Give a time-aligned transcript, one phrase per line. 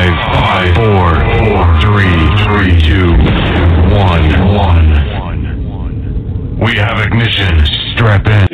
[0.00, 3.12] Five, five, four, four, three, three, two,
[3.94, 4.26] one,
[4.56, 4.88] one.
[6.58, 7.66] We have ignition.
[7.92, 8.46] Strap in.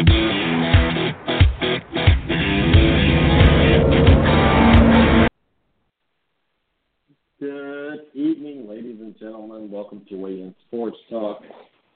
[7.38, 9.70] Good evening, ladies and gentlemen.
[9.70, 11.42] Welcome to Weigh Sports Talk.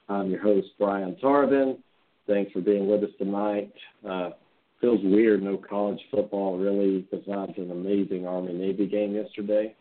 [0.07, 1.77] I'm your host, Brian Tarvin.
[2.25, 3.73] Thanks for being with us tonight.
[4.09, 4.29] Uh,
[4.81, 9.75] feels weird, no college football really, besides an amazing Army Navy game yesterday.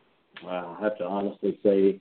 [0.46, 2.00] I have to honestly say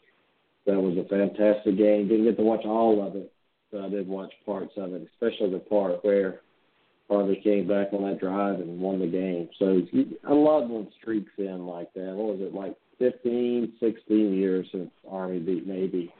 [0.66, 2.08] that was a fantastic game.
[2.08, 3.31] Didn't get to watch all of it,
[3.72, 6.41] but I did watch parts of it, especially the part where
[7.09, 9.50] Army came back on that drive and won the game.
[9.58, 9.81] So
[10.27, 12.13] I love when streaks in like that.
[12.13, 16.13] What was it, like 15, 16 years since Army beat Navy?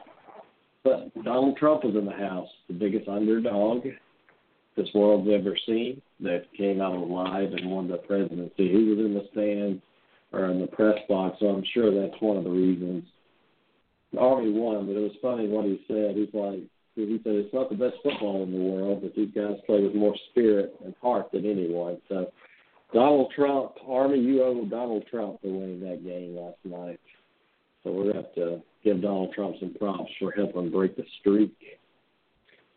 [0.84, 3.86] But Donald Trump was in the house, the biggest underdog
[4.80, 8.70] this world's ever seen that came out alive and won the presidency.
[8.70, 9.82] He was in the stands
[10.32, 13.04] or in the press box, so I'm sure that's one of the reasons.
[14.18, 16.16] Army won, but it was funny what he said.
[16.16, 16.62] He's like,
[16.96, 19.96] he said it's not the best football in the world, but these guys play with
[19.96, 21.98] more spirit and heart than anyone.
[22.10, 22.32] So
[22.94, 27.00] Donald Trump, Army, you owe Donald Trump for winning that game last night.
[27.84, 31.06] So we're going to have to give Donald Trump some props for helping break the
[31.20, 31.54] streak.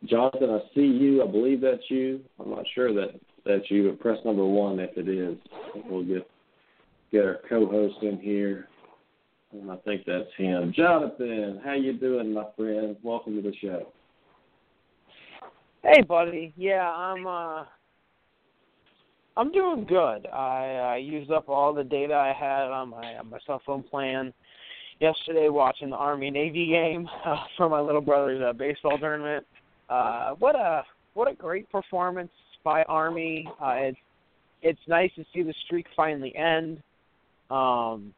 [0.07, 1.23] Jonathan, I see you.
[1.23, 2.21] I believe that's you.
[2.41, 5.37] I'm not sure that that's you, but press number one if it is.
[5.89, 6.29] We'll get
[7.11, 8.69] get our co-host in here,
[9.53, 10.73] and I think that's him.
[10.75, 12.97] Jonathan, how you doing, my friend?
[13.03, 13.87] Welcome to the show.
[15.83, 16.53] Hey, buddy.
[16.57, 17.27] Yeah, I'm.
[17.27, 17.65] uh
[19.35, 20.27] I'm doing good.
[20.27, 23.83] I, I used up all the data I had on my on my cell phone
[23.83, 24.33] plan
[25.01, 29.47] yesterday, watching the Army Navy game uh, for my little brother's uh, baseball tournament.
[29.93, 30.83] Uh, what a
[31.15, 32.31] what a great performance
[32.65, 33.47] by Army.
[33.61, 33.99] Uh, it's
[34.63, 36.79] it's nice to see the streak finally end.
[37.51, 38.15] Um,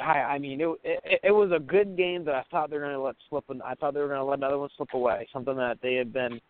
[0.00, 2.84] I, I mean, it, it it was a good game that I thought they were
[2.84, 3.44] going to let slip.
[3.50, 5.28] And I thought they were going to let another one slip away.
[5.32, 6.40] Something that they had been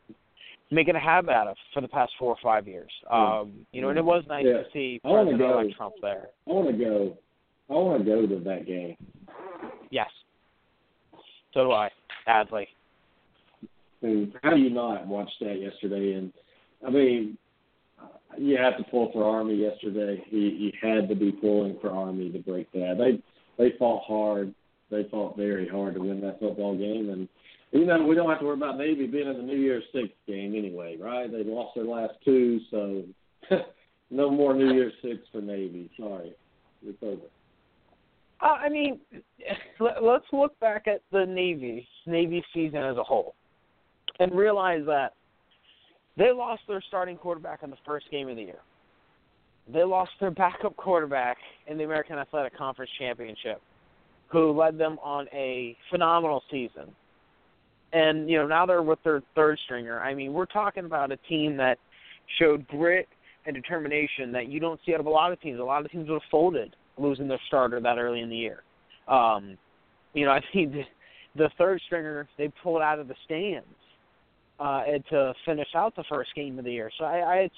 [0.70, 2.90] making a habit out of for the past four or five years.
[3.10, 4.58] Um, you know, and it was nice Yeah.
[4.58, 5.76] to see President-elect.
[5.76, 6.28] Trump there.
[6.48, 7.18] I want to go.
[7.70, 8.96] I want to go to that game.
[9.90, 10.10] Yes.
[11.52, 11.90] So do I.
[12.24, 12.68] Sadly.
[14.04, 16.12] Mean, how do you not watch that yesterday?
[16.12, 16.32] And
[16.86, 17.38] I mean,
[18.36, 20.22] you have to pull for Army yesterday.
[20.30, 22.96] You, you had to be pulling for Army to break that.
[22.98, 23.22] They
[23.62, 24.54] they fought hard.
[24.90, 27.08] They fought very hard to win that football game.
[27.10, 27.28] And
[27.72, 30.08] you know, we don't have to worry about Navy being in the New Year's Six
[30.26, 31.30] game anyway, right?
[31.30, 33.04] They lost their last two, so
[34.10, 35.90] no more New Year's Six for Navy.
[35.98, 36.34] Sorry,
[36.84, 37.22] it's over.
[38.42, 39.00] Uh, I mean,
[39.80, 43.34] let's look back at the Navy Navy season as a whole,
[44.20, 45.14] and realize that
[46.16, 48.60] they lost their starting quarterback in the first game of the year.
[49.72, 53.60] They lost their backup quarterback in the American Athletic Conference Championship,
[54.28, 56.94] who led them on a phenomenal season.
[57.92, 60.00] And you know now they're with their third stringer.
[60.00, 61.78] I mean, we're talking about a team that
[62.38, 63.08] showed grit
[63.46, 65.60] and determination that you don't see out of a lot of teams.
[65.60, 68.62] A lot of teams would have folded losing their starter that early in the year.
[69.08, 69.56] Um,
[70.12, 70.82] you know, I think the,
[71.36, 73.66] the third stringer they pulled out of the stands
[74.60, 76.90] uh, and to finish out the first game of the year.
[76.98, 77.54] So I, I it's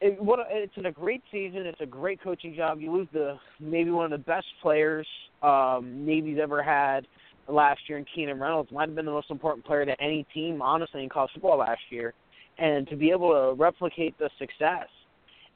[0.00, 1.66] it, what it's a great season.
[1.66, 2.80] It's a great coaching job.
[2.80, 5.06] You lose the maybe one of the best players
[5.42, 7.06] um, Navy's ever had
[7.48, 8.70] last year in Keenan Reynolds.
[8.72, 11.80] Might have been the most important player to any team, honestly, in college football last
[11.90, 12.14] year.
[12.58, 14.88] And to be able to replicate the success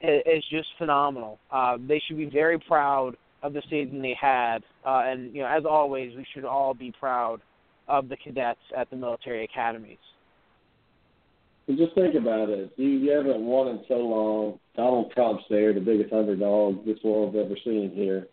[0.01, 1.39] is just phenomenal.
[1.51, 5.47] Uh, they should be very proud of the season they had, uh, and you know,
[5.47, 7.39] as always, we should all be proud
[7.87, 9.97] of the cadets at the military academies.
[11.67, 12.71] And just think about it.
[12.77, 14.59] You, you haven't won in so long.
[14.75, 18.27] Donald Trump's there, the biggest underdog this world's ever seen here,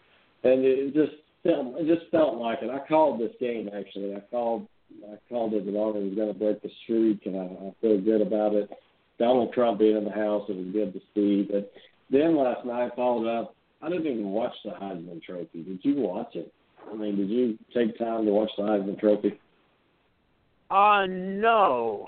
[0.45, 1.13] and it just
[1.43, 2.71] felt, it just felt like it.
[2.71, 4.15] I called this game actually.
[4.15, 4.69] I called
[5.11, 8.01] I called it that Army was going to break the streak, and I, I feel
[8.01, 8.71] good about it.
[9.19, 11.49] Donald Trump being in the house, it was good to see.
[11.51, 11.73] But
[12.11, 13.55] then last night, followed up.
[13.83, 15.63] I didn't even watch the Heisman Trophy.
[15.63, 16.53] Did you watch it?
[16.91, 19.39] I mean, did you take time to watch the Heisman Trophy?
[20.71, 22.07] Uh no.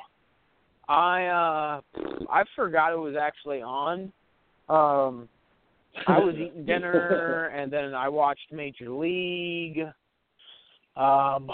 [0.89, 1.81] I uh
[2.31, 4.13] I forgot it was actually on.
[4.69, 5.29] Um
[6.07, 9.81] I was eating dinner and then I watched Major League.
[10.97, 11.51] Um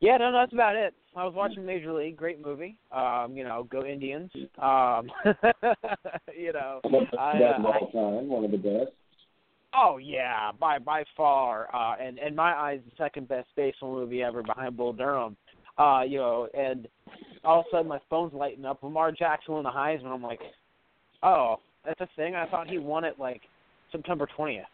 [0.00, 0.94] Yeah, no, that's about it.
[1.16, 2.76] I was watching Major League, great movie.
[2.92, 4.30] Um, you know, go Indians.
[4.58, 5.10] Um
[6.36, 6.80] you know,
[7.18, 8.92] I, uh, all time, one of the best.
[9.74, 14.22] Oh yeah, by by far, uh, and in my eyes, the second best baseball movie
[14.22, 15.36] ever behind Bull Durham.
[15.78, 16.88] Uh, you know, and
[17.44, 18.82] all of a sudden my phone's lighting up.
[18.82, 20.06] Lamar Jackson won the Heisman.
[20.06, 20.40] I'm like,
[21.22, 22.34] oh, that's a thing.
[22.34, 23.42] I thought he won it like
[23.92, 24.64] September twentieth.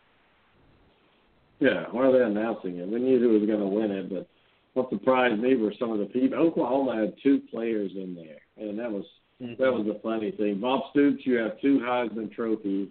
[1.60, 2.88] Yeah, why are they announcing it?
[2.88, 4.26] We knew who was going to win it, but
[4.74, 6.38] what surprised me were some of the people.
[6.38, 9.04] Oklahoma had two players in there, and that was
[9.42, 9.60] Mm-hmm.
[9.60, 10.60] that was the funny thing.
[10.60, 12.88] Bob Stoops, you have two Heisman Trophy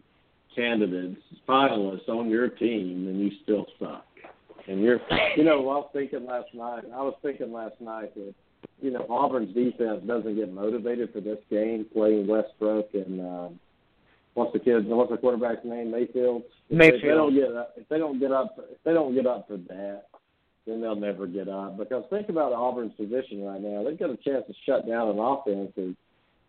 [0.53, 4.05] candidates, finalists on your team, and you still suck.
[4.67, 4.99] And you're,
[5.35, 6.83] you know, I was thinking last night.
[6.93, 8.33] I was thinking last night that,
[8.81, 13.49] you know, Auburn's defense doesn't get motivated for this game playing Westbrook and uh,
[14.33, 16.43] what's the kid's what's the quarterback's name Mayfield.
[16.69, 19.25] They- If they don't get up, if they don't get up, if they don't get
[19.27, 20.03] up for that,
[20.67, 21.77] then they'll never get up.
[21.77, 23.83] Because think about Auburn's position right now.
[23.83, 25.95] They've got a chance to shut down an offense and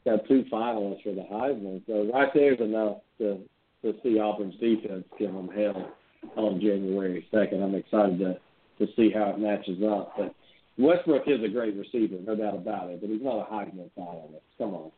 [0.05, 1.81] got two finalists for the Heisman.
[1.87, 3.39] So right there's enough to
[3.83, 5.91] to see Auburn's defense give them hell
[6.37, 7.63] on January second.
[7.63, 8.39] I'm excited to
[8.79, 10.15] to see how it matches up.
[10.17, 10.35] But
[10.79, 13.01] Westbrook is a great receiver, no doubt about it.
[13.01, 14.41] But he's not a Heisman finalist.
[14.59, 14.91] Come on.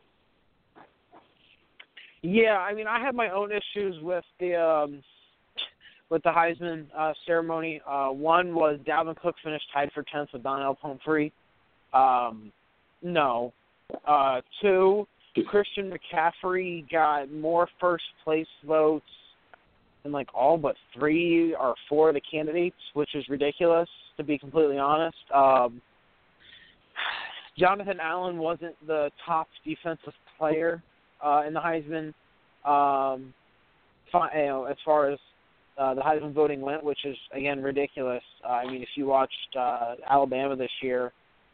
[2.21, 5.03] Yeah, I mean, I had my own issues with the um,
[6.09, 7.81] with the Heisman uh, ceremony.
[7.87, 11.31] Uh, one was Dalvin Cook finished tied for tenth with Donnell Pumphrey.
[11.93, 12.51] Um,
[13.03, 13.53] no.
[14.07, 15.07] Uh, two,
[15.47, 19.05] Christian McCaffrey got more first place votes
[20.05, 24.37] than like all but three or four of the candidates, which is ridiculous to be
[24.37, 25.17] completely honest.
[25.33, 25.81] Um,
[27.57, 30.81] Jonathan Allen wasn't the top defensive player
[31.25, 32.13] uh, in the Heisman.
[32.63, 33.33] Um,
[34.13, 35.19] you know, as far as
[35.77, 38.23] uh, the Heisman voting went, which is again ridiculous.
[38.45, 41.11] Uh, I mean, if you watched uh, Alabama this year,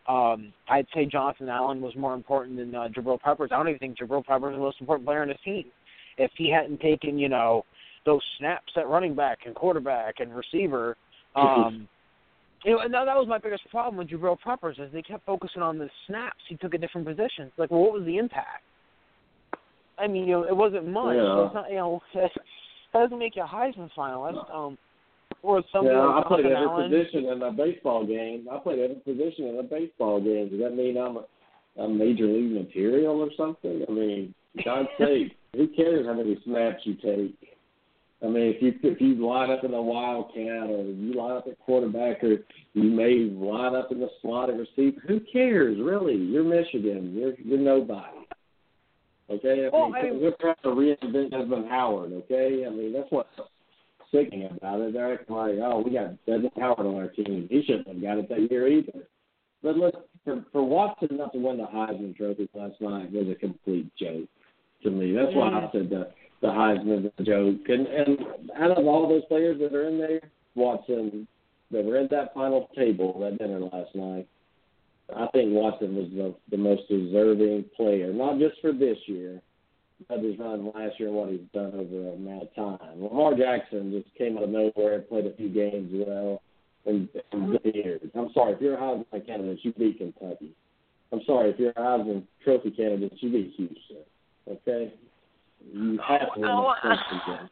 [0.07, 3.49] um, I'd say Jonathan Allen was more important than uh, Jabril Peppers.
[3.51, 5.65] I don't even think Jabril Peppers is the most important player on his team.
[6.17, 7.65] If he hadn't taken, you know,
[8.05, 10.97] those snaps at running back and quarterback and receiver,
[11.35, 11.87] um,
[12.63, 15.25] you know, and that, that was my biggest problem with Jabril Peppers is they kept
[15.25, 16.39] focusing on the snaps.
[16.47, 17.51] He took a different position.
[17.57, 18.63] Like, well, what was the impact?
[19.97, 21.15] I mean, you know, it wasn't much.
[21.15, 21.21] Yeah.
[21.21, 22.31] So it's not, you know, that
[22.93, 24.53] doesn't make you a Heisman finalist.
[24.53, 24.77] Um,
[25.43, 26.91] or something Yeah, like I played every Allen.
[26.91, 28.47] position in a baseball game.
[28.51, 30.49] I played every position in a baseball game.
[30.49, 33.83] Does that mean I'm a, a major league material or something?
[33.87, 37.50] I mean, God's sake, who cares how many snaps you take?
[38.23, 41.47] I mean, if you if you line up in a wildcat or you line up
[41.47, 42.37] at quarterback or
[42.73, 46.15] you may line up in the slot at receiver, who cares really?
[46.15, 47.13] You're Michigan.
[47.15, 48.17] You're you're nobody.
[49.29, 52.11] Okay, I Well, mean, I mean- we're trying to reinvent Desmond Howard.
[52.13, 53.29] Okay, I mean that's what's
[54.11, 54.93] sickening about it.
[54.93, 57.47] They're acting like, oh, we got Desmond Howard on our team.
[57.49, 59.07] He shouldn't have got it that year either.
[59.63, 59.95] But look,
[60.25, 64.27] for for Watson not to win the Heisman Trophy last night was a complete joke
[64.83, 65.11] to me.
[65.13, 66.09] That's why I said the
[66.41, 67.69] the Heisman joke.
[67.69, 68.17] And and
[68.57, 70.21] out of all those players that are in there,
[70.55, 71.27] Watson
[71.71, 74.27] that were at that final table that dinner last night,
[75.15, 79.41] I think Watson was the the most deserving player, not just for this year,
[80.07, 83.03] but his run last year and what he's done over a amount of time.
[83.03, 86.41] Lamar Jackson just came out of nowhere played a few games well
[86.85, 87.59] and, and.
[88.15, 90.51] I'm sorry, if you're a Heisman candidate, you beat Kentucky.
[91.11, 93.97] I'm sorry, if you're a Heisman Trophy candidate, you beat Houston.
[94.47, 94.93] Okay?
[95.73, 97.49] You have to Oh, that Trophy.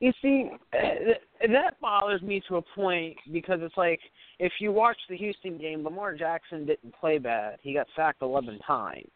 [0.00, 1.14] You see, eh,
[1.52, 4.00] that bothers me to a point because it's like
[4.40, 7.58] if you watch the Houston game, Lamar Jackson didn't play bad.
[7.62, 9.06] He got sacked 11 times.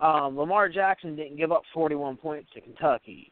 [0.00, 3.30] Um, Lamar Jackson didn't give up 41 points to Kentucky.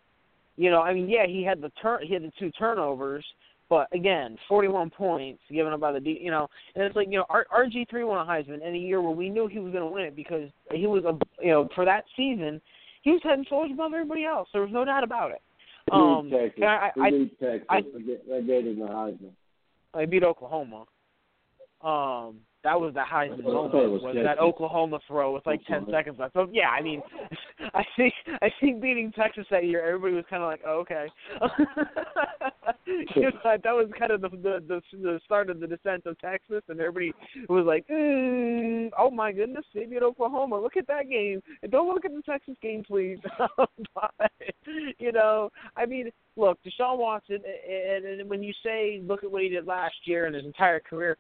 [0.56, 3.25] You know, I mean, yeah, he had the turn, he had the two turnovers,
[3.70, 7.17] but again, 41 points given up by the, D, you know, and it's like you
[7.17, 9.72] know, R- RG three won a Heisman in a year where we knew he was
[9.72, 12.60] going to win it because he was a, you know, for that season,
[13.03, 14.49] he was head and shoulders above everybody else.
[14.53, 15.43] There was no doubt about it.
[15.91, 16.63] Um, Texas.
[16.67, 17.67] I, I, Texas.
[17.69, 19.31] I- they gave him the Heisman.
[19.94, 20.85] I beat Oklahoma.
[21.82, 23.92] Um, that was the Heisman I thought it moment.
[23.92, 26.34] was Was that Oklahoma throw with like ten seconds left?
[26.34, 27.02] So yeah, I mean,
[27.74, 31.06] I think I think beating Texas that year, everybody was kind of like, oh, okay.
[32.86, 36.19] you know, that was kind of the, the the the start of the descent of
[36.19, 37.12] Texas, and everybody
[37.48, 40.60] was like, mm, oh my goodness, they beat Oklahoma.
[40.60, 41.42] Look at that game.
[41.62, 43.19] And don't look at the Texas game, please.
[43.94, 44.31] but
[44.98, 47.38] you know, I mean, look, Deshaun Watson,
[47.69, 50.81] and, and when you say look at what he did last year and his entire
[50.81, 51.16] career,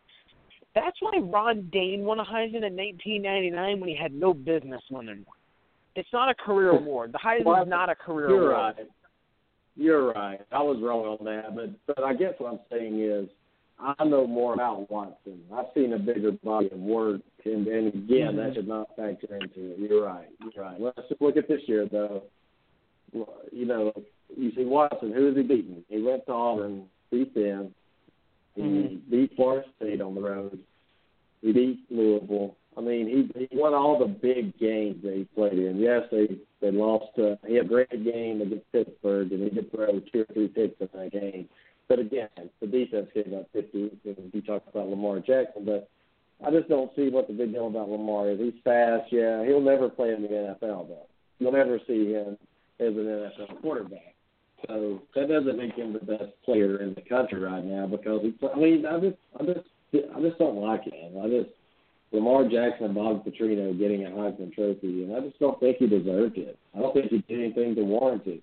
[0.74, 5.22] that's why Ron Dayne won a Heisman in 1999 when he had no business winning
[5.24, 5.36] one.
[5.96, 7.12] It's not a career award.
[7.12, 8.40] The Heisman's not a career award.
[8.42, 8.74] You're award.
[8.78, 8.86] right.
[9.74, 10.40] You're right.
[10.52, 13.28] I was wrong on that, but but I guess what I'm saying is
[13.78, 15.40] I know more about Watson.
[15.52, 18.54] I've seen a bigger body of work, and, and again, that Mhm.
[18.54, 19.78] should not factor into it.
[19.78, 20.28] You're right.
[20.40, 20.78] You're right.
[20.80, 22.22] Let's just look at this year, though.
[23.50, 23.92] You know,
[24.36, 25.12] you see Watson.
[25.12, 25.84] Who is he beating?
[25.88, 27.74] He went to Auburn, beat them.
[28.54, 29.10] He Mhm.
[29.10, 30.58] beat Florida State on the road.
[31.40, 32.56] He beat Louisville.
[32.76, 35.78] I mean, he he won all the big games that he played in.
[35.78, 37.18] Yes, they they lost.
[37.18, 40.48] Uh, he had a great game against Pittsburgh, and he did throw two or three
[40.48, 41.48] picks in that game.
[41.88, 42.28] But again,
[42.60, 43.90] the defense gave up 50.
[44.32, 45.90] You talk about Lamar Jackson, but
[46.42, 48.38] I just don't see what the big deal about Lamar is.
[48.40, 49.44] He's fast, yeah.
[49.44, 51.06] He'll never play in the NFL though.
[51.38, 52.38] You'll never see him
[52.80, 54.11] as an NFL quarterback.
[54.68, 58.34] So that doesn't make him the best player in the country right now because he.
[58.46, 59.66] I mean, I just, I just,
[60.14, 61.18] I just don't like him.
[61.22, 61.50] I just
[62.12, 65.86] Lamar Jackson and Bobby Petrino getting a Heisman Trophy, and I just don't think he
[65.86, 66.58] deserved it.
[66.76, 68.42] I don't think he did anything to warrant it.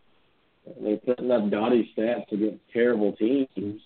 [0.82, 3.82] They're putting up gaudy stats against terrible teams.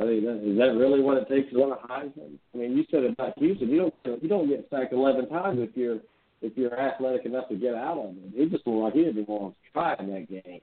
[0.00, 2.38] I mean, is that really what it takes to win a Heisman?
[2.54, 5.76] I mean, you said about Houston, you don't you don't get sacked eleven times if
[5.76, 6.00] you're
[6.42, 8.32] if you're athletic enough to get out of it.
[8.34, 10.60] He just looked like he didn't want to try in that game.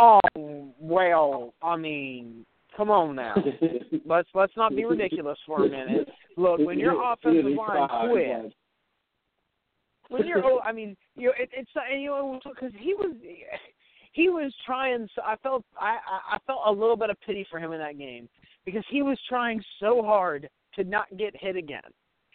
[0.00, 0.20] Oh
[0.80, 3.34] well, I mean, come on now.
[4.06, 6.08] let's let's not be ridiculous for a minute.
[6.38, 8.52] Look, when your offensive line quit,
[10.08, 13.14] when you're, oh, I mean, you know, it, it's you know because he was
[14.12, 15.06] he was trying.
[15.14, 15.98] So I felt I
[16.32, 18.26] I felt a little bit of pity for him in that game
[18.64, 21.82] because he was trying so hard to not get hit again.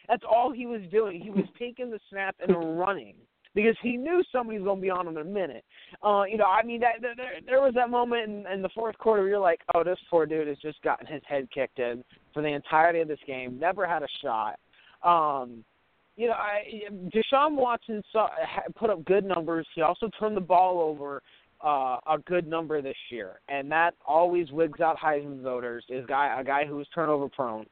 [0.08, 1.20] That's all he was doing.
[1.20, 3.16] He was taking the snap and running
[3.56, 5.64] because he knew somebody's going to be on him in a minute.
[6.04, 8.98] Uh, you know, I mean, that, there, there was that moment in, in the fourth
[8.98, 12.04] quarter where you're like, oh, this poor dude has just gotten his head kicked in
[12.34, 14.60] for the entirety of this game, never had a shot.
[15.04, 15.64] Um,
[16.18, 16.64] you know, I,
[17.14, 18.28] Deshaun Watson saw,
[18.76, 19.66] put up good numbers.
[19.74, 21.22] He also turned the ball over
[21.64, 25.84] uh, a good number this year, and that always wigs out Heisman voters.
[25.90, 27.66] Is guy a guy who is turnover prone.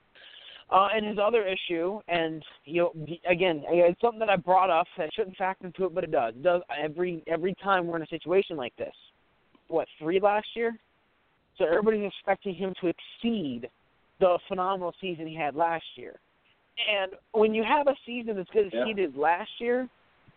[0.70, 4.88] Uh, and his other issue, and you know, again, it's something that I brought up.
[4.98, 6.34] that shouldn't factor into it, but it does.
[6.36, 8.93] It does every every time we're in a situation like this.
[9.67, 10.77] What three last year?
[11.58, 13.70] So everybody's expecting him to exceed
[14.20, 16.20] the phenomenal season he had last year.
[16.89, 18.86] And when you have a season as good as yeah.
[18.86, 19.88] he did last year,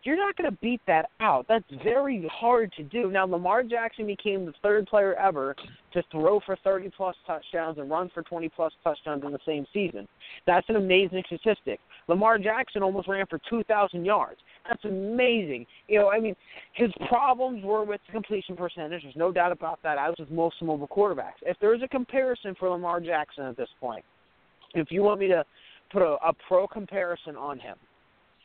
[0.06, 1.46] you're not going to beat that out.
[1.48, 3.10] That's very hard to do.
[3.10, 5.56] Now, Lamar Jackson became the third player ever
[5.92, 9.66] to throw for 30 plus touchdowns and run for 20 plus touchdowns in the same
[9.72, 10.06] season.
[10.46, 11.80] That's an amazing statistic.
[12.08, 14.38] Lamar Jackson almost ran for 2,000 yards.
[14.68, 15.66] That's amazing.
[15.88, 16.36] You know, I mean,
[16.74, 19.02] his problems were with the completion percentage.
[19.02, 21.42] There's no doubt about that, as with most mobile quarterbacks.
[21.42, 24.04] If there's a comparison for Lamar Jackson at this point,
[24.74, 25.44] if you want me to
[25.90, 27.76] put a, a pro comparison on him,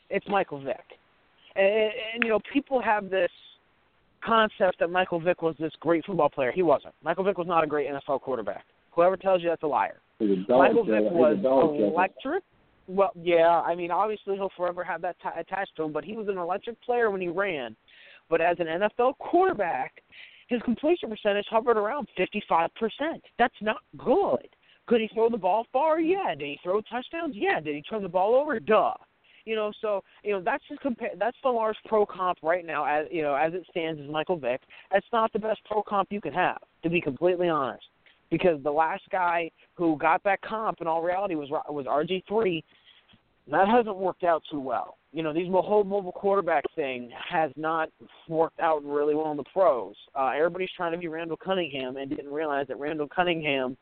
[0.10, 0.98] it's Michael Vick
[1.56, 3.32] and, and you know, people have this
[4.24, 6.52] concept that Michael Vick was this great football player.
[6.52, 6.94] He wasn't.
[7.04, 8.66] Michael Vick was not a great NFL quarterback.
[8.92, 10.00] Whoever tells you that's a liar.
[10.20, 12.44] Michael Vick was electric.
[12.88, 16.14] Well, yeah, I mean, obviously he'll forever have that t- attached to him, but he
[16.14, 17.76] was an electric player when he ran.
[18.30, 20.02] But as an NFL quarterback,
[20.48, 22.70] his completion percentage hovered around 55%.
[23.40, 24.48] That's not good.
[24.88, 26.00] Could he throw the ball far?
[26.00, 26.36] Yeah.
[26.36, 27.36] Did he throw touchdowns?
[27.36, 27.60] Yeah.
[27.62, 28.60] Did he turn the ball over?
[28.60, 28.94] Duh.
[29.46, 31.12] You know, so you know that's just compare.
[31.18, 34.38] That's the large pro comp right now, as you know, as it stands, is Michael
[34.38, 34.62] Vick.
[34.92, 37.86] That's not the best pro comp you can have, to be completely honest,
[38.30, 42.64] because the last guy who got that comp in all reality was was RG three.
[43.50, 44.98] That hasn't worked out too well.
[45.14, 47.90] You know, these whole mobile quarterback thing has not
[48.30, 49.96] worked out really well in the pros.
[50.16, 53.76] Uh, everybody's trying to be Randall Cunningham and didn't realize that Randall Cunningham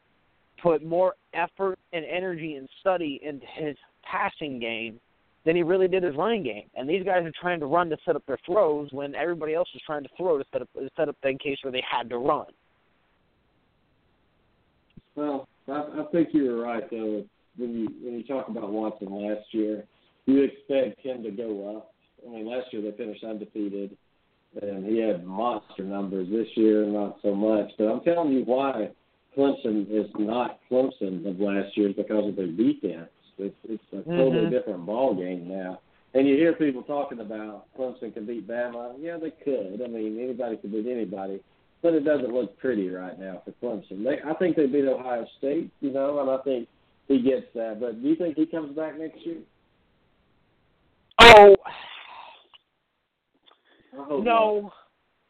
[0.61, 4.99] put more effort and energy and study into his passing game
[5.45, 6.69] than he really did his running game.
[6.75, 9.69] And these guys are trying to run to set up their throws when everybody else
[9.73, 12.17] is trying to throw to set up set up in case where they had to
[12.17, 12.47] run.
[15.15, 17.23] Well, I, I think you were right though.
[17.57, 19.83] When you when you talk about Watson last year,
[20.25, 21.93] you expect him to go up.
[22.25, 23.97] I mean, last year they finished undefeated,
[24.61, 26.27] and he had monster numbers.
[26.29, 27.71] This year, not so much.
[27.77, 28.89] But I'm telling you why
[29.37, 33.09] Clemson is not Clemson of last year is because of their defense.
[33.39, 34.51] It's it's a totally mm-hmm.
[34.51, 35.79] different ball game now.
[36.13, 38.93] And you hear people talking about Clemson can beat Bama.
[38.99, 39.81] Yeah, they could.
[39.83, 41.39] I mean, anybody could beat anybody,
[41.83, 44.03] but it doesn't look pretty right now for Clemson.
[44.03, 46.67] They, I think they beat Ohio State, you know, and I think
[47.07, 47.79] he gets that.
[47.79, 49.37] But do you think he comes back next year?
[51.21, 51.55] Oh,
[53.93, 54.71] no, not.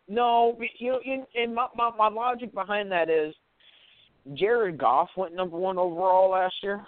[0.08, 0.60] no.
[0.78, 3.36] You know, in, in my, my my logic behind that is
[4.34, 6.86] Jared Goff went number one overall last year.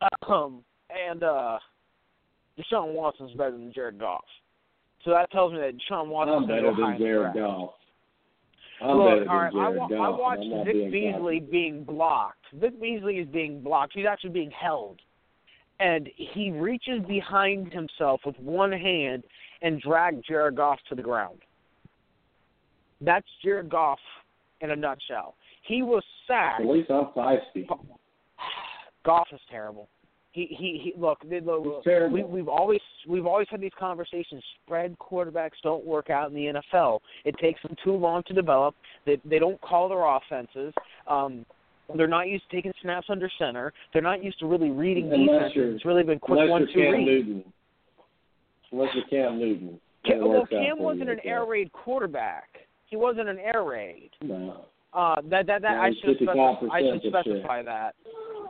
[0.28, 1.58] Um, and uh,
[2.58, 4.24] Deshaun Watson's better than Jared Goff.
[5.04, 7.74] So that tells me that Deshaun Watson's better than Jared Goff.
[8.80, 12.44] I'm Look, all right, I, I watched Vic Beasley being blocked.
[12.54, 13.92] Vic Beasley is being blocked.
[13.94, 15.00] He's actually being held.
[15.80, 19.24] And he reaches behind himself with one hand
[19.62, 21.38] and drags Jared Goff to the ground.
[23.00, 23.98] That's Jared Goff
[24.60, 25.34] in a nutshell.
[25.66, 26.60] He was sacked.
[26.60, 27.66] At least I'm feisty.
[29.04, 29.88] Goff is terrible.
[30.32, 32.16] He he, he look, they, look terrible.
[32.16, 34.42] we we've always we've always had these conversations.
[34.64, 36.98] Spread quarterbacks don't work out in the NFL.
[37.24, 38.74] It takes them too long to develop.
[39.06, 40.74] They they don't call their offenses.
[41.06, 41.46] Um
[41.96, 43.72] they're not used to taking snaps under center.
[43.92, 45.74] They're not used to really reading Unless defenses.
[45.76, 47.04] It's really been quick one two read.
[47.04, 47.44] Newton.
[48.72, 49.78] Unless you're Cam Newton.
[50.04, 52.48] Cam, well, Cam wasn't an air raid quarterback.
[52.86, 54.10] He wasn't an air raid.
[54.20, 54.64] No.
[54.94, 57.12] Uh, that that that I should specify, I should year.
[57.12, 57.94] specify that.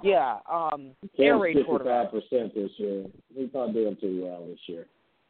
[0.03, 2.13] Yeah, um, air raid quarterback.
[2.13, 3.07] 55% this year.
[3.35, 4.87] He's not doing too well this year.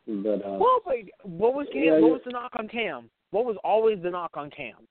[0.06, 3.08] But uh, Well, but what was Cam, Yeah, what was the knock on Cam?
[3.30, 4.88] What was always the knock on Cam?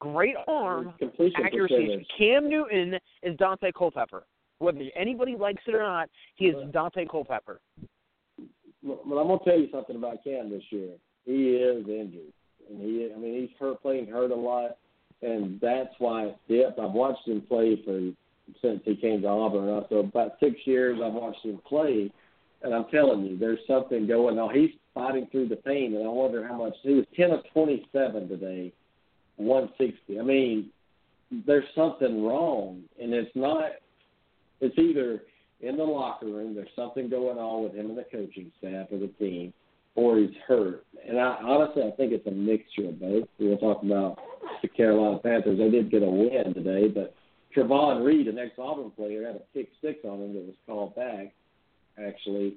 [0.00, 1.74] Great arm, accuracy.
[1.74, 2.06] percentage.
[2.16, 4.24] Cam Newton is Daunte Culpepper.
[4.60, 7.60] Whether anybody likes it or not, he is Daunte Culpepper.
[8.84, 10.90] Well, I'm gonna tell you something about Cam this year.
[11.24, 12.32] He is injured,
[12.70, 14.76] and he, I mean, he's hurt, playing hurt a lot,
[15.22, 16.78] and that's why dipped.
[16.78, 18.12] I've watched him play for
[18.62, 19.84] since he came to Auburn.
[19.88, 22.10] So about six years, I've watched him play,
[22.62, 24.54] and I'm telling you, there's something going on.
[24.54, 26.74] He's fighting through the pain, and I wonder how much.
[26.82, 28.72] He was 10 of 27 today,
[29.36, 30.18] 160.
[30.18, 30.70] I mean,
[31.46, 33.70] there's something wrong, and it's not.
[34.60, 35.22] It's either
[35.60, 36.54] in the locker room.
[36.54, 39.52] There's something going on with him and the coaching staff or the team,
[39.98, 40.84] or he's hurt.
[41.08, 43.26] And I honestly, I think it's a mixture of both.
[43.40, 44.18] We were talking about
[44.62, 45.58] the Carolina Panthers.
[45.58, 47.14] They did get a win today, but
[47.54, 51.34] Trovon Reed, an ex-Auburn player, had a kick six on him that was called back,
[51.98, 52.54] actually.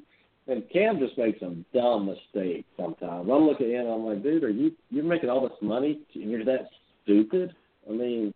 [0.48, 3.28] And Cam just makes some dumb mistakes sometimes.
[3.28, 6.30] I look at him, I'm like, dude, are you you're making all this money and
[6.30, 6.70] you're that
[7.04, 7.56] stupid?
[7.90, 8.34] I mean,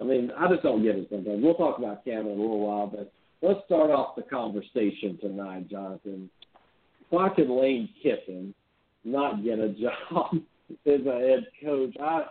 [0.00, 1.44] I mean, I just don't get it sometimes.
[1.44, 5.68] We'll talk about Cam in a little while, but let's start off the conversation tonight,
[5.68, 6.28] Jonathan.
[7.12, 8.54] Could Lane Kiffin
[9.04, 9.68] not get a
[10.10, 10.34] job
[10.86, 11.94] as a head coach?
[12.00, 12.24] I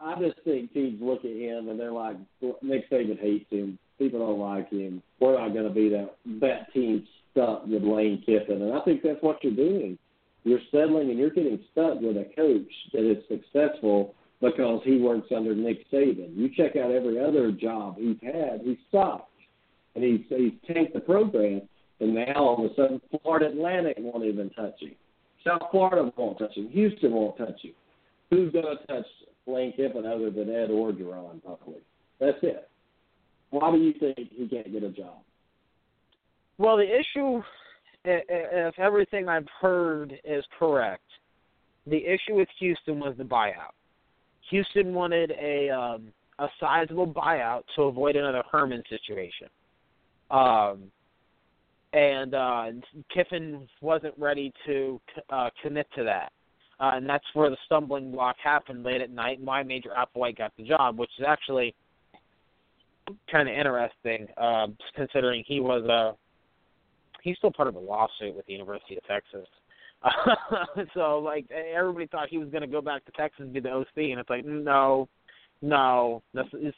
[0.00, 2.16] I just think teams look at him and they're like,
[2.62, 3.78] Nick Saban hates him.
[3.98, 5.02] People don't like him.
[5.18, 9.02] We're not going to be that that team stuck with Lane Kiffin, and I think
[9.02, 9.98] that's what you're doing.
[10.44, 15.28] You're settling and you're getting stuck with a coach that is successful because he works
[15.34, 16.36] under Nick Saban.
[16.36, 19.30] You check out every other job he's had, he's sucked.
[19.94, 21.62] And he's he's tanked the program
[22.00, 24.94] and now all of a sudden Florida Atlantic won't even touch him.
[25.46, 26.68] South Florida won't touch him.
[26.70, 27.72] Houston won't touch him.
[28.30, 29.06] Who's gonna touch
[29.46, 31.80] Lane Kiffin other than Ed Orgeron probably?
[32.20, 32.68] That's it.
[33.50, 35.18] Why do you think he can't get a job?
[36.58, 37.40] Well, the issue,
[38.04, 41.04] if everything I've heard is correct,
[41.86, 43.72] the issue with Houston was the buyout.
[44.50, 46.08] Houston wanted a um,
[46.38, 49.48] a sizable buyout to avoid another Herman situation,
[50.30, 50.84] um,
[51.92, 52.66] and uh,
[53.14, 56.32] Kiffin wasn't ready to uh, commit to that.
[56.80, 60.38] Uh, and that's where the stumbling block happened late at night, and why Major Applewhite
[60.38, 61.74] got the job, which is actually
[63.30, 66.14] kind of interesting, uh, considering he was a
[67.22, 69.48] he's still part of a lawsuit with the University of Texas.
[70.94, 73.70] so like everybody thought he was going to go back to Texas and be the
[73.70, 75.08] OC, and it's like no,
[75.62, 76.22] no.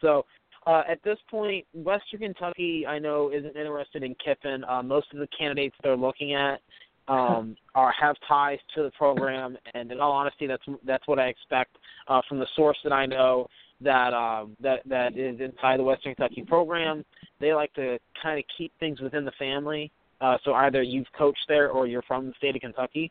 [0.00, 0.24] So
[0.66, 4.64] uh, at this point, Western Kentucky I know isn't interested in Kiffin.
[4.64, 6.60] Uh, most of the candidates they're looking at
[7.08, 11.28] um, are have ties to the program, and in all honesty, that's that's what I
[11.28, 11.76] expect
[12.08, 13.48] uh, from the source that I know
[13.80, 17.04] that um, that that is inside the Western Kentucky program.
[17.40, 19.90] They like to kind of keep things within the family.
[20.20, 23.10] Uh, so either you've coached there or you're from the state of Kentucky.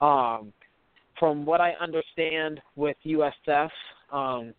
[0.00, 0.52] Um,
[1.18, 3.70] from what I understand with USF,
[4.10, 4.54] um,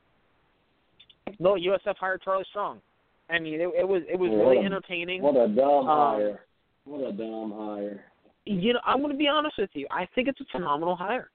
[1.40, 2.82] no, USF hired Charlie Strong.
[3.30, 5.22] I mean, it, it was it was What really a- entertaining.
[5.22, 6.42] What a dumb Um, hire.
[6.86, 8.04] What a dumb hire.
[8.46, 9.88] you know, I'm going to be honest with you.
[9.92, 11.30] I think it's a phenomenal hire.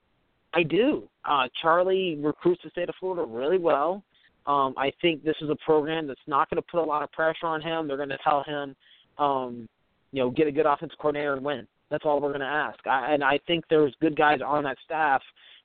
[0.55, 1.09] I do.
[1.25, 4.03] Uh, Charlie recruits the state of Florida really well.
[4.47, 7.11] Um, I think this is a program that's not going to put a lot of
[7.13, 7.89] pressure on him.
[7.89, 8.77] They're going to tell him,
[9.19, 9.69] um,
[10.13, 11.67] you know, get a good offensive coordinator and win.
[11.91, 12.79] That's all we're going to ask.
[12.87, 15.21] I, and I think there's good guys on that staff,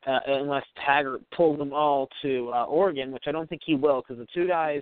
[0.07, 4.01] uh, unless Taggart pulls them all to uh, Oregon, which I don't think he will,
[4.01, 4.81] because the two guys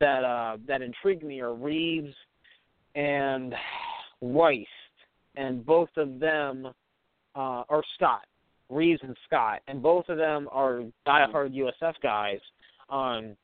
[0.00, 2.14] that uh, that intrigue me are Reeves
[2.94, 3.54] and
[4.20, 4.66] Weiss,
[5.36, 6.68] and both of them
[7.34, 8.22] uh, or Scott,
[8.68, 12.40] Reeves and Scott, and both of them are diehard USF guys.
[12.88, 13.36] Um,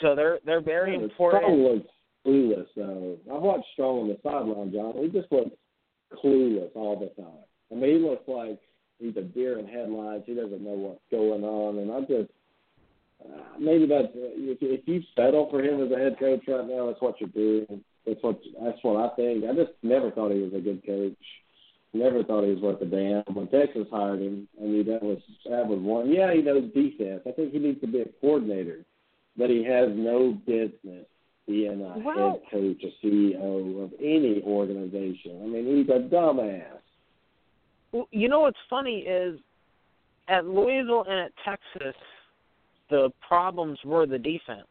[0.00, 1.42] so they're they're very Yeah, important.
[1.44, 1.88] Strong looks
[2.26, 3.16] clueless though.
[3.34, 4.94] I've watched Strong on the sideline, John.
[5.02, 5.50] He just looks
[6.12, 7.42] clueless all the time.
[7.72, 8.60] I mean, he looks like
[8.98, 10.24] he's a deer in headlights.
[10.26, 12.30] He doesn't know what's going on, and I just
[13.24, 16.86] uh, maybe that's if, if you settle for him as a head coach right now,
[16.86, 17.82] that's what you're doing.
[18.06, 19.44] That's what that's what I think.
[19.44, 21.16] I just never thought he was a good coach.
[21.92, 23.22] Never thought he was worth a damn.
[23.34, 26.10] When Texas hired him, I mean that was that was one.
[26.10, 27.22] Yeah, he knows defense.
[27.26, 28.84] I think he needs to be a coordinator,
[29.36, 31.06] but he has no business
[31.46, 35.40] being a well, head coach, a CEO of any organization.
[35.42, 36.80] I mean, he's a dumbass.
[38.10, 39.38] You know what's funny is
[40.28, 41.94] at Louisville and at Texas,
[42.90, 44.66] the problems were the defense.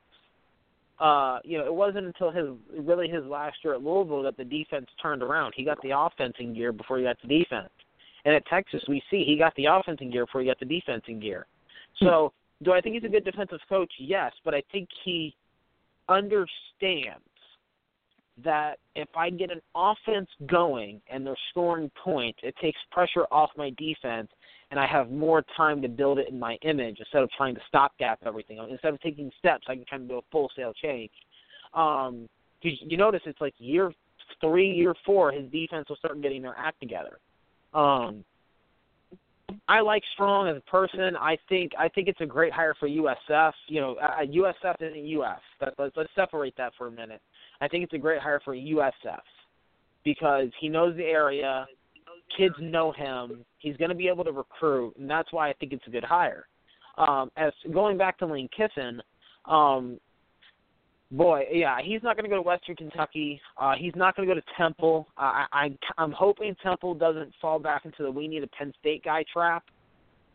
[0.99, 4.43] Uh, you know, it wasn't until his really his last year at Louisville that the
[4.43, 5.53] defense turned around.
[5.55, 7.69] He got the offense gear before he got the defense.
[8.25, 11.03] And at Texas, we see he got the offense gear before he got the defense
[11.19, 11.45] gear.
[11.99, 12.31] So,
[12.63, 13.91] do I think he's a good defensive coach?
[13.99, 15.35] Yes, but I think he
[16.07, 17.23] understands
[18.43, 23.51] that if I get an offense going and they're scoring points, it takes pressure off
[23.55, 24.29] my defense
[24.71, 27.61] and I have more time to build it in my image instead of trying to
[27.67, 28.57] stopgap everything.
[28.71, 31.11] Instead of taking steps, I can kind of do a full scale change.
[31.75, 32.27] Um,
[32.63, 33.93] you, you notice it's like year
[34.41, 37.19] three, year four, his defense will start getting their act together.
[37.73, 38.25] Um,
[39.67, 41.15] I like Strong as a person.
[41.15, 43.53] I think I think it's a great hire for USF.
[43.67, 45.39] You know, uh, USF isn't UF.
[45.61, 47.21] Let, let's let's separate that for a minute.
[47.61, 49.21] I think it's a great hire for USF
[50.03, 51.65] because he knows the area.
[52.37, 53.45] Kids know him.
[53.59, 56.03] He's going to be able to recruit, and that's why I think it's a good
[56.03, 56.47] hire.
[56.97, 59.01] Um, as going back to Lane Kiffin,
[59.45, 59.99] um,
[61.13, 63.39] boy, yeah, he's not going to go to Western Kentucky.
[63.57, 65.07] Uh, he's not going to go to Temple.
[65.17, 68.73] Uh, I, I, I'm hoping Temple doesn't fall back into the we need a Penn
[68.79, 69.63] State guy trap.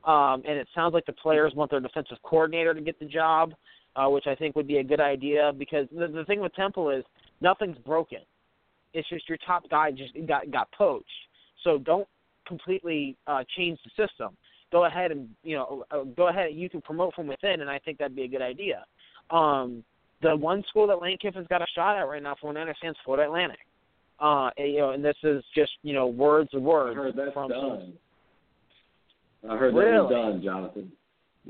[0.05, 3.53] Um, and it sounds like the players want their defensive coordinator to get the job,
[3.97, 6.91] uh, which I think would be a good idea because the, the thing with Temple
[6.91, 7.05] is
[7.41, 8.21] nothing's broken.
[8.95, 11.05] It's just your top guy just got got poached.
[11.65, 12.09] So don't
[12.47, 14.37] completely uh, change the system.
[14.71, 16.51] Go ahead and you know uh, go ahead.
[16.55, 18.85] You can promote from within, and I think that'd be a good idea.
[19.31, 19.85] Um,
[20.23, 22.61] the one school that Lane Kiffin's got a shot at right now, from what I
[22.61, 23.59] understand, is Florida Atlantic.
[24.21, 26.97] Uh, and, you know, and this is just you know words of words.
[26.99, 27.93] I heard that's from done.
[29.49, 29.93] I heard really?
[29.93, 30.93] that was done, Jonathan.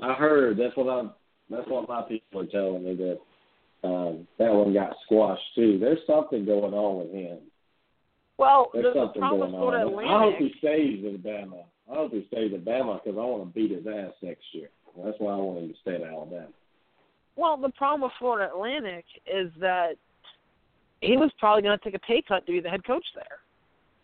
[0.02, 1.12] I heard that's what I'm.
[1.50, 5.78] That's what my people are telling me that um, that one got squashed too.
[5.78, 7.38] There's something going on with him.
[8.37, 9.88] Well, There's the, the something problem going on.
[9.88, 10.11] Atlantic.
[10.11, 11.62] I hope he stays at Alabama.
[11.90, 14.68] I hope he stays at Alabama because I want to beat his ass next year.
[15.02, 16.52] That's why I want him to stay at Alabama.
[17.38, 19.92] Well, the problem with Florida Atlantic is that
[21.01, 23.38] he was probably going to take a pay cut to be the head coach there,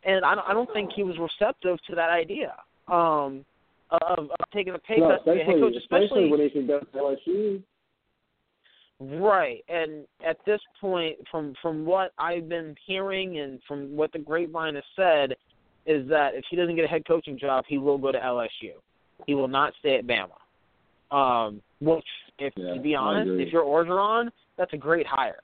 [0.05, 2.55] and I don't, I don't think he was receptive to that idea
[2.87, 3.45] um,
[3.91, 6.49] of, of taking a pay no, cut to be a head coach, especially when he
[6.49, 7.61] can go to LSU.
[9.01, 14.21] Right, and at this point, from from what I've been hearing and from what the
[14.21, 15.33] grapevine has said,
[15.87, 18.75] is that if he doesn't get a head coaching job, he will go to LSU.
[19.27, 20.37] He will not stay at Bama.
[21.11, 22.05] Um, which,
[22.39, 25.41] if Yeah, to be honest, if you're Orgeron, that's a great hire,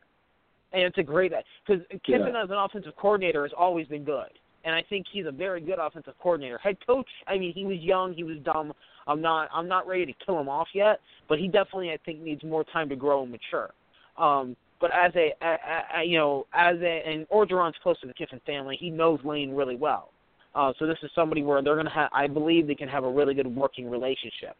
[0.72, 1.32] and it's a great
[1.66, 2.42] because Kiffin Yeah.
[2.44, 4.30] as an offensive coordinator has always been good,
[4.64, 6.58] and I think he's a very good offensive coordinator.
[6.58, 8.72] Head coach, I mean, he was young, he was dumb.
[9.06, 12.20] I'm not I'm not ready to kill him off yet, but he definitely I think
[12.20, 13.70] needs more time to grow and mature.
[14.16, 18.14] Um, but as a, a, a you know as a and Orgeron's close to the
[18.14, 20.10] Kiffin family, he knows Lane really well.
[20.54, 23.10] Uh, so this is somebody where they're gonna have I believe they can have a
[23.10, 24.56] really good working relationship.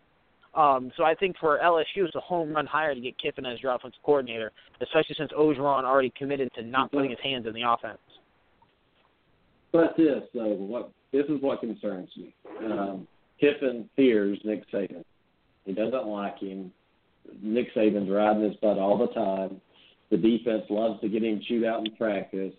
[0.55, 3.63] Um, so I think for LSU it's a home run hire to get Kiffin as
[3.63, 4.51] your offensive coordinator,
[4.83, 7.99] especially since Orgeron already committed to not putting his hands in the offense.
[9.73, 12.35] But this, though, what this is what concerns me.
[12.65, 13.07] Um,
[13.41, 15.05] Kiffin fears Nick Saban.
[15.65, 16.73] He doesn't like him.
[17.43, 19.61] Nick Saban's riding his butt all the time.
[20.11, 22.53] The defense loves to get him chewed out in practice.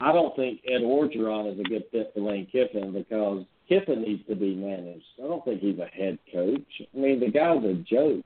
[0.00, 4.26] I don't think Ed Orgeron is a good fit for Lane Kiffin because Kiffin needs
[4.28, 5.04] to be managed.
[5.22, 6.82] I don't think he's a head coach.
[6.92, 8.24] I mean, the guy's a joke.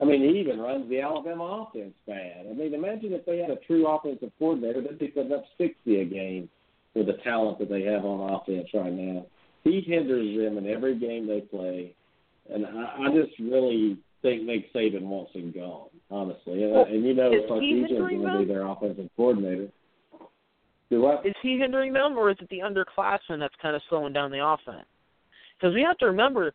[0.00, 2.46] I mean, he even runs the Alabama offense bad.
[2.48, 6.00] I mean, imagine if they had a true offensive coordinator, they'd be putting up 60
[6.00, 6.48] a game
[6.94, 9.26] with the talent that they have on offense right now.
[9.64, 11.94] He hinders them in every game they play,
[12.52, 16.62] and I, I just really think Nick Saban wants him gone, honestly.
[16.62, 19.68] And, Well, and you know, Sarkisian's going to be their offensive coordinator.
[20.92, 21.24] Do what?
[21.24, 24.46] Is he hindering them, or is it the underclassmen that's kind of slowing down the
[24.46, 24.84] offense?
[25.58, 26.52] Because we have to remember,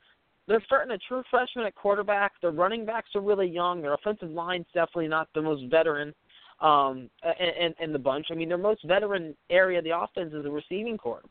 [0.48, 2.34] they're starting a true freshman at quarterback.
[2.40, 3.82] Their running backs are really young.
[3.82, 6.14] Their offensive line's definitely not the most veteran
[6.62, 8.28] um, in, in the bunch.
[8.30, 11.24] I mean, their most veteran area of the offense is the receiving corps.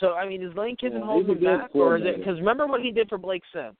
[0.00, 1.02] So, I mean, is Lane Kiffin
[1.38, 3.76] Yeah, back, or is it because remember what he did for Blake Sims?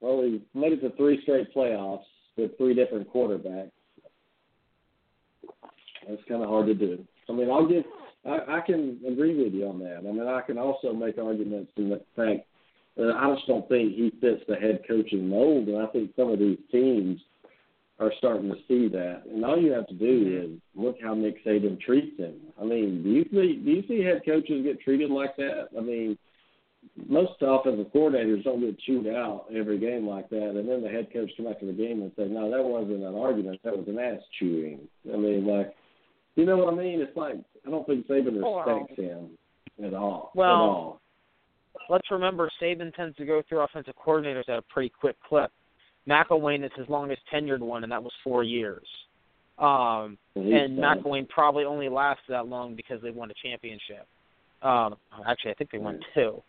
[0.00, 2.02] Well, he made it to three straight playoffs
[2.36, 3.70] with three different quarterbacks.
[6.08, 7.04] That's kind of hard to do.
[7.28, 7.84] I mean, I'll give.
[8.24, 9.98] I, I can agree with you on that.
[9.98, 12.46] I mean, I can also make arguments in the fact
[12.96, 16.30] that I just don't think he fits the head coaching mold, and I think some
[16.30, 17.20] of these teams
[17.98, 19.22] are starting to see that.
[19.30, 20.54] And all you have to do mm-hmm.
[20.54, 22.34] is look how Nick Saban treats him.
[22.60, 25.68] I mean, do you see do you see head coaches get treated like that?
[25.76, 26.18] I mean,
[27.08, 31.08] most offensive coordinators don't get chewed out every game like that, and then the head
[31.12, 33.60] coach come after the game and say, "No, that wasn't an argument.
[33.64, 35.74] That was an ass chewing." I mean, like,
[36.36, 37.00] you know what I mean?
[37.00, 37.34] It's like
[37.66, 39.30] I don't think Saban respects him
[39.84, 40.30] at all.
[40.34, 41.00] Well, at all.
[41.90, 45.50] let's remember Saban tends to go through offensive coordinators at a pretty quick clip.
[46.08, 48.86] McElwain is his longest tenured one, and that was four years.
[49.58, 54.06] Um, and McElwain probably only lasted that long because they won a championship.
[54.62, 54.96] Um,
[55.26, 56.42] actually, I think they won two.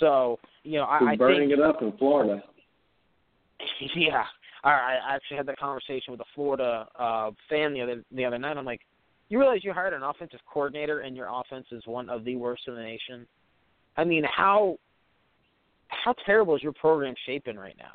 [0.00, 2.42] So you know, I, I burning think, it up in Florida.
[3.94, 4.24] Yeah,
[4.64, 8.38] I, I actually had that conversation with a Florida uh, fan the other the other
[8.38, 8.56] night.
[8.56, 8.80] I'm like,
[9.32, 12.64] you realize you hired an offensive coordinator and your offense is one of the worst
[12.68, 13.26] in the nation.
[13.96, 14.76] I mean, how
[15.88, 17.94] how terrible is your program shaping right now?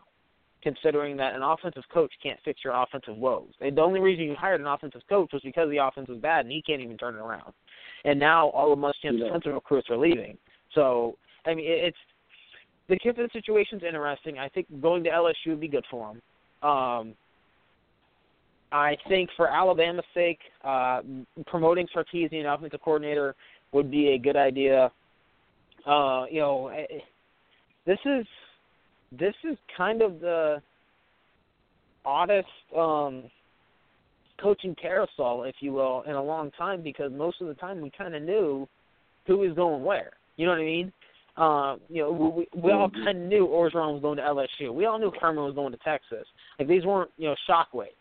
[0.64, 3.52] Considering that an offensive coach can't fix your offensive woes.
[3.62, 6.46] And the only reason you hired an offensive coach was because the offense was bad
[6.46, 7.54] and he can't even turn it around.
[8.04, 9.26] And now all of Muschamp's Yeah.
[9.26, 10.40] defensive recruits are leaving.
[10.74, 11.98] So I mean, it's
[12.90, 14.40] the Kiffin situation's interesting.
[14.40, 16.68] I think going to LSU would be good for him.
[16.68, 17.14] Um,
[18.72, 21.02] I think for Alabama's sake, uh,
[21.46, 23.36] promoting Sarkisian offensive coordinator
[23.72, 24.92] would be a good idea.
[25.86, 26.72] Uh, you know,
[27.86, 28.26] this is
[29.18, 30.62] this is kind of the
[32.06, 33.24] oddest um,
[34.42, 37.92] coaching carousel, if you will, in a long time because most of the time we
[37.98, 38.68] kind of knew
[39.26, 40.12] who was going where.
[40.36, 40.94] You know what I mean?
[41.38, 44.74] Uh, you know, we we all kind of knew Orgeron was going to LSU.
[44.74, 46.26] We all knew Herman was going to Texas.
[46.58, 47.92] Like these weren't you know shockwaves.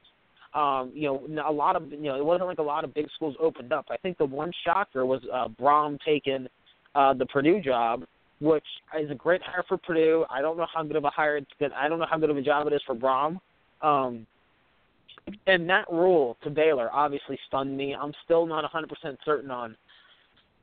[0.57, 3.07] Um, you know, a lot of you know it wasn't like a lot of big
[3.15, 3.87] schools opened up.
[3.91, 6.47] I think the one shocker was uh, Brohm taking
[6.95, 8.05] uh, the Purdue job,
[8.41, 8.65] which
[8.99, 10.25] is a great hire for Purdue.
[10.31, 11.51] I don't know how good of a hire it's.
[11.77, 13.39] I don't know how good of a job it is for Brohm.
[13.83, 14.27] Um,
[15.47, 17.95] and that Rhule to Baylor obviously stunned me.
[17.95, 19.77] I'm still not 100% certain on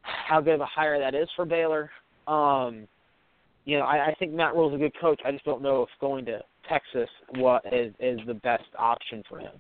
[0.02, 1.92] how good of a hire that is for Baylor.
[2.28, 2.88] Um,
[3.66, 5.22] you know, I, I think Matt Rhule's a good coach.
[5.26, 9.40] I just don't know if going to Texas what is is the best option for
[9.40, 9.52] him.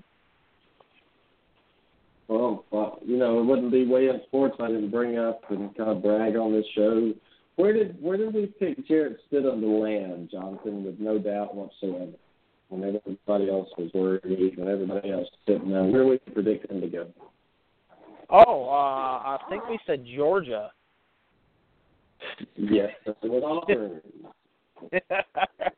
[2.34, 5.78] Well, well, you know, it wouldn't be way in sports I didn't bring up and
[5.78, 7.14] kind of brag on this show.
[7.58, 10.84] Where did where did we pick Jarrett Stidham to land, Jonathan?
[10.84, 12.14] With no doubt whatsoever.
[12.70, 16.82] When everybody else was worried and everybody else was sitting there, where we predict him
[16.82, 17.08] to go?
[18.32, 20.72] Oh, uh, I think we said Georgia.
[22.56, 24.02] Yes, that's what Auburn.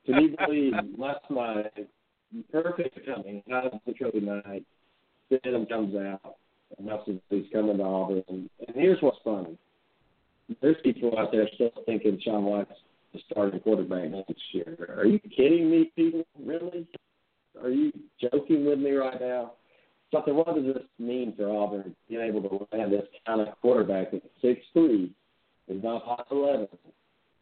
[0.05, 1.87] Can you believe last night,
[2.51, 4.63] perfect coming, out of the trophy night,
[5.29, 6.35] Stidham comes out,
[6.79, 8.23] announces he's coming to Auburn.
[8.29, 9.57] And here's what's funny.
[10.61, 12.71] There's people out there still thinking Sean White's
[13.13, 14.95] the starting quarterback next year.
[14.97, 16.25] Are you kidding me, people?
[16.43, 16.87] Really?
[17.61, 19.53] Are you joking with me right now?
[20.13, 24.13] Something, what does this mean for Auburn being able to land this kind of quarterback
[24.13, 25.11] at six three?
[25.67, 26.67] He's not five eleven.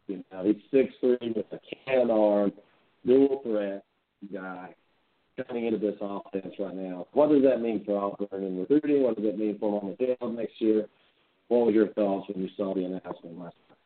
[0.06, 2.52] You know, he's six three with a cannon arm,
[3.04, 3.84] dual threat
[4.32, 4.74] guy
[5.42, 7.06] coming into this offense right now.
[7.12, 9.02] What does that mean for Auburn in recruiting?
[9.02, 10.86] What does it mean for him on the field next year?
[11.48, 13.78] What was your thoughts when you saw the announcement last night?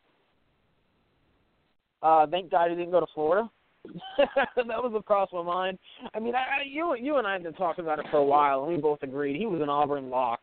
[2.00, 3.50] Uh, thank God he didn't go to Florida.
[4.18, 5.78] that was across my mind.
[6.14, 8.64] I mean, I, you you and I have been talking about it for a while,
[8.64, 10.40] and we both agreed he was an Auburn lock.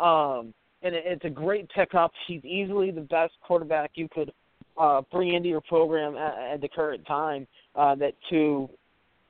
[0.00, 2.12] Um, and it, it's a great pickup.
[2.26, 4.32] He's easily the best quarterback you could
[4.78, 8.68] uh, bring into your program at, at the current time uh, that to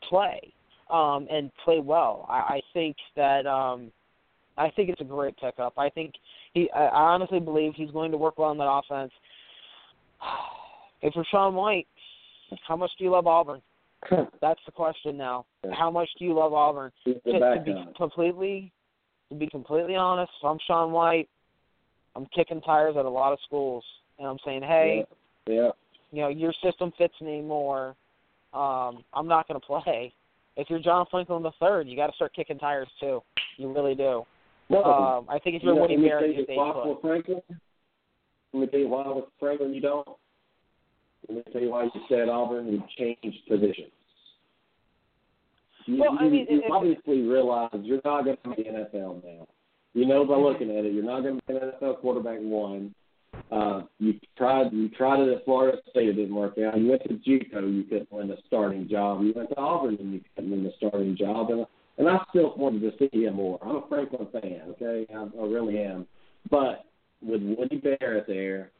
[0.08, 0.52] play
[0.90, 2.26] um, and play well.
[2.28, 3.90] I, I think that um,
[4.56, 5.74] I think it's a great pickup.
[5.78, 6.14] I think
[6.54, 6.70] he.
[6.74, 9.12] I, I honestly believe he's going to work well in that offense.
[11.02, 11.86] If you're Sean White,
[12.68, 13.62] how much do you love Auburn?
[14.42, 15.46] That's the question now.
[15.72, 16.92] How much do you love Auburn?
[17.06, 18.70] To, to be completely,
[19.30, 21.26] to be completely honest, if I'm Sean White,
[22.16, 23.82] I'm kicking tires at a lot of schools,
[24.18, 25.06] and I'm saying, hey,
[25.46, 25.70] Yeah.
[26.12, 27.96] you know, your system fits me more.
[28.52, 30.12] Um, I'm not going to play.
[30.56, 33.22] If you're John Franklin the third, you got to start kicking tires too.
[33.56, 34.24] You really do.
[34.68, 34.84] No.
[34.84, 36.56] Um, I think if you're you know, Woody let me Barrett, tell you you stay
[36.56, 36.88] why put.
[36.88, 37.42] with Franklin.
[38.52, 40.08] Let me tell you why with Franklin you don't.
[41.28, 43.92] Let me tell you why you said Auburn you changed positions.
[45.86, 49.24] You, Well, I you, mean, you if- obviously realize you're not going to be NFL
[49.24, 49.46] now.
[49.94, 52.94] You know by looking at it, you're not going to be an NFL quarterback one.
[53.50, 56.78] Uh, you tried you tried it at Florida State, it didn't work out.
[56.78, 59.22] You went to JUCO, you couldn't win the starting job.
[59.22, 61.50] You went to Auburn, and you couldn't win the starting job.
[61.50, 61.66] And
[61.98, 63.58] and I still wanted to see him more.
[63.62, 66.06] I'm a Franklin fan, okay, I, I really am.
[66.50, 66.86] But
[67.20, 68.70] with Woody Barrett there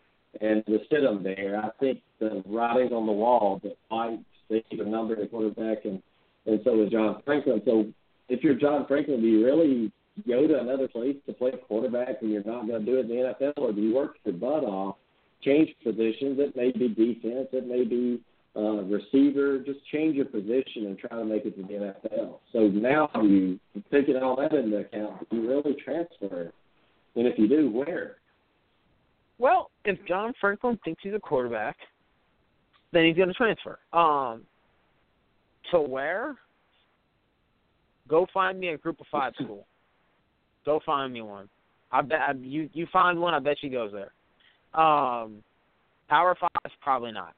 [0.41, 4.81] and with Stidham there, I think the writing's on the wall that White, they keep
[4.81, 6.03] a number at quarterback, and
[6.47, 7.61] and so is John Franklin.
[7.65, 7.87] So
[8.29, 9.93] if you're John Franklin, do you really
[10.27, 13.09] go to another place to play quarterback and you're not going to do it in
[13.09, 14.97] the NFL, or do you work your butt off
[15.43, 16.39] change positions.
[16.39, 17.49] It may be defense.
[17.53, 18.21] It may be
[18.57, 19.59] uh, receiver.
[19.59, 22.39] Just change your position and try to make it to the NFL.
[22.53, 23.59] So now you
[23.91, 25.27] taking all that into account.
[25.31, 26.53] You really transfer?
[27.17, 28.17] And if you do, where?
[29.39, 31.77] Well, if John Franklin thinks he's a quarterback,
[32.93, 33.79] then he's going to transfer.
[33.93, 34.43] Um,
[35.71, 36.37] to where?
[38.09, 39.67] Go find me a group of five school.
[40.65, 41.49] Go find me one.
[41.93, 43.35] I bet you you find one.
[43.35, 44.13] I bet she goes there.
[44.81, 45.43] Um,
[46.11, 47.35] Power five, probably not.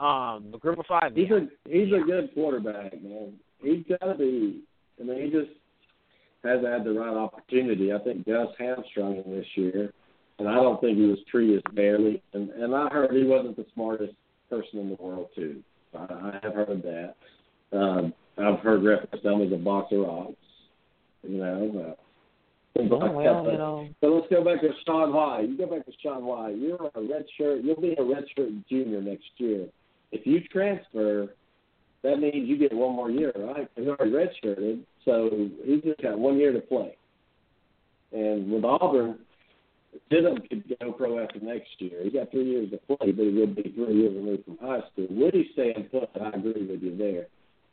[0.00, 1.14] Um, the group of five.
[1.14, 1.36] He's yeah.
[1.36, 3.34] a he's a good quarterback, man.
[3.62, 4.62] He's got to be.
[5.00, 5.50] I mean, he just
[6.42, 7.92] hasn't had the right opportunity.
[7.92, 9.92] I think Gus hamstrung him this year,
[10.40, 12.20] and I don't think he was treated fairly.
[12.32, 14.14] And and I heard he wasn't the smartest
[14.50, 15.62] person in the world too.
[15.94, 17.14] I, I have heard that.
[17.72, 20.34] Um, I've heard reference to him as a box of rocks.
[21.22, 21.90] You know.
[21.90, 22.02] Uh,
[22.78, 23.52] Oh, well, that.
[23.52, 23.88] you know.
[24.00, 25.48] So let's go back to Sean White.
[25.48, 26.56] You go back to Sean White.
[26.56, 27.64] You're a red shirt.
[27.64, 29.66] You'll be a red shirt junior next year.
[30.12, 31.34] If you transfer,
[32.02, 33.68] that means you get one more year, right?
[33.76, 36.96] He's already redshirted, so he's just got one year to play.
[38.12, 39.18] And with Auburn,
[40.10, 42.02] Stidham could go pro after next year.
[42.02, 44.80] He got three years to play, but he would be three years removed from high
[44.92, 45.06] school.
[45.10, 47.26] Woody staying put, I agree with you there.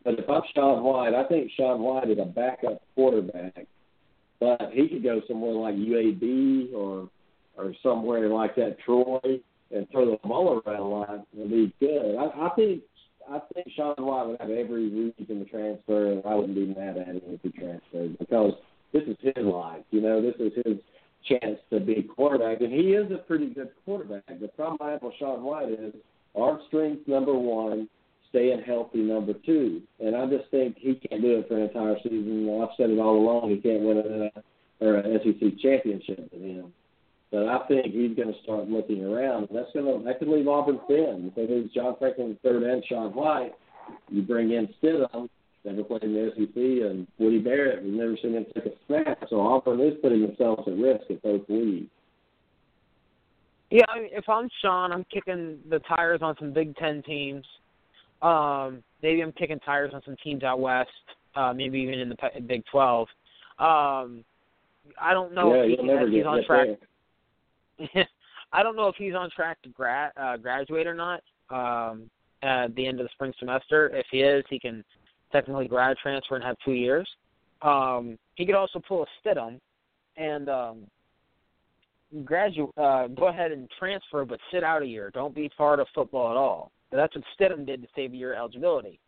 [0.04, 3.66] But if I'm Sean White, I think Sean White is a backup quarterback,
[4.40, 7.10] but he could go somewhere like UAB or
[7.58, 9.20] or somewhere like that, Troy,
[9.72, 12.16] and throw the ball around a lot and be good.
[12.16, 12.84] I, I think
[13.30, 16.98] I think Sean White would have every reason to transfer, and I wouldn't be mad
[16.98, 18.54] at him if he transferred because
[18.94, 19.84] this is his life.
[19.92, 20.78] You know, this is his
[21.28, 24.24] chance to be quarterback, and he is a pretty good quarterback.
[24.40, 25.94] The problem I have with Sean White is
[26.36, 27.90] arm strength number one,
[28.30, 31.98] staying healthy number two, and I just think he can't do it for an entire
[32.04, 32.60] season.
[32.62, 33.50] I've said it all along.
[33.50, 34.32] He can't win an
[34.80, 36.74] or an SEC championship with him.
[37.32, 39.50] But I think he's going to start looking around.
[39.52, 41.26] That's going to that could leave Auburn thin.
[41.28, 43.54] If they lose John Franklin third and Sean White,
[44.10, 45.28] you bring in Stidham,
[45.66, 47.84] never played in the SEC, and Woody Barrett.
[47.84, 49.26] We've never seen him take a snap.
[49.30, 51.90] So Auburn is putting themselves at risk at both leagues.
[53.70, 57.46] Yeah, I mean, if I'm Sean, I'm kicking the tires on some Big Ten teams.
[58.22, 60.90] Um, maybe I'm kicking tires on some teams out west.
[61.36, 62.16] Uh, maybe even in the
[62.48, 63.08] Big Twelve.
[63.60, 64.24] Um,
[65.00, 66.68] I don't know yeah, if, he, never if he's get on track.
[68.54, 72.10] I don't know if he's on track to gra- uh, graduate or not um,
[72.42, 73.90] at the end of the spring semester.
[73.90, 74.84] If he is, he can
[75.32, 77.08] technically grad transfer and have two years.
[77.62, 79.60] Um, he could also pull a Stidham
[80.16, 80.78] and um,
[82.24, 82.72] graduate.
[82.78, 85.12] Uh, go ahead and transfer, but sit out a year.
[85.14, 86.72] Don't be part of football at all.
[86.92, 89.00] That's what Stidham did to save your eligibility.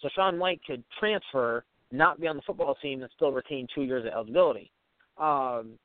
[0.00, 3.82] So Sean White could transfer, not be on the football team, and still retain two
[3.82, 4.70] years of eligibility.
[5.18, 5.78] Um,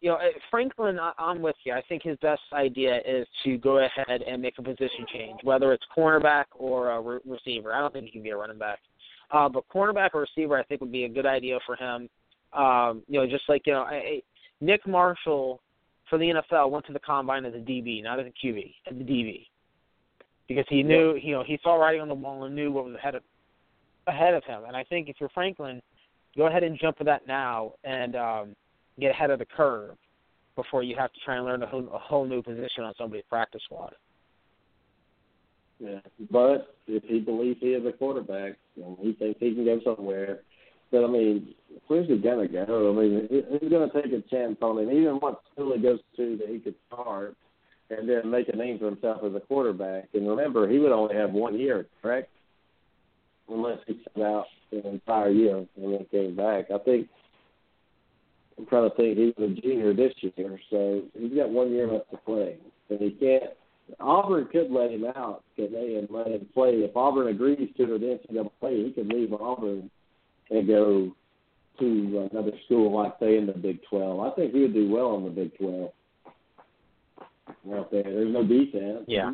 [0.00, 1.72] you know, eh, Franklin, I'm with you.
[1.72, 5.72] I think his best idea is to go ahead and make a position change, whether
[5.72, 7.72] it's cornerback or a re- receiver.
[7.72, 8.80] I don't think he can be a running back,
[9.30, 12.08] uh, but cornerback or receiver, I think would be a good idea for him.
[12.52, 14.22] Um, you know, just like you know, I,
[14.60, 15.60] Nick Marshall
[16.10, 18.96] for the NFL went to the combine as a DB, not as a QB, as
[18.96, 19.46] a DB,
[20.48, 22.94] because he knew, you know, he saw writing on the wall and knew what was
[22.94, 23.22] ahead of
[24.06, 24.62] ahead of him.
[24.66, 25.80] And I think if you're Franklin,
[26.36, 28.56] go ahead and jump for that now and um,
[28.98, 29.96] get ahead of the curve
[30.56, 33.24] before you have to try and learn a whole, a whole new position on somebody's
[33.28, 33.94] practice squad.
[35.78, 36.00] Yeah,
[36.30, 40.40] but if he believes he is a quarterback and he thinks he can go somewhere,
[40.92, 41.54] but I mean,
[41.88, 42.92] where's he gonna go?
[42.92, 44.90] I mean, he's gonna take a chance on him.
[44.90, 47.36] Even school he goes to that he could start
[47.98, 50.08] and then make a name for himself as a quarterback.
[50.14, 52.30] And remember, he would only have one year, correct?
[53.48, 56.70] Unless he sat out an entire year and then came back.
[56.72, 57.08] I think
[58.58, 59.18] I'm trying to think.
[59.18, 62.56] He was a junior this year, so he's got one year left to play,
[62.90, 63.52] and he can't.
[64.00, 66.70] Auburn could let him out, could they, and let him play.
[66.70, 69.90] If Auburn agrees to the NCAA, he could leave Auburn
[70.50, 71.12] and go
[71.78, 74.20] to another school, like say in the Big Twelve.
[74.20, 75.92] I think he would do well in the Big Twelve.
[77.48, 79.04] Out there, there's no defense.
[79.06, 79.32] Yeah.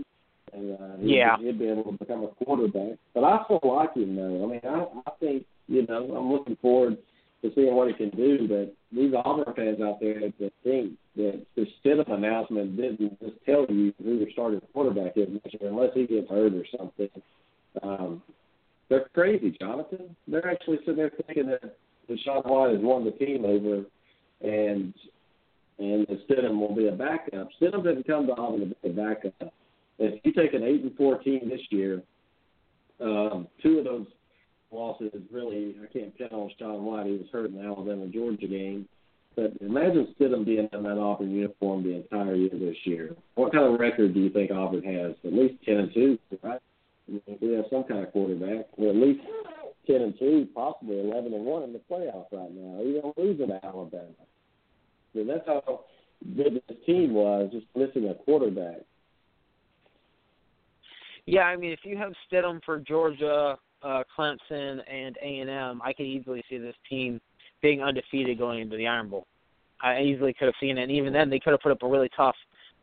[0.53, 1.37] And, uh, he'd, Yeah.
[1.39, 2.99] he'd be able to become a quarterback.
[3.15, 4.45] But I still like him though.
[4.45, 6.97] I mean, I, I think you know I'm looking forward
[7.43, 8.49] to seeing what he can do.
[8.49, 13.67] But these Auburn fans out there that think that the Stidham announcement didn't just tell
[13.69, 15.29] you who their starting quarterback is,
[15.61, 17.11] unless he gets hurt or something.
[17.83, 18.23] Um,
[18.89, 20.17] they're crazy, Jonathan.
[20.27, 21.77] They're actually sitting there thinking that
[22.09, 23.85] Deshaun White has won the team over,
[24.41, 24.95] and
[25.79, 27.49] and that Stidham will be a backup.
[27.61, 29.53] Stidham didn't come to Auburn to be a backup.
[29.99, 32.03] If you take an eight and four team this year,
[33.01, 34.07] um, two of those
[34.71, 37.07] losses really I can't on Sean White.
[37.07, 38.89] He was hurt in the Alabama Georgia game,
[39.35, 43.15] But imagine Stidham being in that Auburn uniform the entire year this year.
[43.37, 45.15] What kind of record do you think Auburn has?
[45.25, 46.61] At least ten and two, right?
[47.09, 48.67] I mean, we have some kind of quarterback.
[48.77, 49.21] Well, at least
[49.87, 53.01] ten and two, possibly eleven and one in the playoffs right now.
[53.01, 54.09] Don't lose to Alabama.
[55.21, 55.81] I that's how
[56.37, 58.81] good this team was, just missing a quarterback.
[61.27, 65.83] Yeah, I mean, if you have Stidham for Georgia, uh, Clemson, and A and M,
[65.85, 67.21] I could easily see this team
[67.61, 69.27] being undefeated going into the Iron Bowl.
[69.83, 70.83] I easily could have seen it.
[70.83, 72.35] And even then, they could have put up a really tough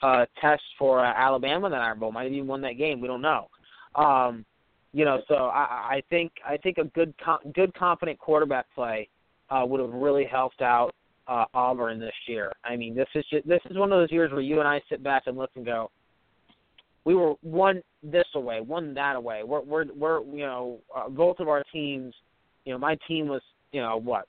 [0.01, 2.11] uh, test for uh, Alabama in the Iron Bowl.
[2.11, 3.01] Might have even won that game.
[3.01, 3.49] We don't know.
[3.95, 4.45] Um,
[4.93, 7.13] you know, so I, I think I think a good
[7.53, 9.09] good confident quarterback play
[9.49, 10.93] uh, would have really helped out
[11.27, 12.51] uh, Auburn this year.
[12.63, 14.81] I mean, this is just, this is one of those years where you and I
[14.89, 15.89] sit back and look and go,
[17.05, 19.43] we were one this away, one that away.
[19.43, 22.13] We're we're we're you know uh, both of our teams.
[22.65, 24.27] You know, my team was you know what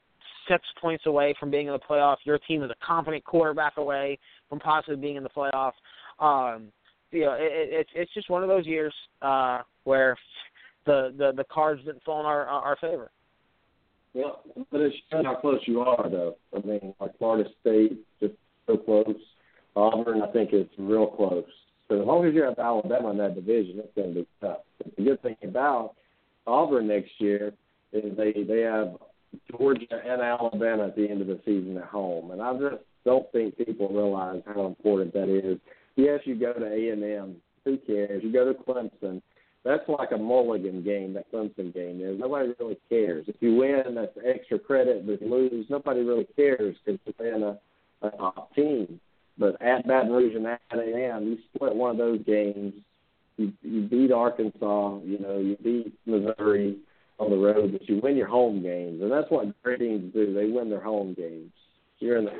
[0.48, 2.16] six points away from being in the playoff.
[2.24, 4.18] Your team is a confident quarterback away
[4.48, 5.72] from possibly being in the playoff.
[6.20, 6.68] Um,
[7.10, 10.16] you know, it, it's it's just one of those years uh, where
[10.84, 13.10] the, the the cards didn't fall in our our favor.
[14.16, 14.30] Yeah,
[14.72, 16.36] but it's how close you are, though.
[16.56, 18.32] I mean, like Florida State, just
[18.66, 19.14] so close.
[19.76, 21.44] Auburn, I think it's real close.
[21.88, 24.60] So as long as you have Alabama in that division, it's going to be tough.
[24.78, 25.96] But the good thing about
[26.46, 27.52] Auburn next year
[27.92, 28.96] is they they have
[29.50, 33.30] Georgia and Alabama at the end of the season at home, and I just don't
[33.32, 35.58] think people realize how important that is.
[35.96, 37.36] Yes, you go to A and M.
[37.66, 38.24] Who cares?
[38.24, 39.20] You go to Clemson.
[39.66, 41.14] That's like a mulligan game.
[41.14, 42.20] That Clemson game is.
[42.20, 43.24] Nobody really cares.
[43.26, 45.04] If you win, that's extra credit.
[45.04, 49.00] But if you lose, nobody really cares because you're playing a, a top team.
[49.36, 52.74] But at Baton Rouge and at A&M, you split one of those games.
[53.38, 55.00] You, you beat Arkansas.
[55.04, 56.78] You know, you beat Missouri
[57.18, 60.32] on the road, but you win your home games, and that's what great teams do.
[60.32, 61.50] They win their home games.
[61.98, 62.32] You're in the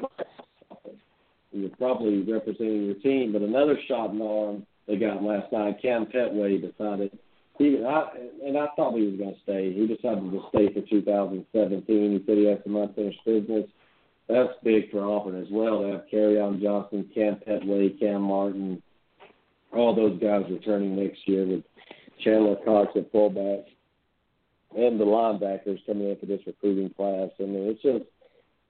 [1.51, 3.33] you're probably representing your team.
[3.33, 5.80] But another shot in the arm they got last night.
[5.82, 7.16] Cam Petway decided
[7.59, 8.09] he I,
[8.45, 9.72] and I thought he was going to stay.
[9.72, 11.87] He decided to stay for 2017.
[11.87, 13.66] He said he had some unfinished business
[14.28, 18.82] that's big for Auburn as well to have Kerryon Johnson, Cam Petway, Cam Martin,
[19.72, 21.62] all those guys returning next year with
[22.24, 23.66] Chandler Cox at fullback
[24.76, 27.30] and the linebackers coming in for this recruiting class.
[27.39, 28.05] I mean, it's just,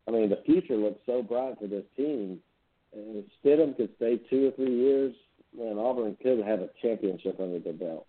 [0.06, 2.38] I mean, the future looks so bright for this team.
[2.92, 5.14] And if Stidham could stay two or three years,
[5.58, 8.06] man, Auburn could have a championship under their belt.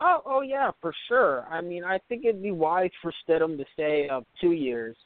[0.00, 1.46] Oh, oh yeah, for sure.
[1.50, 4.96] I mean, I think it'd be wise for Stidham to stay uh, two years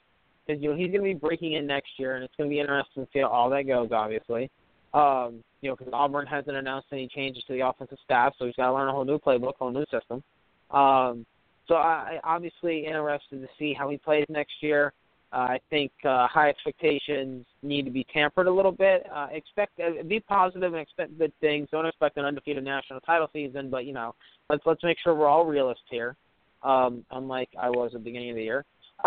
[0.47, 2.55] because you know he's going to be breaking in next year, and it's going to
[2.55, 3.91] be interesting to see how all that goes.
[3.91, 4.51] Obviously,
[4.93, 8.55] um, you know, because Auburn hasn't announced any changes to the offensive staff, so he's
[8.55, 10.23] got to learn a whole new playbook, whole new system.
[10.71, 11.27] Um,
[11.67, 14.93] so I obviously interested to see how he plays next year.
[15.35, 19.05] Uh, I think uh, high expectations need to be tempered a little bit.
[19.13, 21.69] Uh, expect uh, be positive and expect good things.
[21.73, 24.15] Don't expect an undefeated national title season, but you know,
[24.49, 26.15] let's let's make sure we're all realists here.
[26.63, 28.65] Um, unlike I was at the beginning of the year.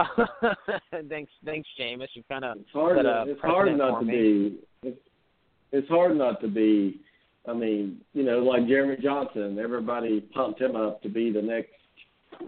[1.09, 2.07] thanks, thanks, Jameis.
[2.13, 3.05] You kind of it's hard.
[3.05, 4.11] a it's hard not to me.
[4.11, 4.89] be.
[4.89, 4.99] It's,
[5.71, 6.99] it's hard not to be.
[7.47, 9.59] I mean, you know, like Jeremy Johnson.
[9.59, 11.71] Everybody pumped him up to be the next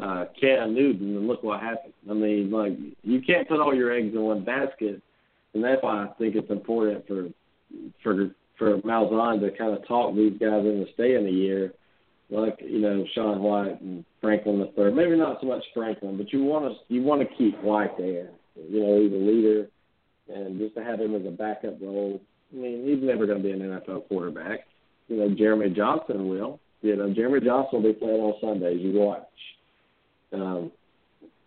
[0.02, 1.94] uh, Cam Newton, and look what happened.
[2.10, 2.74] I mean, like
[3.04, 5.02] you can't put all your eggs in one basket,
[5.54, 7.28] and that's why I think it's important for
[8.04, 11.74] for for Malzahn to kind of talk these guys into staying a year,
[12.30, 14.96] like you know Sean White and Franklin the third.
[14.96, 18.30] Maybe not so much Franklin, but you want to you want to keep White there.
[18.56, 19.68] You know, he's a leader,
[20.34, 22.22] and just to have him as a backup role.
[22.52, 24.62] I mean, he's never going to be an NFL quarterback.
[25.08, 26.60] You know, Jeremy Johnson will.
[26.82, 28.80] You know, Jeremy Johnson will be playing on Sundays.
[28.82, 29.24] You watch.
[30.34, 30.72] Um,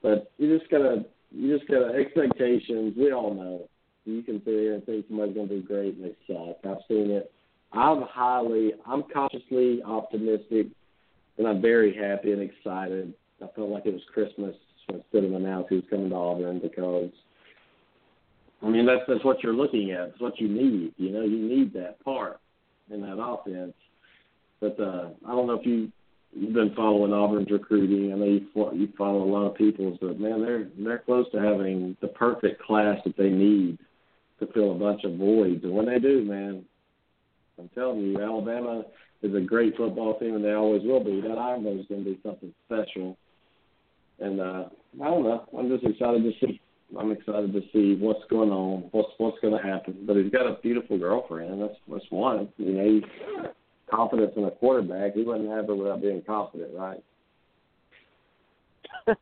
[0.02, 2.94] but you just gotta you just gotta expectations.
[2.96, 3.68] We all know
[4.04, 6.56] you can sit here and think somebody's gonna do great and they suck.
[6.64, 7.32] I've seen it.
[7.72, 10.66] I'm highly I'm cautiously optimistic
[11.38, 13.14] and I'm very happy and excited.
[13.42, 14.54] I felt like it was Christmas
[14.88, 17.10] instead of announced he was coming to Auburn because
[18.62, 20.08] I mean that's that's what you're looking at.
[20.08, 20.94] It's what you need.
[20.96, 22.40] You know, you need that part
[22.90, 23.74] in that offense.
[24.60, 25.92] But uh I don't know if you
[26.32, 28.12] you've been following Auburn's recruiting.
[28.12, 31.40] I know you you follow a lot of people's, but man, they're they're close to
[31.40, 33.78] having the perfect class that they need
[34.40, 35.62] to fill a bunch of voids.
[35.64, 36.64] And when they do, man,
[37.58, 38.84] I'm telling you, Alabama
[39.22, 41.20] is a great football team, and they always will be.
[41.20, 43.16] That Bowl is going to be something special.
[44.18, 44.64] And uh,
[45.00, 45.44] I don't know.
[45.56, 46.60] I'm just excited to see.
[46.98, 50.04] I'm excited to see what's going on, what's what's going to happen.
[50.06, 51.62] But he's got a beautiful girlfriend.
[51.62, 52.48] That's that's one.
[52.58, 53.00] You know,
[53.92, 55.14] confidence in a quarterback.
[55.14, 57.02] He wouldn't have it without being confident, right?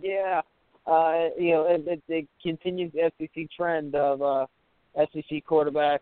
[0.00, 0.40] yeah.
[0.86, 4.46] uh, you know, it, it, it continues the SEC trend of uh,
[4.96, 6.00] SEC quarterbacks,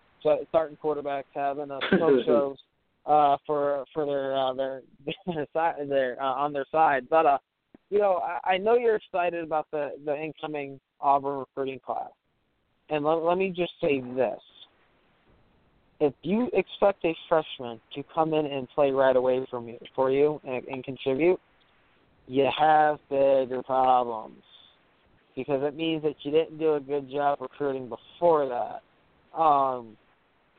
[0.48, 2.56] starting quarterbacks having uh, smoke shows
[3.06, 4.82] uh, for for their uh, their
[5.54, 7.06] their, their uh, on their side.
[7.08, 7.38] But uh,
[7.90, 12.10] you know, I, I know you're excited about the the incoming Auburn recruiting class,
[12.90, 14.40] and let, let me just say this:
[16.00, 20.10] if you expect a freshman to come in and play right away from you for
[20.10, 21.40] you and, and contribute,
[22.26, 24.42] you have bigger problems
[25.36, 29.38] because it means that you didn't do a good job recruiting before that.
[29.38, 29.96] Um,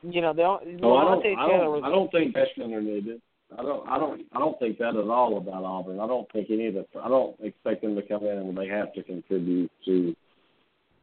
[0.04, 0.84] you know, they don't.
[0.84, 1.26] Oh, I don't.
[1.26, 3.22] I don't, I don't think freshmen are needed.
[3.58, 3.88] I don't.
[3.88, 4.22] I don't.
[4.34, 6.00] I don't think that at all about Auburn.
[6.00, 6.86] I don't think any of the.
[7.02, 10.16] I don't expect them to come in and they have to contribute to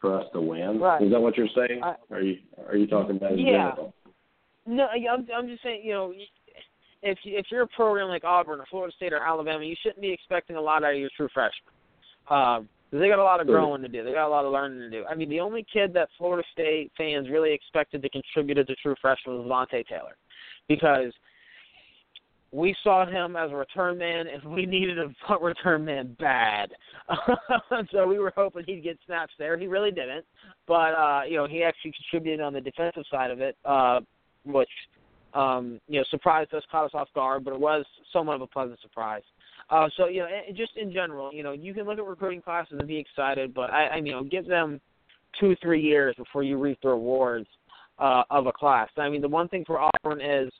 [0.00, 0.78] for us to win.
[0.78, 1.02] Right.
[1.02, 1.82] Is that what you're saying?
[1.82, 2.36] I, are you
[2.68, 3.38] Are you talking about?
[3.38, 3.70] Yeah.
[3.70, 3.94] General?
[4.66, 5.26] No, I'm.
[5.34, 5.82] I'm just saying.
[5.84, 6.12] You know,
[7.02, 10.12] if if you're a program like Auburn or Florida State or Alabama, you shouldn't be
[10.12, 11.72] expecting a lot out of your true freshmen.
[12.30, 14.04] Um, they got a lot of growing to do.
[14.04, 15.04] They got a lot of learning to do.
[15.06, 18.74] I mean, the only kid that Florida State fans really expected to contribute as a
[18.74, 20.16] true freshman was Vontae Taylor,
[20.68, 21.12] because
[22.52, 26.70] we saw him as a return man, and we needed a punt return man bad.
[27.90, 29.56] so we were hoping he'd get snaps there.
[29.56, 30.26] He really didn't,
[30.68, 34.00] but uh, you know, he actually contributed on the defensive side of it, uh,
[34.44, 34.68] which
[35.34, 38.46] um, you know surprised us, caught us off guard, but it was somewhat of a
[38.46, 39.22] pleasant surprise.
[39.70, 42.76] Uh, so you know, just in general, you know, you can look at recruiting classes
[42.78, 44.80] and be excited, but I, I you know, give them
[45.40, 47.46] two, three years before you reap the rewards
[47.98, 48.88] uh, of a class.
[48.96, 50.52] I mean, the one thing for Auburn is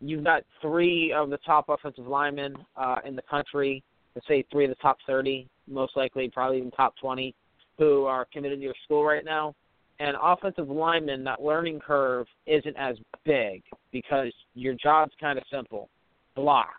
[0.00, 3.82] you've got three of the top offensive linemen uh, in the country.
[4.14, 7.34] Let's say three of the top 30, most likely, probably even top 20,
[7.78, 9.54] who are committed to your school right now.
[10.00, 15.88] And offensive lineman, that learning curve isn't as big because your job's kind of simple
[16.34, 16.74] block.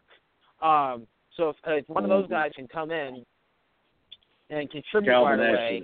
[0.61, 1.07] Um,
[1.37, 3.23] so if, if one of those guys can come in
[4.49, 5.83] and contribute Calvin right away,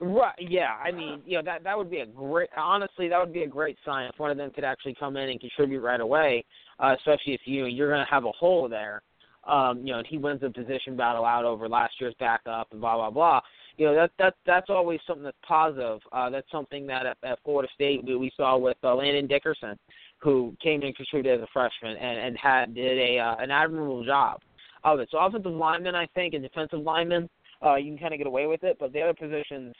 [0.00, 0.34] right?
[0.38, 2.50] Yeah, I mean, you know that that would be a great.
[2.56, 5.30] Honestly, that would be a great sign if one of them could actually come in
[5.30, 6.44] and contribute right away.
[6.78, 9.02] Uh, especially if you you're going to have a hole there.
[9.46, 12.80] Um, you know, and he wins the position battle out over last year's backup and
[12.80, 13.40] blah blah blah.
[13.76, 16.00] You know that that that's always something that's positive.
[16.12, 19.78] Uh, that's something that at, at Florida State we, we saw with uh, Landon Dickerson,
[20.18, 23.50] who came in and contributed as a freshman and and had did a uh, an
[23.50, 24.40] admirable job
[24.84, 25.08] of it.
[25.10, 27.28] So offensive linemen, I think, and defensive linemen,
[27.64, 29.74] uh, you can kind of get away with it, but the other positions,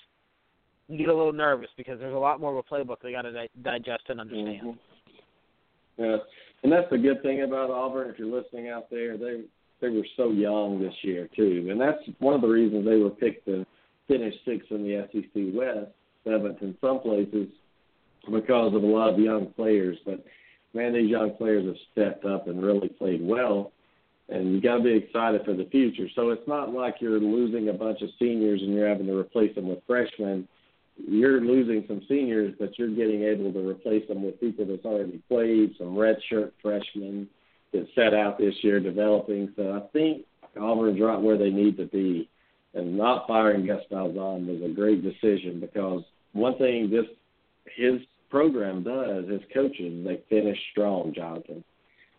[0.89, 3.23] you get a little nervous because there's a lot more of a playbook they got
[3.23, 4.61] to di- digest and understand.
[4.63, 6.03] Mm-hmm.
[6.03, 6.17] Yeah,
[6.63, 8.11] and that's the good thing about Auburn.
[8.11, 9.43] If you're listening out there, they
[9.81, 13.11] they were so young this year too, and that's one of the reasons they were
[13.11, 13.65] picked to
[14.09, 15.91] finish sixth in the SEC West,
[16.25, 17.49] seventh in some places,
[18.31, 19.97] because of a lot of young players.
[20.05, 20.25] But
[20.75, 23.73] man, these young players have stepped up and really played well
[24.29, 26.09] and you got to be excited for the future.
[26.15, 29.55] So it's not like you're losing a bunch of seniors and you're having to replace
[29.55, 30.49] them with freshmen.
[30.97, 35.23] You're losing some seniors, but you're getting able to replace them with people that's already
[35.29, 37.29] played, some redshirt freshmen
[37.73, 39.53] that set out this year developing.
[39.57, 40.25] So I think
[40.61, 42.29] Auburn's right where they need to be,
[42.77, 46.03] and not firing Gus Malzahn was a great decision because
[46.33, 47.07] one thing this
[47.77, 48.01] his
[48.31, 51.65] program does, his coaches, they finish strong, Jonathan.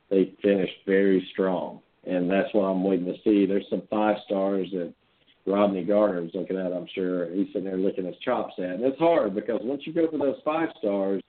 [0.09, 3.45] They finish very strong and that's what I'm waiting to see.
[3.45, 4.93] There's some five stars that
[5.45, 6.71] Rodney Garner's looking at.
[6.71, 8.65] I'm sure he's sitting there licking his chops at.
[8.65, 11.21] And it's hard because once you go for those five stars,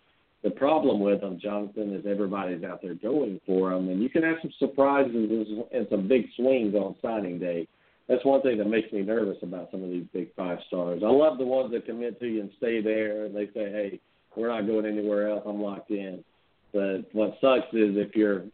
[0.45, 4.23] the problem with them, Jonathan, is everybody's out there going for them, and you can
[4.23, 7.67] have some surprises and some big swings on signing day.
[8.09, 11.03] That's one thing that makes me nervous about some of these big five stars.
[11.05, 14.01] I love the ones that commit to you and stay there, and they say, "Hey,
[14.35, 15.43] we're not going anywhere else.
[15.47, 16.25] I'm locked in."
[16.73, 18.45] But what sucks is if you're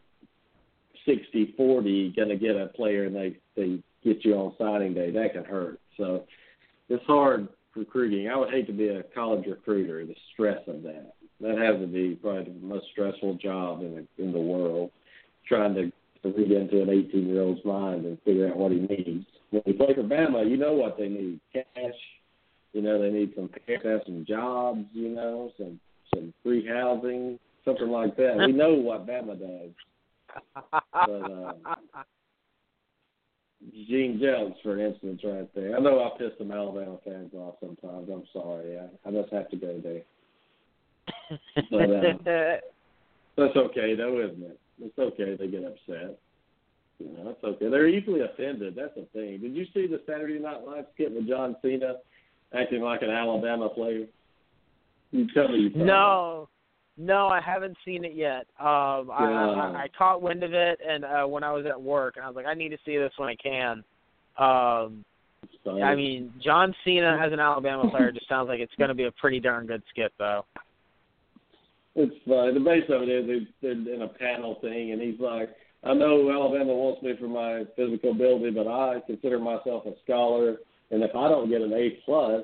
[1.07, 5.33] 60-40 going to get a player and they they get you on signing day, that
[5.33, 5.79] can hurt.
[5.97, 6.25] So
[6.89, 8.29] it's hard recruiting.
[8.29, 10.05] I would hate to be a college recruiter.
[10.05, 14.23] The stress of that that has to be probably the most stressful job in the
[14.23, 14.91] in the world.
[15.47, 15.91] Trying to
[16.23, 19.25] to read into an 18 year old's mind and figure out what he needs.
[19.55, 21.93] When you play for Bama, you know what they need: cash.
[22.73, 24.85] You know they need some have some jobs.
[24.93, 25.79] You know some
[26.13, 28.35] some free housing, something like that.
[28.37, 29.71] We know what Bama does
[30.53, 31.53] but uh,
[33.87, 35.75] Gene Jones, for instance, right there.
[35.75, 38.09] I know I pissed some Alabama fans off sometimes.
[38.11, 38.77] I'm sorry.
[38.77, 40.01] I, I just have to go there.
[41.71, 42.57] But uh,
[43.37, 44.59] that's okay, though, isn't it?
[44.81, 45.35] It's okay.
[45.39, 46.19] They get upset.
[46.99, 47.69] You know, it's okay.
[47.69, 48.75] They're easily offended.
[48.75, 49.41] That's the thing.
[49.41, 51.95] Did you see the Saturday Night Live skit with John Cena
[52.53, 54.05] acting like an Alabama player?
[55.11, 55.71] You tell me.
[55.75, 56.49] You no.
[56.97, 58.45] No, I haven't seen it yet.
[58.57, 62.15] Um, I, I, I caught wind of it, and uh, when I was at work,
[62.15, 63.83] and I was like, I need to see this when I can.
[64.37, 65.03] Um,
[65.65, 65.81] funny.
[65.81, 69.05] I mean, John Cena as an Alabama player just sounds like it's going to be
[69.05, 70.45] a pretty darn good skit, though.
[71.95, 75.49] It's uh, the base of it is they're in a panel thing, and he's like,
[75.85, 80.57] I know Alabama wants me for my physical ability, but I consider myself a scholar,
[80.89, 82.43] and if I don't get an A plus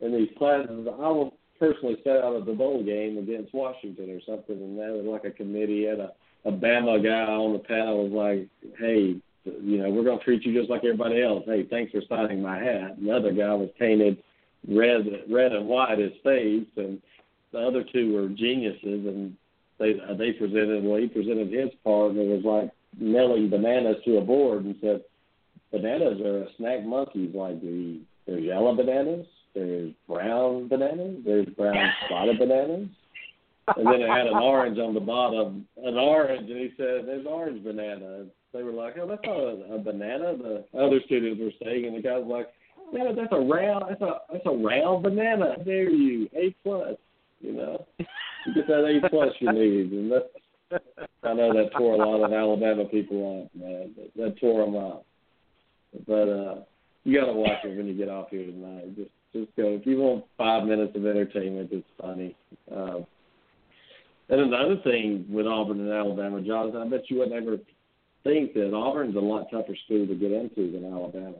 [0.00, 4.20] in these classes, I will personally set out of the bowl game against Washington or
[4.26, 4.56] something.
[4.56, 6.12] And that was like a committee, and a,
[6.44, 10.44] a Bama guy on the panel was like, "Hey, you know, we're going to treat
[10.44, 11.44] you just like everybody else.
[11.46, 14.22] Hey, thanks for signing my hat." And the other guy was painted
[14.68, 17.00] red, red and white his face, and
[17.52, 19.36] the other two were geniuses, and
[19.78, 22.70] they they presented well he presented his part, and it was like
[23.00, 25.02] nailing bananas to a board and said,
[25.72, 27.34] "Bananas are a snack monkeys.
[27.34, 32.88] Like the there's yellow bananas, there's brown bananas, there's brown spotted bananas."
[33.76, 37.26] And then it had an orange on the bottom, an orange, and he said, "There's
[37.26, 41.64] orange banana." They were like, "Oh, that's not a, a banana." The other students were
[41.64, 42.48] saying, and the guy was like,
[42.92, 45.56] "Yeah, that's a round, that's a that's a round banana.
[45.64, 46.96] There you, A plus."
[47.40, 50.30] You know, you get that A plus you need, and that
[51.22, 53.94] I know that tore a lot of Alabama people up, man.
[53.96, 55.04] That, that tore them up.
[56.06, 56.54] But uh,
[57.04, 58.96] you got to watch it when you get off here tonight.
[58.96, 59.68] Just just go.
[59.68, 62.36] If you want five minutes of entertainment, it's funny.
[62.74, 63.06] Um,
[64.28, 67.58] and another thing with Auburn and Alabama, Jonathan, I bet you would never
[68.22, 71.36] think that Auburn's a lot tougher school to get into than Alabama.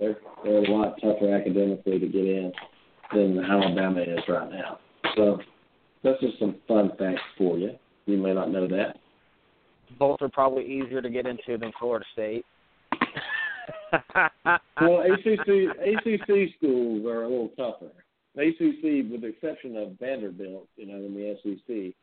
[0.00, 2.52] They're they're a lot tougher academically to get in
[3.12, 4.78] than Alabama is right now.
[5.16, 5.38] So
[6.02, 7.72] that's just some fun facts for you.
[8.06, 8.98] You may not know that.
[9.98, 12.44] Both are probably easier to get into than Florida State.
[14.80, 17.92] well, ACC ACC schools are a little tougher.
[18.36, 21.94] ACC, with the exception of Vanderbilt, you know, in the SEC,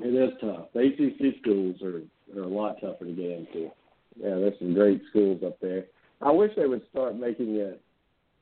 [0.00, 0.68] it is tough.
[0.72, 2.02] The ACC schools are
[2.36, 3.70] are a lot tougher to get into.
[4.16, 5.84] Yeah, there's some great schools up there.
[6.20, 7.80] I wish they would start making it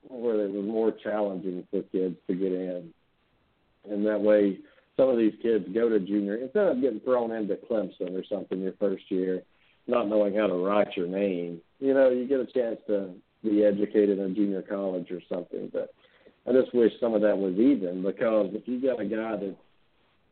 [0.07, 2.89] where it was more challenging for kids to get in,
[3.89, 4.59] and that way
[4.97, 8.61] some of these kids go to junior instead of getting thrown into Clemson or something
[8.61, 9.43] your first year,
[9.87, 11.61] not knowing how to write your name.
[11.79, 15.69] You know, you get a chance to be educated in junior college or something.
[15.71, 15.93] But
[16.47, 19.55] I just wish some of that was even because if you got a guy that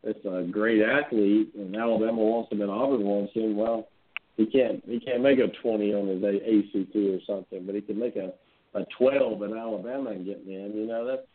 [0.04, 3.88] that's a great athlete and Alabama wants him and Auburn wants him, well,
[4.36, 7.98] he can't he can't make a twenty on his ACT or something, but he can
[7.98, 8.32] make a
[8.76, 11.26] a 12 in Alabama and getting in, you know, that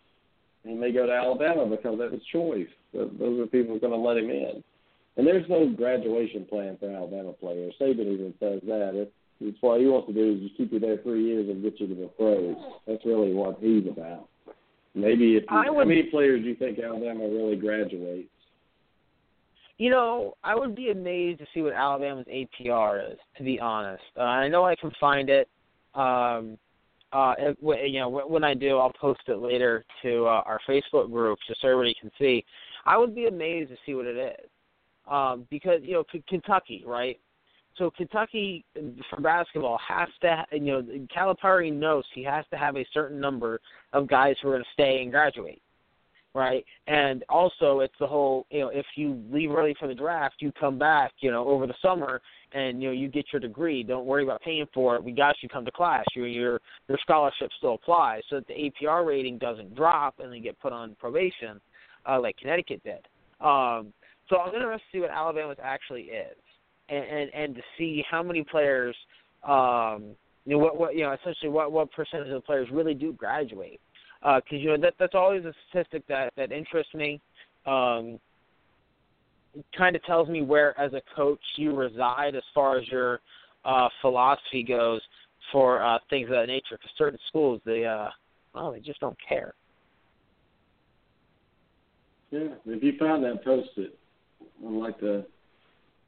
[0.64, 2.68] he may go to Alabama because that was choice.
[2.94, 4.64] Those are people who are going to let him in.
[5.18, 7.74] And there's no graduation plan for Alabama players.
[7.80, 8.92] Saban even says that.
[8.94, 11.64] It's, it's what he wants to do is just keep you there three years and
[11.64, 12.56] get you to the pros.
[12.88, 14.28] That's really what he's about.
[14.94, 18.30] Maybe if you, I would, how many players do you think Alabama really graduates?
[19.78, 23.18] You know, I would be amazed to see what Alabama's APR is.
[23.38, 25.50] To be honest, uh, I know I can find it.
[25.96, 26.58] Um,
[27.14, 31.40] uh, you know, when I do, I'll post it later to uh, our Facebook group
[31.48, 32.46] just so everybody can see.
[32.86, 34.50] I would be amazed to see what it is,
[35.10, 37.20] um, because you know K- Kentucky, right?
[37.78, 38.66] So Kentucky
[39.10, 40.84] for basketball has to, you know,
[41.16, 43.62] Calipari knows he has to have a certain number
[43.94, 45.62] of guys who are going to stay and graduate,
[46.36, 46.66] right?
[46.88, 50.52] And also, it's the whole, you know, if you leave early for the draft, you
[50.60, 52.22] come back, you know, over the summer
[52.54, 53.84] and you know you get your degree.
[53.84, 55.04] Don't worry about paying for it.
[55.04, 55.50] We got you.
[55.50, 56.04] Come to class.
[56.16, 60.42] Your your your scholarship still applies, so that the APR rating doesn't drop and then
[60.42, 61.62] get put on probation,
[62.08, 63.08] uh, like Connecticut did.
[63.40, 63.94] Um,
[64.30, 66.38] so I'm interested to see what Alabama's actually is,
[66.90, 68.96] and and, and to see how many players,
[69.44, 72.94] um, you know, what what you know, essentially what what percentage of the players really
[72.94, 73.80] do graduate.
[74.22, 77.20] Because uh, you know that that's always a statistic that that interests me.
[77.66, 78.20] Um,
[79.78, 83.20] kind of tells me where, as a coach, you reside as far as your
[83.66, 85.02] uh, philosophy goes
[85.52, 86.78] for uh, things of that nature.
[86.78, 88.08] Because certain schools, they uh,
[88.54, 89.54] well, they just don't care.
[92.32, 93.98] Yeah, if you found that, post it.
[94.66, 95.26] I'd like to.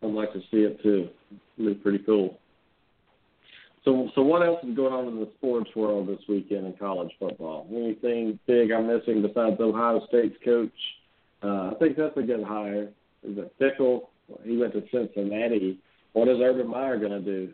[0.01, 1.09] I'd like to see it too.
[1.57, 2.38] It'd be pretty cool.
[3.86, 7.11] So, so what else is going on in the sports world this weekend in college
[7.19, 7.67] football?
[7.69, 10.71] Anything big I'm missing besides Ohio State's coach?
[11.43, 12.89] Uh, I think that's a good hire
[13.24, 14.07] is it Fickell?
[14.43, 15.80] He went to Cincinnati.
[16.13, 17.53] What is Urban Meyer going to do?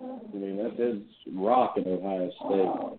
[0.00, 0.98] I mean, that's his
[1.34, 2.98] rock at Ohio State.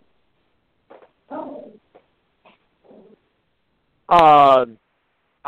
[4.10, 4.78] Um,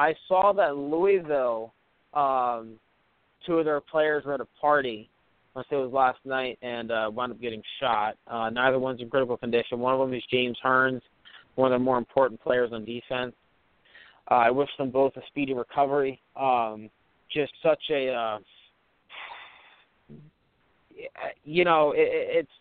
[0.01, 1.73] I saw that Louisville,
[2.15, 2.79] um,
[3.45, 5.07] two of their players were at a party.
[5.55, 8.15] I say it was last night, and uh, wound up getting shot.
[8.25, 9.77] Uh, neither one's in critical condition.
[9.79, 11.01] One of them is James Hearns,
[11.53, 13.35] one of the more important players on defense.
[14.31, 16.19] Uh, I wish them both a speedy recovery.
[16.35, 16.89] Um,
[17.31, 18.39] just such a, uh,
[21.43, 22.51] you know, it, it's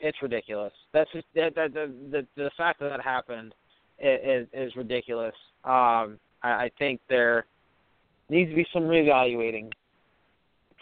[0.00, 0.72] it's ridiculous.
[0.92, 3.54] That's just that, that the, the the fact that that happened
[4.00, 5.34] is is ridiculous.
[5.64, 7.44] Um, I, I think there
[8.30, 9.70] needs to be some reevaluating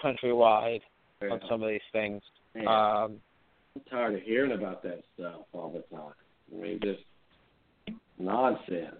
[0.03, 0.81] countrywide
[1.23, 1.31] Yeah.
[1.31, 2.23] on some of these things.
[2.55, 3.21] Man, Um,
[3.75, 6.13] I'm tired of hearing about that stuff all the time.
[6.53, 7.03] I mean, just
[8.19, 8.97] nonsense.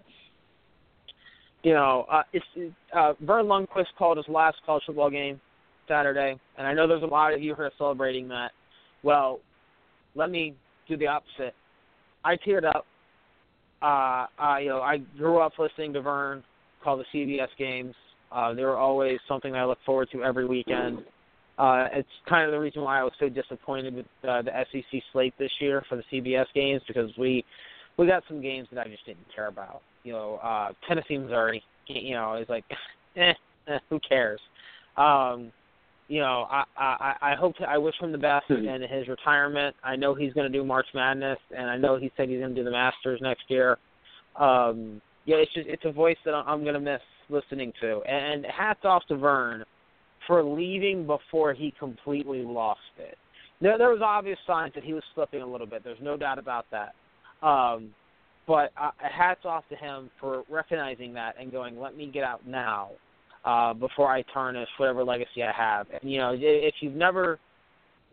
[1.63, 2.45] you know, uh, it's
[2.93, 5.41] uh, Verne Lundquist called his last college football game
[5.87, 8.51] Saturday, and I know there's a lot of you who are celebrating that.
[9.03, 9.39] Well,
[10.15, 10.53] let me
[10.87, 11.53] do the opposite.
[12.23, 12.85] I teared up.
[13.81, 16.43] Uh, I, you know, I grew up listening to Verne
[16.83, 17.93] call the CBS games.
[18.31, 20.99] Uh, they were always something that I look forward to every weekend.
[21.57, 25.01] Uh, it's kind of the reason why I was so disappointed with uh, the SEC
[25.11, 27.43] slate this year for the CBS games because we
[27.97, 29.81] we got some games that I just didn't care about.
[30.03, 31.63] You know, uh, Tennessee, Missouri.
[31.87, 32.63] You know, it's like,
[33.15, 33.33] eh,
[33.67, 34.39] eh, who cares?
[34.97, 35.51] Um,
[36.07, 39.75] you know, I I I hope I wish him the best in his retirement.
[39.83, 42.55] I know he's going to do March Madness, and I know he said he's going
[42.55, 43.77] to do the Masters next year.
[44.39, 48.01] Um, yeah, it's just it's a voice that I'm going to miss listening to.
[48.01, 49.63] And hats off to Verne
[50.25, 53.17] for leaving before he completely lost it.
[53.59, 55.83] There, there was obvious signs that he was slipping a little bit.
[55.83, 56.93] There's no doubt about that.
[57.45, 57.93] Um,
[58.45, 62.47] but uh, hats off to him for recognizing that and going, let me get out
[62.47, 62.91] now
[63.47, 65.87] uh, before I tarnish whatever legacy I have.
[65.89, 67.39] And, you know, if you've never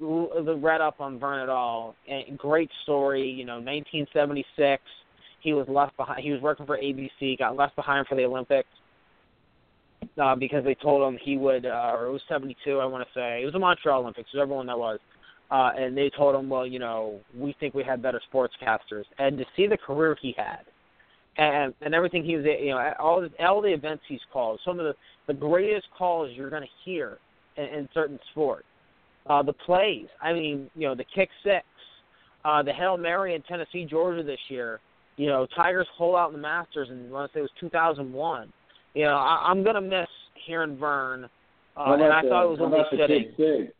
[0.01, 1.97] read up on Verne at all,
[2.37, 3.29] great story.
[3.29, 4.83] You know, 1976,
[5.41, 6.23] he was left behind.
[6.23, 8.69] He was working for ABC, got left behind for the Olympics
[10.23, 13.13] uh, because they told him he would, uh, or it was 72, I want to
[13.13, 13.43] say.
[13.43, 15.01] It was the Montreal Olympics, whoever one that was.
[15.51, 19.05] Uh, and they told him, well, you know, we think we had better sportscasters.
[19.19, 20.61] And to see the career he had,
[21.37, 24.79] and and everything he was, you know, all the, all the events he's called, some
[24.79, 24.95] of the
[25.27, 27.19] the greatest calls you're going to hear
[27.57, 28.65] in, in certain sports.
[29.27, 31.65] Uh, the plays, I mean, you know, the kick six,
[32.45, 34.81] uh, the hail mary in Tennessee, Georgia this year.
[35.17, 37.51] You know, Tigers hold out in the Masters, and I want to say it was
[37.61, 38.53] 2001.
[38.95, 40.09] You know, I, I'm going to miss
[40.47, 41.25] hearing Verne,
[41.77, 43.25] uh, and I the, thought it was how only about the fitting.
[43.29, 43.73] kick six?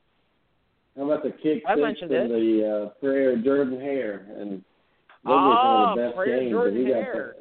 [0.97, 2.35] How about the kick I six mentioned and it.
[2.35, 4.63] the uh, prayer Jordan Hare and
[5.25, 6.51] those Ah, were some of the best prayer games.
[6.53, 7.35] Jordan and he got Hare.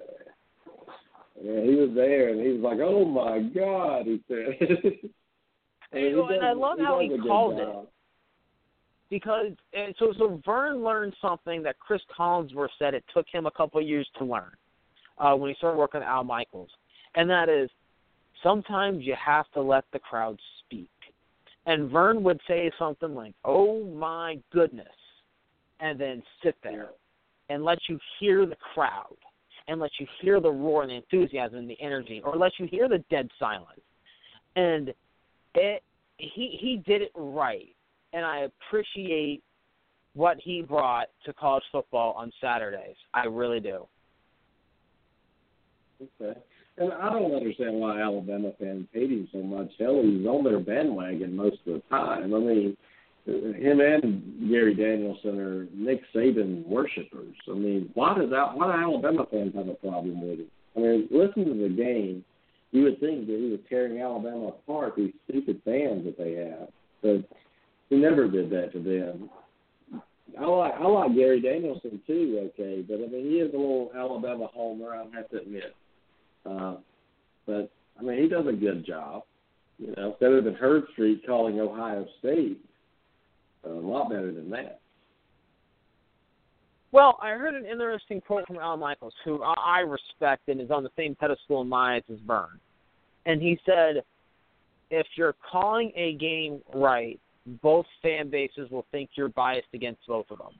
[1.43, 4.55] Yeah, he was there and he was like, "Oh my God," he said.
[5.91, 7.89] I mean, You know, he and I love he how he called it.
[9.09, 13.51] because and so so Verne learned something that Cris Collinsworth said it took him a
[13.51, 14.51] couple of years to learn
[15.17, 16.71] uh, when he started working with Al Michaels,
[17.15, 17.69] and that is
[18.41, 20.89] sometimes you have to let the crowd speak.
[21.65, 24.87] And Verne would say something like, "Oh my goodness,"
[25.81, 26.91] and then sit there
[27.49, 29.17] and let you hear the crowd
[29.67, 32.67] and let you hear the roar and the enthusiasm and the energy, or let you
[32.67, 33.81] hear the dead silence.
[34.55, 34.93] And
[35.55, 35.83] it
[36.17, 37.75] he he did it right
[38.13, 39.43] and I appreciate
[40.13, 42.95] what he brought to college football on Saturdays.
[43.13, 43.87] I really do.
[46.01, 46.39] Okay.
[46.77, 49.71] And I don't understand why Alabama fans hate him so much.
[49.79, 52.33] Hell, he's on their bandwagon most of the time.
[52.33, 52.77] I mean,
[53.25, 57.35] him and Gary Danielson are Nick Saban worshippers.
[57.49, 58.55] I mean, why does that?
[58.55, 60.47] Why do Alabama fans have a problem with him?
[60.75, 62.25] I mean, listen to the game.
[62.71, 64.95] You would think that he was tearing Alabama apart.
[64.97, 66.69] These stupid fans that they have,
[67.01, 67.29] but
[67.89, 69.29] he never did that to them.
[70.39, 72.49] I like I like Gary Danielson too.
[72.53, 74.95] Okay, but I mean, he is a little Alabama homer.
[74.95, 75.75] I have to admit.
[76.45, 76.75] Uh,
[77.45, 77.69] but
[77.99, 79.23] I mean, he does a good job.
[79.77, 82.59] You know, better than Herbstreit calling Ohio State.
[83.65, 84.79] A lot better than that.
[86.91, 90.83] Well, I heard an interesting quote from Al Michaels, who I respect and is on
[90.83, 92.59] the same pedestal in my eyes as Verne.
[93.25, 94.03] And he said,
[94.91, 97.19] if you're calling a game right,
[97.63, 100.53] both fan bases will think you're biased against both of them.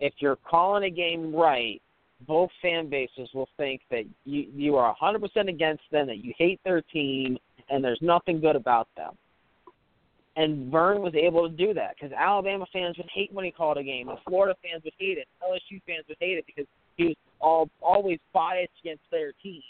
[0.00, 1.80] If you're calling a game right,
[2.26, 6.60] both fan bases will think that you you are 100% against them, that you hate
[6.64, 9.12] their team, and there's nothing good about them.
[10.36, 13.78] And Verne was able to do that because Alabama fans would hate when he called
[13.78, 16.66] a game, and Florida fans would hate it, LSU fans would hate it because
[16.96, 19.62] he was all always biased against their team.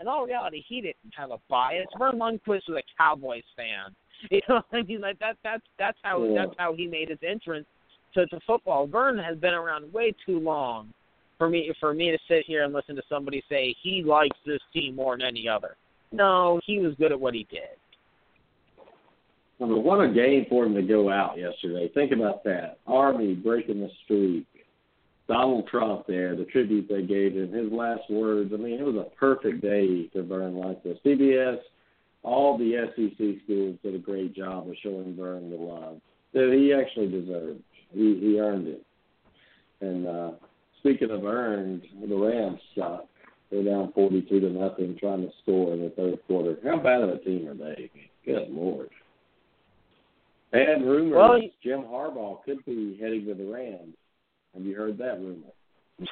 [0.00, 1.86] In all reality, he didn't have a bias.
[1.98, 3.94] Verne Lundquist was a Cowboys fan.
[4.32, 5.00] You know what I mean?
[5.00, 6.34] Like that that's that's how Yeah.
[6.34, 7.66] that's how he made his entrance
[8.14, 8.88] to, to football.
[8.88, 10.92] Verne has been around way too long
[11.38, 14.60] for me for me to sit here and listen to somebody say he likes this
[14.72, 15.76] team more than any other.
[16.10, 17.76] No, he was good at what he did.
[19.60, 21.90] I mean, what a game for him to go out yesterday.
[21.92, 22.78] Think about that.
[22.86, 24.46] Army breaking the streak.
[25.26, 28.50] Donald Trump there, the tribute they gave him, his last words.
[28.54, 30.96] I mean, it was a perfect day to Verne like this.
[31.04, 31.58] CBS,
[32.22, 36.00] all the SEC schools did a great job of showing Verne the love
[36.32, 37.60] that he actually deserved.
[37.92, 38.84] He he earned it.
[39.80, 40.30] And uh,
[40.80, 43.06] speaking of earned, the Rams suck.
[43.50, 46.56] They're down forty-two to nothing, trying to score in the third quarter.
[46.64, 47.90] How bad of a team are they?
[48.26, 48.90] Good lord.
[50.52, 53.94] And rumors well, Jim Harbaugh could be heading to the Rams.
[54.54, 55.48] Have you heard that rumor?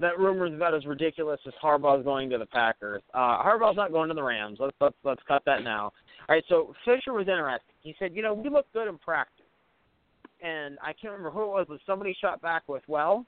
[0.00, 3.02] that rumor is about as ridiculous as Harbaugh's going to the Packers.
[3.14, 4.58] Uh, Harbaugh's not going to the Rams.
[4.60, 5.92] Let's let's let's cut that now.
[6.28, 6.44] All right.
[6.48, 7.72] So Fisher was interested.
[7.82, 9.46] He said, you know, we look good in practice,
[10.42, 13.24] and I can't remember who it was, but somebody shot back with, well,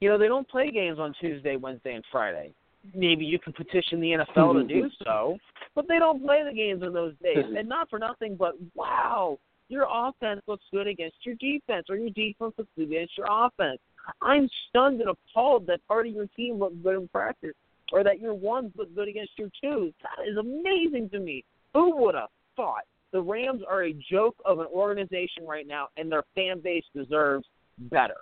[0.00, 2.52] you know, they don't play games on Tuesday, Wednesday, and Friday.
[2.94, 5.38] Maybe you can petition the NFL to do so,
[5.74, 7.38] but they don't play the games in those days.
[7.38, 7.56] Mm-hmm.
[7.56, 12.10] And not for nothing, but wow, your offense looks good against your defense, or your
[12.10, 13.78] defense looks good against your offense.
[14.22, 17.54] I'm stunned and appalled that part of your team looked good in practice,
[17.92, 19.92] or that your ones look good against your twos.
[20.02, 21.44] That is amazing to me.
[21.74, 22.84] Who would have thought?
[23.12, 27.46] The Rams are a joke of an organization right now, and their fan base deserves
[27.78, 28.16] better.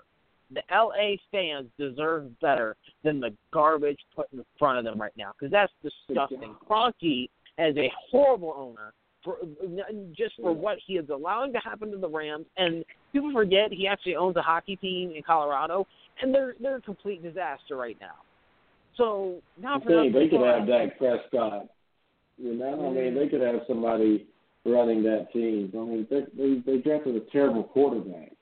[0.53, 5.33] The LA fans deserve better than the garbage put in front of them right now,
[5.39, 6.55] because that's disgusting.
[6.69, 7.29] Kroenke
[7.59, 8.93] as a horrible owner
[9.25, 9.39] for
[10.17, 12.47] just for what he is allowing to happen to the Rams.
[12.57, 15.87] And people forget he actually owns a hockey team in Colorado,
[16.23, 18.15] and they're they're a complete disaster right now.
[18.97, 21.67] So now for thing, they could have Dak Prescott.
[22.39, 24.27] You know, I mean, they could have somebody
[24.65, 25.73] running that team.
[25.75, 28.33] I mean, they they, they drafted a terrible quarterback.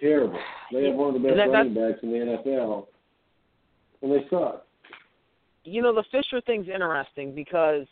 [0.00, 0.38] Terrible.
[0.72, 2.86] They have one of the best that, running backs in the NFL,
[4.02, 4.66] and they suck.
[5.64, 7.86] You know, the Fisher thing's interesting because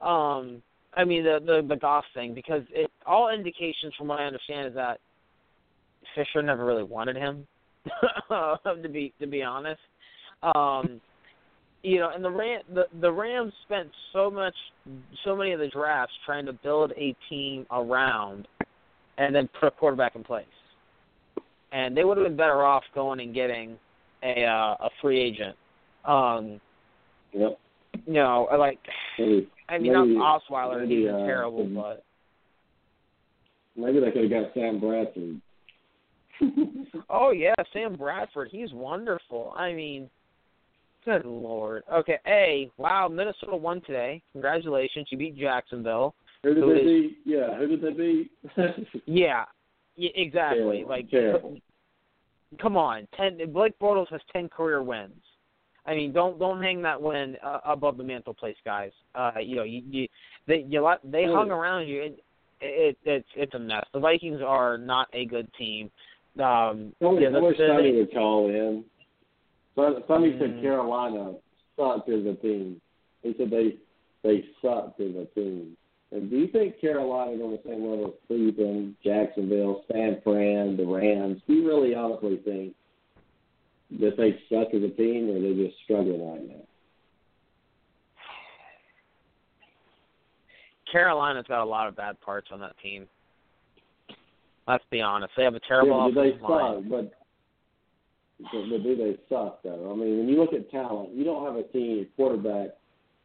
[0.00, 0.62] um,
[0.94, 4.68] I mean the the the Goff thing because it all indications from what I understand
[4.68, 5.00] is that
[6.14, 7.46] Fisher never really wanted him
[8.28, 9.80] to be to be honest.
[10.42, 11.00] Um,
[11.82, 14.54] you know, and the Ram the the Rams spent so much
[15.24, 18.48] so many of the drafts trying to build a team around
[19.18, 20.46] and then put a quarterback in place.
[21.72, 23.76] And they would have been better off going and getting
[24.22, 25.56] a uh, a free agent.
[26.04, 26.60] Um,
[27.32, 27.58] yep.
[28.06, 28.78] You know, like
[29.18, 30.80] I mean, maybe, not Osweiler.
[30.80, 32.04] Maybe, he's uh, terrible, but
[33.76, 35.40] maybe they could have got Sam Bradford.
[37.10, 38.48] oh yeah, Sam Bradford.
[38.50, 39.52] He's wonderful.
[39.56, 40.08] I mean,
[41.04, 41.82] good lord.
[41.92, 44.22] Okay, a wow, Minnesota won today.
[44.32, 46.14] Congratulations, you beat Jacksonville.
[46.44, 47.18] Who did who they is, beat?
[47.24, 48.30] Yeah, who did they beat?
[49.06, 49.44] yeah,
[49.98, 50.58] yeah, exactly.
[50.58, 50.88] Terrible.
[50.88, 51.56] Like, Terrible.
[52.60, 53.38] come on, ten.
[53.52, 55.12] Blake Bortles has ten career wins.
[55.84, 58.92] I mean, don't don't hang that win uh, above the mantelpiece, guys.
[59.14, 60.08] Uh, you know, you, you
[60.46, 62.02] they you they hung around you.
[62.02, 62.24] It,
[62.60, 63.84] it it's it's a mess.
[63.92, 65.90] The Vikings are not a good team.
[66.38, 68.84] Um, I wish, yeah, I wish Sonny would call in.
[70.06, 70.38] Sonny Mm.
[70.38, 71.34] said Carolina
[71.76, 72.80] sucked as a team.
[73.22, 73.76] He said they
[74.22, 75.76] they sucked as a team.
[76.10, 80.86] And do you think Carolina's on the same level as Cleveland, Jacksonville, San Fran, the
[80.86, 81.42] Rams?
[81.46, 82.74] Do you really honestly think
[84.00, 86.62] that they suck as a team, or they just struggling right now?
[90.90, 93.06] Carolina's got a lot of bad parts on that team.
[94.66, 95.32] Let's be honest.
[95.36, 96.82] They have a terrible yeah, offensive line.
[96.82, 96.90] suck?
[96.90, 97.12] But
[98.40, 99.92] but do they suck though?
[99.92, 102.77] I mean, when you look at talent, you don't have a team quarterback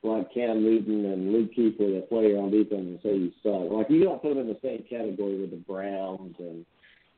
[0.03, 3.71] like Cam Newton and Luke Kuechly that play on defense and say you suck.
[3.71, 6.65] Like you don't put them in the same category with the Browns and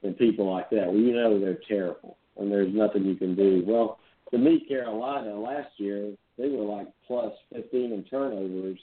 [0.03, 0.87] and people like that.
[0.87, 3.63] Well, you know they're terrible and there's nothing you can do.
[3.65, 3.99] Well,
[4.31, 8.79] to meet Carolina last year, they were like plus 15 in turnovers.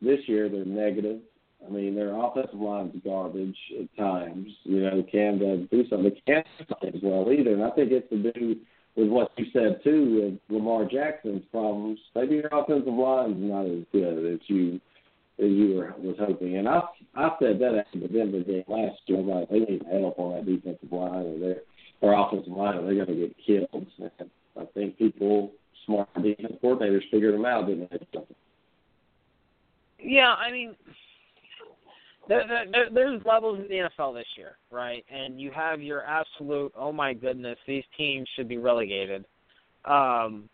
[0.00, 1.20] This year they're negative.
[1.66, 4.48] I mean, their offensive line's garbage at times.
[4.64, 6.10] You know, Cam doesn't do something.
[6.10, 7.52] They can't play as well either.
[7.52, 8.56] And I think it's to do
[8.96, 11.98] with what you said too, with Lamar Jackson's problems.
[12.14, 14.80] Maybe your offensive line's not as good as you
[15.38, 16.56] as you were was hoping.
[16.56, 16.82] And I
[17.14, 19.18] I said that after the Denver game last year.
[19.18, 21.60] I'm like, they need help on that defensive line or their
[22.00, 23.86] or offensive line, or they're to get killed.
[23.98, 25.52] And I think people,
[25.86, 27.98] smart defense coordinators, figured them out, didn't they?
[29.98, 30.74] Yeah, I mean,
[32.28, 35.04] there, there, there's levels in the NFL this year, right?
[35.10, 39.24] And you have your absolute, oh my goodness, these teams should be relegated.
[39.84, 40.48] Um,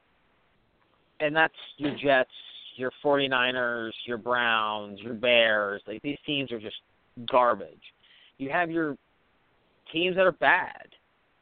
[1.20, 2.30] and that's your Jets,
[2.76, 5.82] your 49ers, your Browns, your Bears.
[5.86, 6.76] Like these teams are just
[7.30, 7.82] garbage.
[8.38, 8.96] You have your
[9.92, 10.88] teams that are bad,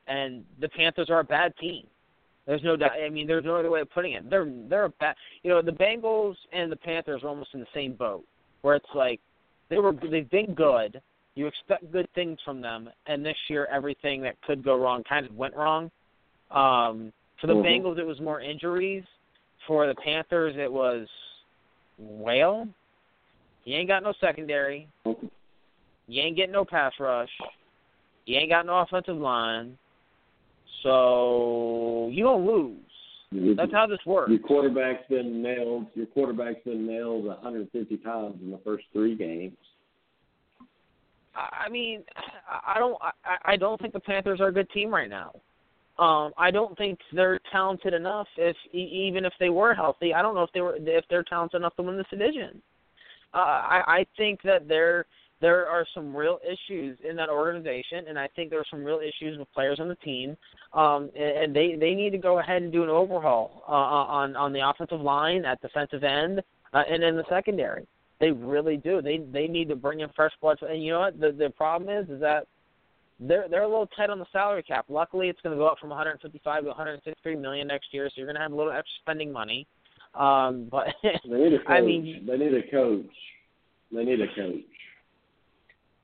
[0.09, 1.87] and the Panthers are a bad team.
[2.47, 2.93] There's no doubt.
[2.93, 4.29] I mean, there's no other way of putting it.
[4.29, 5.15] They're they're a bad.
[5.43, 8.25] You know, the Bengals and the Panthers are almost in the same boat,
[8.63, 9.21] where it's like
[9.69, 11.01] they were they've been good.
[11.35, 15.27] You expect good things from them, and this year everything that could go wrong kind
[15.27, 15.91] of went wrong.
[16.51, 17.65] Um, for the Mhm.
[17.65, 19.05] Bengals, it was more injuries.
[19.67, 21.09] For the Panthers, it was
[21.99, 22.69] well,
[23.65, 24.89] you ain't got no secondary.
[25.05, 27.31] You ain't getting no pass rush.
[28.25, 29.77] You ain't got no offensive line,
[30.83, 32.88] so you don't lose.
[33.31, 34.31] That's how this works.
[34.31, 35.87] Your quarterback's been nailed.
[35.95, 39.57] Your quarterback's been nailed 150 times in the first three games.
[41.35, 42.03] I mean,
[42.67, 42.97] I don't.
[43.01, 45.33] I, I don't think the Panthers are a good team right now.
[45.99, 48.27] Um, I don't think they're talented enough.
[48.37, 51.61] If even if they were healthy, I don't know if they were if they're talented
[51.61, 52.63] enough to win this division.
[53.35, 55.07] Uh, I, I think that there
[55.41, 59.01] there are some real issues in that organization, and I think there are some real
[59.01, 60.37] issues with players on the team.
[60.73, 64.53] Um, and they they need to go ahead and do an overhaul uh, on on
[64.53, 67.87] the offensive line, at defensive end, uh, and in the secondary.
[68.21, 69.01] They really do.
[69.01, 70.59] They they need to bring in fresh blood.
[70.63, 71.21] And you know what?
[71.21, 72.47] The the problem is is that
[73.21, 74.87] they're they're a little tight on the salary cap.
[74.89, 78.27] Luckily, it's going to go up from 155 to 163 million next year, so you're
[78.27, 79.67] going to have a little extra spending money.
[80.15, 81.67] Um, but they need a coach.
[81.69, 83.07] I mean, they need a coach.
[83.93, 84.78] They need a coach.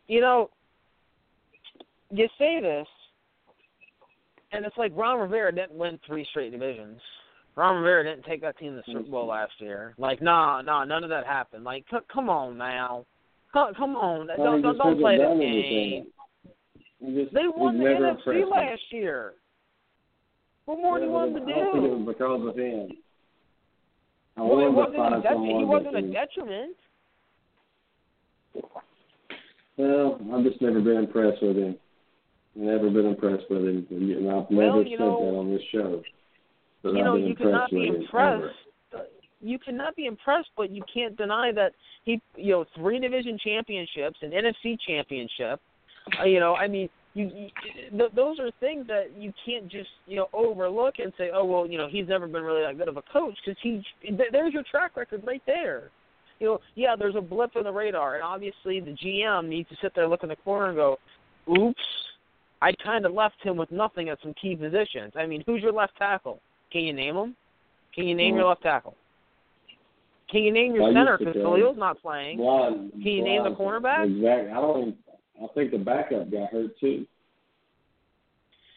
[0.07, 0.51] You know,
[2.11, 2.87] you say this,
[4.53, 7.01] and it's like Ron Rivera didn't win three straight divisions.
[7.57, 9.95] Ron Rivera didn't take that team to the Super Bowl last year.
[9.97, 11.65] Like, nah, nah, none of that happened.
[11.65, 13.07] Like, c- come on now,
[13.53, 16.07] come, come on, Well, don't don't, don't play that game.
[17.15, 19.35] Just, They won the NFC last year.
[20.65, 22.89] What more do you want but him to think it was because of him.
[24.37, 26.77] I Well, to wasn't a find detri- someone he wasn't a detriment.
[29.77, 31.77] Well, I've just never been impressed with him.
[32.55, 36.03] Never been impressed with him, and I've never you said know- that on this show.
[36.83, 38.45] That you I've know, you cannot be him, impressed.
[38.93, 39.07] ever.
[39.41, 41.73] You cannot be impressed, but you can't deny that
[42.05, 45.61] he, you know, three division championships, an NFC championship.
[46.21, 47.49] Uh, you know, I mean, you, you
[47.91, 51.67] th- those are things that you can't just you know overlook and say, oh well,
[51.67, 53.83] you know, he's never been really that good of a coach because he.
[54.03, 55.91] Th- there's your track record right there.
[56.41, 59.77] You know, yeah, there's a blip in the radar, and obviously the GM needs to
[59.81, 60.99] sit there, look in the corner, and go,
[61.49, 61.83] "Oops,
[62.61, 65.73] I kind of left him with nothing at some key positions." I mean, who's your
[65.73, 66.41] left tackle?
[66.73, 67.37] Can you name him?
[67.95, 68.49] Can you name your mm.
[68.49, 68.97] left tackle?
[70.31, 72.39] Can you name your I center because Khalil's not playing?
[72.39, 74.05] Blind, Can you name the cornerback?
[74.05, 74.51] Exactly.
[74.51, 74.81] I don't.
[74.83, 74.95] Even,
[75.43, 77.07] I think the backup got hurt too.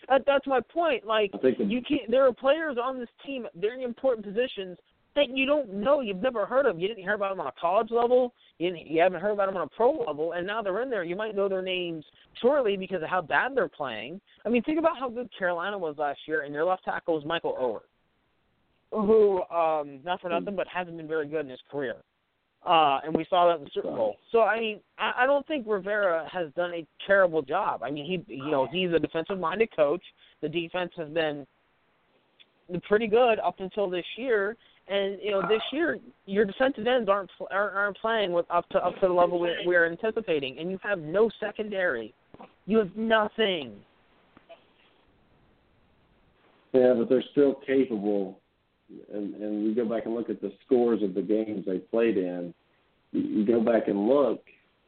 [0.09, 1.05] That, that's my point.
[1.05, 2.09] Like the, you can't.
[2.09, 3.47] There are players on this team.
[3.55, 4.77] They're in important positions
[5.17, 5.99] that you don't know.
[5.99, 6.79] You've never heard of.
[6.79, 8.33] You didn't hear about them on a college level.
[8.59, 11.03] You you haven't heard about them on a pro level, and now they're in there.
[11.03, 12.05] You might know their names
[12.41, 14.21] shortly because of how bad they're playing.
[14.45, 17.25] I mean, think about how good Carolina was last year, and your left tackle was
[17.25, 17.81] Michael Oher,
[18.91, 21.95] who, um, not for nothing, but hasn't been very good in his career.
[22.65, 24.17] Uh, and we saw that in the Super Bowl.
[24.31, 27.81] So I mean, I, I don't think Rivera has done a terrible job.
[27.81, 30.03] I mean, he, you know, he's a defensive-minded coach.
[30.41, 31.47] The defense has been
[32.87, 34.57] pretty good up until this year,
[34.89, 38.77] and you know, this year your defensive ends aren't aren't, aren't playing with up to
[38.77, 42.13] up to the level we, we are anticipating, and you have no secondary.
[42.65, 43.73] You have nothing.
[46.73, 48.39] yeah, but they're still capable.
[49.13, 52.17] And and you go back and look at the scores of the games they played
[52.17, 52.53] in.
[53.11, 54.41] You, you go back and look,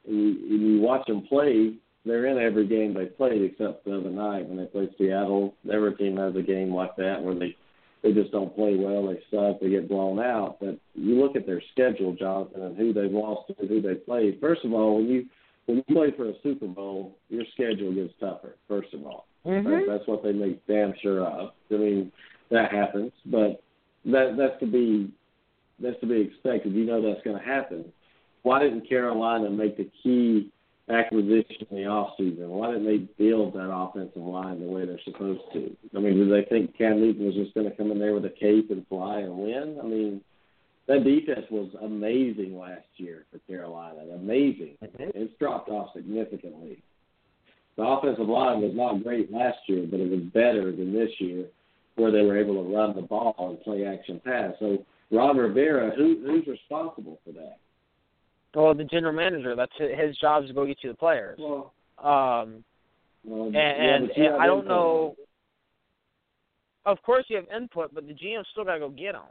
[0.08, 1.74] and you, and you watch them play.
[2.06, 5.56] They're in every game they played except the other night when they played Seattle.
[5.72, 7.56] Every team has a game like that where they
[8.02, 9.08] they just don't play well.
[9.08, 9.60] They suck.
[9.60, 10.58] They get blown out.
[10.60, 14.40] But you look at their schedule, Jonathan, and who they've lost to, who they played.
[14.40, 15.26] First of all, when you
[15.66, 18.56] when you play for a Super Bowl, your schedule gets tougher.
[18.68, 19.70] First of all, mm-hmm.
[19.70, 21.52] That- that's what they make damn sure of.
[21.72, 22.12] I mean,
[22.50, 23.62] that happens, but
[24.06, 25.12] that that's to be
[25.80, 26.74] that's to be expected.
[26.74, 27.86] You know that's going to happen.
[28.44, 30.52] Why didn't Carolina make the key
[30.90, 32.50] acquisition in the off season?
[32.50, 35.76] Why didn't they build that offensive line the way they're supposed to?
[35.96, 38.26] I mean, did they think Cam Newton was just going to come in there with
[38.26, 39.78] a cape and fly and win?
[39.82, 40.22] I mean,
[40.88, 44.00] that defense was amazing last year for Carolina.
[44.16, 44.78] Amazing.
[44.84, 45.12] Mm-hmm.
[45.14, 46.82] It's dropped off significantly.
[47.78, 51.46] The offensive line was not great last year, but it was better than this year,
[51.96, 54.54] where they were able to run the ball and play action pass.
[54.60, 57.58] So Ron Rivera, who who's responsible for that?
[58.56, 59.56] Well, the general manager.
[59.56, 61.40] That's his, job is to go get you the players.
[61.40, 62.64] Well, Um,
[63.24, 64.68] well and, yeah, and, and I don't input.
[64.70, 65.16] know.
[66.86, 69.22] Of course, you have input, but the GM still got to go get them.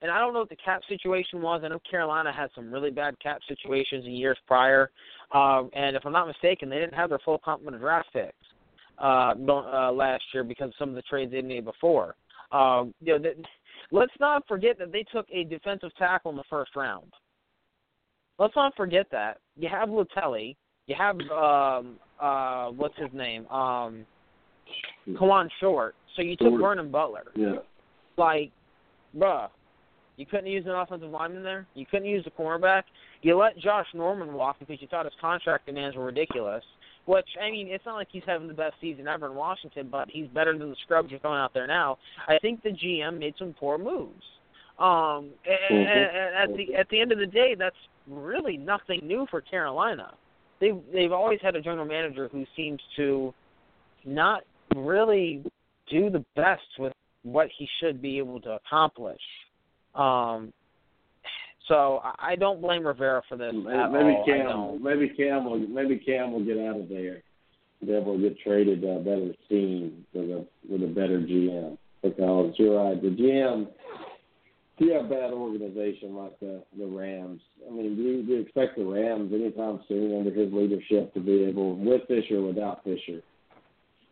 [0.00, 1.62] And I don't know what the cap situation was.
[1.64, 4.90] I know Carolina had some really bad cap situations in years prior.
[5.32, 8.34] Um, and if I'm not mistaken, they didn't have their full complement of draft picks
[8.98, 12.16] uh, uh, last year because of some of the trades they made before.
[12.50, 13.36] Um, you know, th-
[13.92, 17.12] let's not forget that they took a defensive tackle in the first round.
[18.38, 19.38] Let's not forget that.
[19.56, 20.56] You have Lutelli.
[20.86, 23.46] You have um uh what's his name?
[23.48, 24.04] Um
[25.14, 25.94] Kawann Short.
[26.16, 26.60] So you took Short.
[26.60, 27.24] Vernon Butler.
[27.34, 27.54] Yeah.
[28.16, 28.50] Like,
[29.16, 29.48] bruh,
[30.16, 31.66] you couldn't use an offensive lineman there.
[31.74, 32.82] You couldn't use a cornerback.
[33.22, 36.64] You let Josh Norman walk because you thought his contract demands were ridiculous.
[37.06, 40.08] Which I mean, it's not like he's having the best season ever in Washington, but
[40.08, 41.98] he's better than the scrubs you're throwing out there now.
[42.28, 44.22] I think the GM made some poor moves.
[44.78, 46.14] Um, and, Mhm.
[46.14, 47.76] and at the at the end of the day, that's
[48.08, 50.12] really nothing new for Carolina.
[50.60, 53.34] They've they've always had a general manager who seems to
[54.04, 54.42] not
[54.74, 55.44] really
[55.90, 56.92] do the best with
[57.22, 59.20] what he should be able to accomplish.
[59.94, 60.52] Um,
[61.68, 66.32] so I don't blame Rivera for this Maybe, maybe Cam, maybe Cam will, maybe Cam
[66.32, 67.22] will get out of there.
[67.82, 72.76] Able to get traded uh, better team with a with a better GM because you're
[72.76, 73.00] right.
[73.02, 73.66] The GM,
[74.82, 78.32] if you have a bad organization like the the Rams, I mean, do you, do
[78.32, 82.48] you expect the Rams anytime soon under his leadership to be able, with Fisher or
[82.48, 83.20] without Fisher,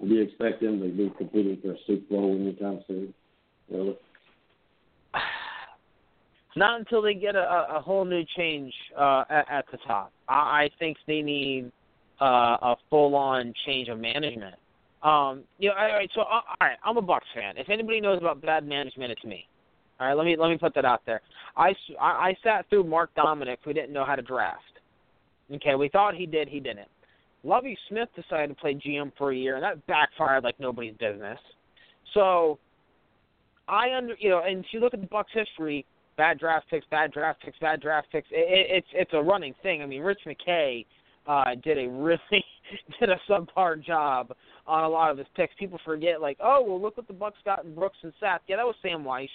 [0.00, 3.12] do you expect them to be competing for a Super Bowl anytime soon?
[3.68, 3.98] Really?
[6.56, 10.12] Not until they get a, a whole new change uh, at, at the top.
[10.28, 11.70] I, I think they need
[12.20, 14.54] uh, a full-on change of management.
[15.02, 16.10] Um, you know, all right.
[16.14, 17.56] So, all right, I'm a Bucks fan.
[17.56, 19.46] If anybody knows about bad management, it's me.
[20.00, 21.20] All right, let me let me put that out there.
[21.56, 24.62] I I sat through Mark Dominik, who didn't know how to draft.
[25.52, 26.88] Okay, we thought he did, he didn't.
[27.44, 31.38] Lovie Smith decided to play GM for a year, and that backfired like nobody's business.
[32.14, 32.58] So,
[33.68, 35.84] I under you know, and if you look at the Bucks' history,
[36.16, 38.28] bad draft picks, bad draft picks, bad draft picks.
[38.30, 39.82] It, it, it's it's a running thing.
[39.82, 40.86] I mean, Rich McKay
[41.26, 42.20] uh, did a really
[43.00, 44.32] did a subpar job
[44.66, 45.54] on a lot of his picks.
[45.58, 48.38] People forget, like, oh well, look what the Bucks got in Brooks and Sapp.
[48.48, 49.28] Yeah, that was Sam Wyche.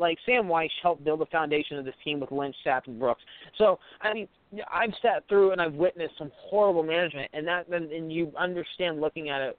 [0.00, 3.22] Like Sam Wyche helped build the foundation of this team with Lynch, Sapp, and Brooks.
[3.58, 4.28] So I mean,
[4.72, 9.28] I've sat through and I've witnessed some horrible management, and that and you understand looking
[9.28, 9.58] at it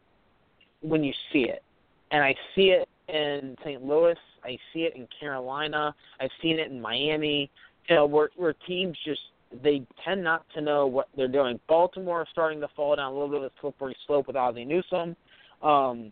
[0.82, 1.64] when you see it.
[2.10, 3.86] And I see it in St.
[3.86, 4.18] Louis.
[4.44, 5.94] I see it in Carolina.
[6.20, 7.50] I've seen it in Miami.
[7.88, 9.22] You know, where where teams just
[9.64, 11.60] they tend not to know what they're doing.
[11.68, 14.66] Baltimore is starting to fall down a little bit of a slippery slope with Ozzie
[14.66, 15.16] Newsome.
[15.62, 16.12] Um,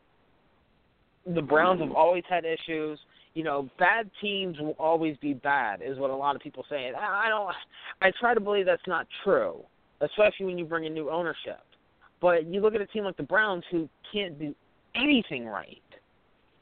[1.25, 2.99] the Browns have always had issues.
[3.35, 6.87] You know, bad teams will always be bad, is what a lot of people say.
[6.87, 7.53] And I don't.
[8.01, 9.61] I try to believe that's not true,
[10.01, 11.61] especially when you bring in new ownership.
[12.21, 14.53] But you look at a team like the Browns who can't do
[14.95, 15.81] anything right.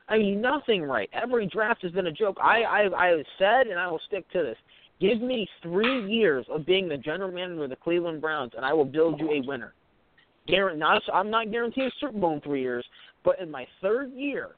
[0.09, 1.09] I mean, nothing right.
[1.13, 2.37] Every draft has been a joke.
[2.41, 4.57] I I I have said, and I will stick to this.
[4.99, 8.73] Give me three years of being the general manager of the Cleveland Browns, and I
[8.73, 9.73] will build you a winner.
[10.47, 12.85] Guarantee, not, I'm not guaranteeing a Super Bowl in three years,
[13.23, 14.51] but in my third year,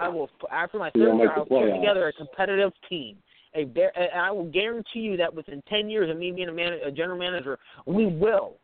[0.00, 0.28] I will.
[0.50, 3.16] After my third year, I will put together a competitive team.
[3.56, 6.52] A bear, and I will guarantee you that within ten years of me being a,
[6.52, 8.54] man, a general manager, we will,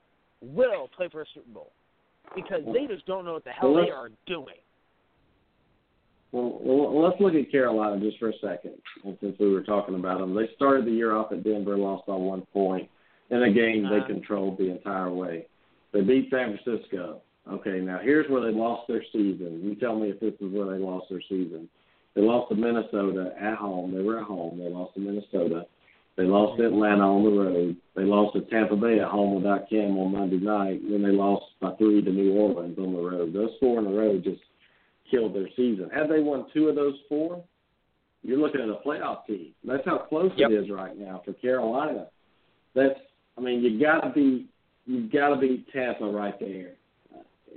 [0.43, 1.70] will play for a Super Bowl,
[2.35, 4.57] because they just don't know what the hell Well, they are doing.
[6.33, 8.74] Well, well, let's look at Carolina just for a second,
[9.05, 10.35] and since we were talking about them.
[10.35, 12.89] They started the year off at Denver, lost by one point
[13.31, 14.07] in a game they Uh-huh.
[14.09, 15.47] controlled the entire way.
[15.93, 17.22] They beat San Francisco.
[17.49, 19.61] Okay, now here's where they lost their season.
[19.62, 21.68] You tell me if this is where they lost their season.
[22.14, 23.95] They lost to Minnesota at home.
[23.95, 24.59] They were at home.
[24.59, 25.66] They lost to Minnesota.
[26.16, 27.76] They lost to Atlanta on the road.
[27.97, 30.80] They lost to Tampa Bay at home without Cam on Monday night.
[30.88, 33.32] Then they lost by three to New Orleans on the road.
[33.32, 34.41] Those four in a row just
[35.11, 35.88] killed their season.
[35.95, 37.43] Had they won two of those four,
[38.22, 39.55] you're looking at a playoff team.
[39.64, 40.51] That's how close Yep.
[40.51, 42.09] it is right now for Carolina.
[42.74, 42.99] That's,
[43.38, 44.47] I mean, you got to be,
[44.86, 46.72] you got to be Tampa right there.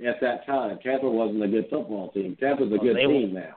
[0.06, 2.36] At that time, Tampa wasn't a good football team.
[2.40, 3.56] Tampa's a Well, good team now.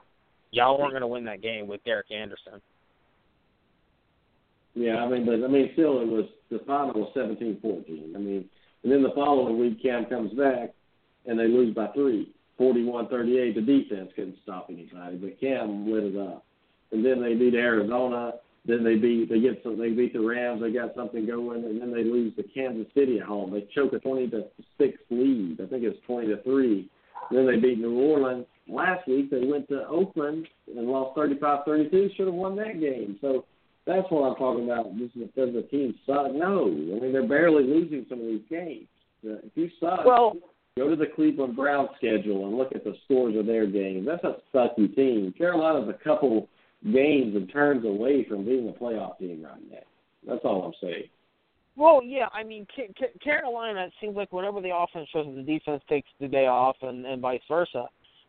[0.50, 2.60] Y'all weren't going to win that game with Derek Anderson.
[4.74, 8.12] Yeah, I mean, but I mean, still, it was the final was seventeen fourteen.
[8.14, 8.48] I mean,
[8.84, 10.72] and then the following week, Cam comes back,
[11.26, 13.56] and they lose by three, forty-one thirty-eight.
[13.56, 16.44] The defense couldn't stop anybody, but Cam lit it up.
[16.92, 18.34] And then they beat Arizona.
[18.68, 20.60] Then they beat they get some they beat the Rams.
[20.60, 23.50] They got something going, and then they lose to Kansas City at home.
[23.50, 24.44] They choke a twenty to
[24.76, 25.58] six lead.
[25.62, 26.90] I think it's twenty to three.
[27.30, 28.44] Then they beat New Orleans.
[28.68, 32.14] Last week they went to Oakland and lost 35-32.
[32.16, 33.18] Should have won that game.
[33.20, 33.44] So
[33.86, 34.96] that's what I'm talking about.
[34.98, 36.32] This is does the team suck?
[36.34, 38.86] No, I mean they're barely losing some of these games.
[39.22, 40.34] If you suck, Well,
[40.76, 44.06] go to the Cleveland Browns schedule and look at the scores of their games.
[44.06, 45.34] That's a sucky team.
[45.36, 46.48] Carolina's a couple
[46.84, 49.78] games and turns away from being a playoff team right now.
[50.26, 51.04] That's all I'm saying.
[51.76, 53.84] Well, yeah, I mean, Ca- Ca- Carolina.
[53.86, 57.22] It seems like whenever the offense shows, the defense takes the day off, and, and
[57.22, 57.86] vice versa.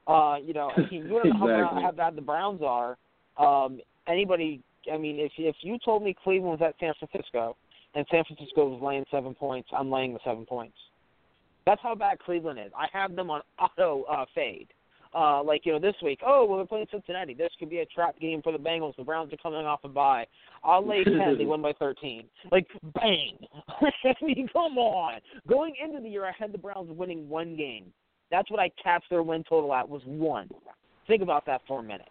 [0.07, 2.97] Uh, you know, I mean, you know how, how bad the Browns are.
[3.37, 4.61] Um, anybody,
[4.91, 7.55] I mean, if if you told me Cleveland was at San Francisco,
[7.95, 10.77] and San Francisco was laying seven points, I'm laying the seven points.
[11.65, 12.71] That's how bad Cleveland is.
[12.77, 14.67] I have them on auto uh, fade.
[15.13, 17.33] Uh, like you know, this week, oh well, they're playing Cincinnati.
[17.33, 18.95] This could be a trap game for the Bengals.
[18.95, 20.27] The Browns are coming off a bye.
[20.63, 21.35] I'll lay ten.
[21.37, 22.25] they win by thirteen.
[22.51, 23.37] Like bang.
[23.81, 25.19] I mean, come on.
[25.47, 27.85] Going into the year, I had the Browns winning one game.
[28.29, 30.47] That's what I capped their win total at was one.
[31.07, 32.09] Think about that for a minute.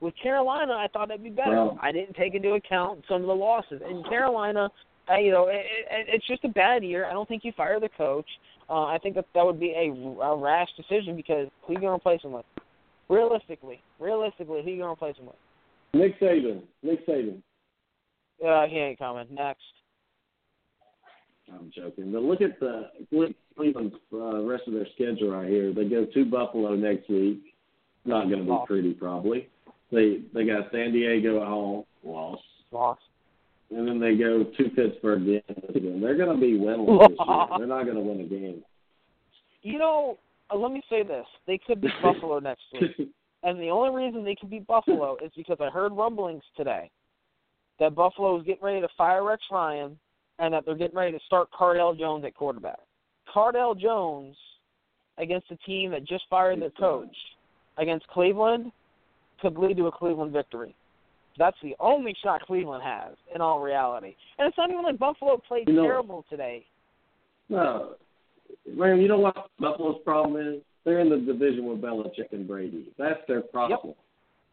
[0.00, 1.70] With Carolina, I thought that'd be better.
[1.80, 3.80] I didn't take into account some of the losses.
[3.82, 4.68] And Carolina,
[5.10, 7.06] uh, you know, it, it, it's just a bad year.
[7.06, 8.28] I don't think you fire the coach.
[8.68, 9.90] Uh, I think that that would be a,
[10.22, 12.46] a rash decision because who are you going to replace him with?
[13.08, 15.36] Realistically, realistically, who are you going to replace him with?
[15.92, 16.62] Nick Saban.
[16.82, 17.42] Nick Saban.
[18.44, 19.26] Uh, he ain't coming.
[19.30, 19.62] Next.
[21.52, 22.88] I'm joking, but look at the
[23.56, 25.74] Cleveland's uh, rest of their schedule right here.
[25.74, 27.42] They go to Buffalo next week.
[28.06, 29.48] Not going to be pretty, probably.
[29.92, 32.40] They they got San Diego at home, loss,
[32.72, 32.98] Loss.
[33.74, 36.00] And then they go to Pittsburgh again.
[36.00, 37.46] They're going to be winless this year.
[37.58, 38.62] They're not going to win a game.
[39.62, 40.18] You know,
[40.52, 43.08] uh, let me say this: they could beat Buffalo next week,
[43.42, 46.90] and the only reason they could beat Buffalo is because I heard rumblings today
[47.80, 49.98] that Buffalo is getting ready to fire Rex Ryan,
[50.38, 52.78] and that they're getting ready to start Cardale Jones at quarterback.
[53.34, 54.36] Cardale Jones
[55.18, 57.16] against a team that just fired their coach
[57.78, 58.70] against Cleveland
[59.40, 60.74] could lead to a Cleveland victory.
[61.38, 64.14] That's the only shot Cleveland has in all reality.
[64.38, 66.64] And it's not even like Buffalo played You know- terrible today.
[67.48, 67.96] No,
[68.66, 69.00] man.
[69.00, 70.62] You know what Buffalo's problem is?
[70.84, 72.92] They're in the division with Belichick and Brady.
[72.98, 73.94] That's their problem.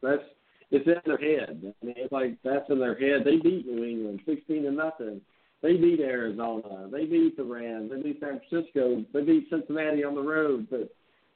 [0.02, 0.24] That's
[0.72, 1.74] it's in their head.
[1.82, 3.26] I mean, it's like that's in their head.
[3.26, 5.22] They beat New England sixteen to nothing.
[5.62, 6.90] They beat Arizona.
[6.92, 7.92] They beat the Rams.
[7.92, 9.06] They beat San Francisco.
[9.14, 10.90] They beat Cincinnati on the road, but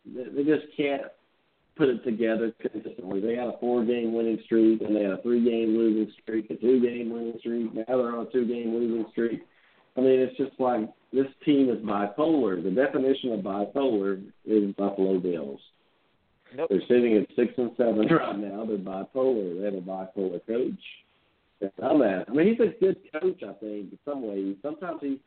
[0.05, 1.03] they just can't
[1.75, 3.19] put it together consistently.
[3.19, 7.09] They had a four-game winning streak, and they had a three-game losing streak, a two-game
[7.09, 7.73] winning streak.
[7.73, 9.41] Now they're on a two-game losing streak.
[9.97, 12.61] I mean, it's just like this team is bipolar.
[12.61, 15.59] The definition of bipolar is Buffalo Bills.
[16.55, 16.69] Nope.
[16.69, 18.65] They're sitting at six and seven right now.
[18.65, 19.59] They're bipolar.
[19.59, 21.71] They have a bipolar coach.
[21.81, 22.29] I'm at.
[22.29, 23.41] I mean, he's a good coach.
[23.43, 24.55] I think in some ways.
[24.61, 25.19] Sometimes he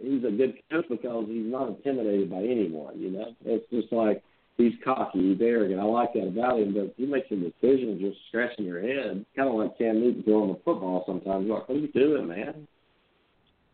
[0.00, 2.98] he's a good coach because he's not intimidated by anyone.
[2.98, 4.22] You know, it's just like
[4.56, 5.80] he's cocky, he's arrogant.
[5.80, 6.74] I like that about him.
[6.74, 10.48] But he makes some decisions just scratching your head, kind of like Cam Newton throwing
[10.50, 11.04] the football.
[11.06, 12.66] Sometimes you're like, what are you doing, man?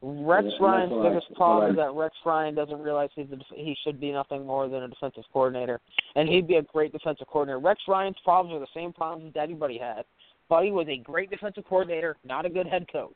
[0.03, 3.55] Rex Yeah, Ryan's what I- biggest problem is that Rex Ryan doesn't realize he's a,
[3.55, 5.79] he should be nothing more than a defensive coordinator,
[6.17, 7.59] and he'd be a great defensive coordinator.
[7.59, 10.05] Rex Ryan's problems are the same problems his daddy Buddy had.
[10.49, 13.13] Buddy was a great defensive coordinator, not a good head coach,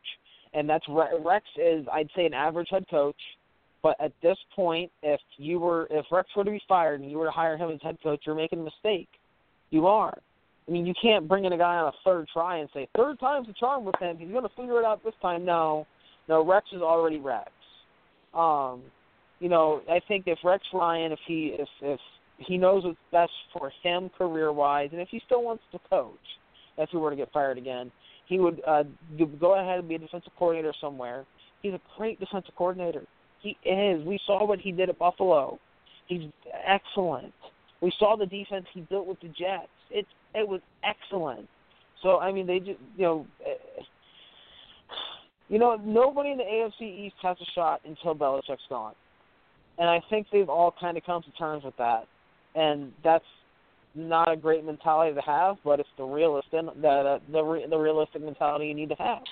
[0.52, 3.16] and that's Rex is I'd say an average head coach.
[3.84, 7.18] But at this point, if you were if Rex were to be fired and you
[7.18, 9.08] were to hire him as head coach, you're making a mistake.
[9.68, 10.16] You are.
[10.66, 13.20] I mean, you can't bring in a guy on a third try and say third
[13.20, 14.16] time's the charm with him.
[14.16, 15.44] He's going to figure it out this time.
[15.44, 15.86] No,
[16.30, 17.50] no, Rex is already Rex.
[18.32, 18.84] Um,
[19.38, 22.00] you know, I think if Rex Ryan, if he if if
[22.38, 26.14] he knows what's best for him career wise, and if he still wants to coach,
[26.78, 27.92] if he were to get fired again,
[28.28, 28.84] he would uh,
[29.38, 31.26] go ahead and be a defensive coordinator somewhere.
[31.60, 33.04] He's a great defensive coordinator.
[33.44, 34.04] He is.
[34.04, 35.60] We saw what he did at Buffalo.
[36.08, 36.22] He's
[36.66, 37.32] excellent.
[37.80, 39.68] We saw the defense he built with the Jets.
[39.90, 41.48] It it was excellent.
[42.02, 43.26] So I mean, they just you know.
[43.46, 43.82] eh,
[45.50, 48.94] you know, nobody in the AFC East has a shot until Belichick's gone,
[49.78, 52.08] and I think they've all kind of come to terms with that,
[52.54, 53.24] and that's
[53.94, 57.76] not a great mentality to have, but it's the realistic the the, the, re, the
[57.76, 59.22] realistic mentality you need to have.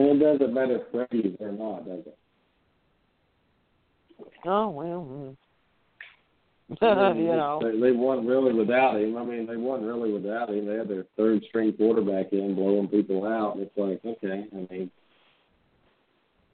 [0.00, 2.18] And it doesn't matter if Brady's or not, does it?
[4.46, 5.36] Oh well, mm.
[6.80, 7.60] I mean, you know.
[7.62, 9.18] they, they won really without him.
[9.18, 10.66] I mean, they won really without him.
[10.66, 13.58] They had their third string quarterback in, blowing people out.
[13.58, 14.90] It's like, okay, I mean,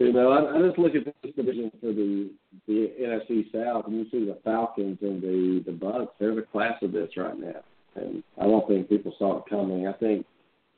[0.01, 2.31] you know, I, I just look at this division for the
[2.67, 6.15] the NFC South, and you see the Falcons and the the Bucks.
[6.19, 7.61] They're the class of this right now,
[7.95, 9.87] and I don't think people saw it coming.
[9.87, 10.27] I think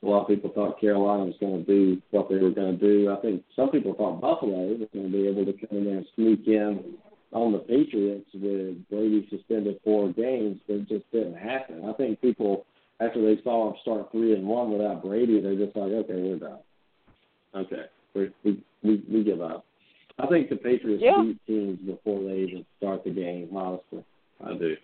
[0.01, 2.85] a lot of people thought Carolina was going to do what they were going to
[2.87, 3.11] do.
[3.11, 5.97] I think some people thought Buffalo was going to be able to come in there
[5.97, 6.93] and sneak in
[7.31, 11.83] on the Patriots with Brady suspended four games, but it just didn't happen.
[11.85, 12.65] I think people
[13.01, 16.39] after they saw him start three and one without Brady, they're just like, okay, we're
[16.39, 16.59] done.
[17.55, 19.65] Okay, we we we, we give up.
[20.17, 21.21] I think the Patriots Yeah.
[21.23, 23.49] beat teams before they even start the game.
[23.55, 24.03] Honestly,
[24.45, 24.75] I do.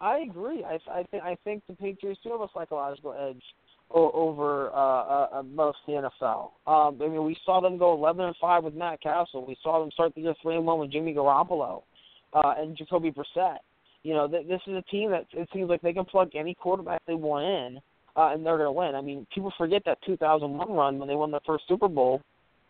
[0.00, 0.64] I agree.
[0.64, 3.42] I I think I think the Patriots do have a psychological edge
[3.90, 6.50] o- over uh, uh, uh, most the NFL.
[6.66, 9.44] Um, I mean, we saw them go 11 and five with Matt Cassel.
[9.46, 11.82] We saw them start the year three and one with Jimmy Garoppolo
[12.32, 13.58] uh, and Jacoby Brissett.
[14.02, 16.54] You know, th- this is a team that it seems like they can plug any
[16.54, 17.80] quarterback they want in,
[18.16, 18.94] uh, and they're going to win.
[18.94, 22.22] I mean, people forget that 2001 run when they won their first Super Bowl.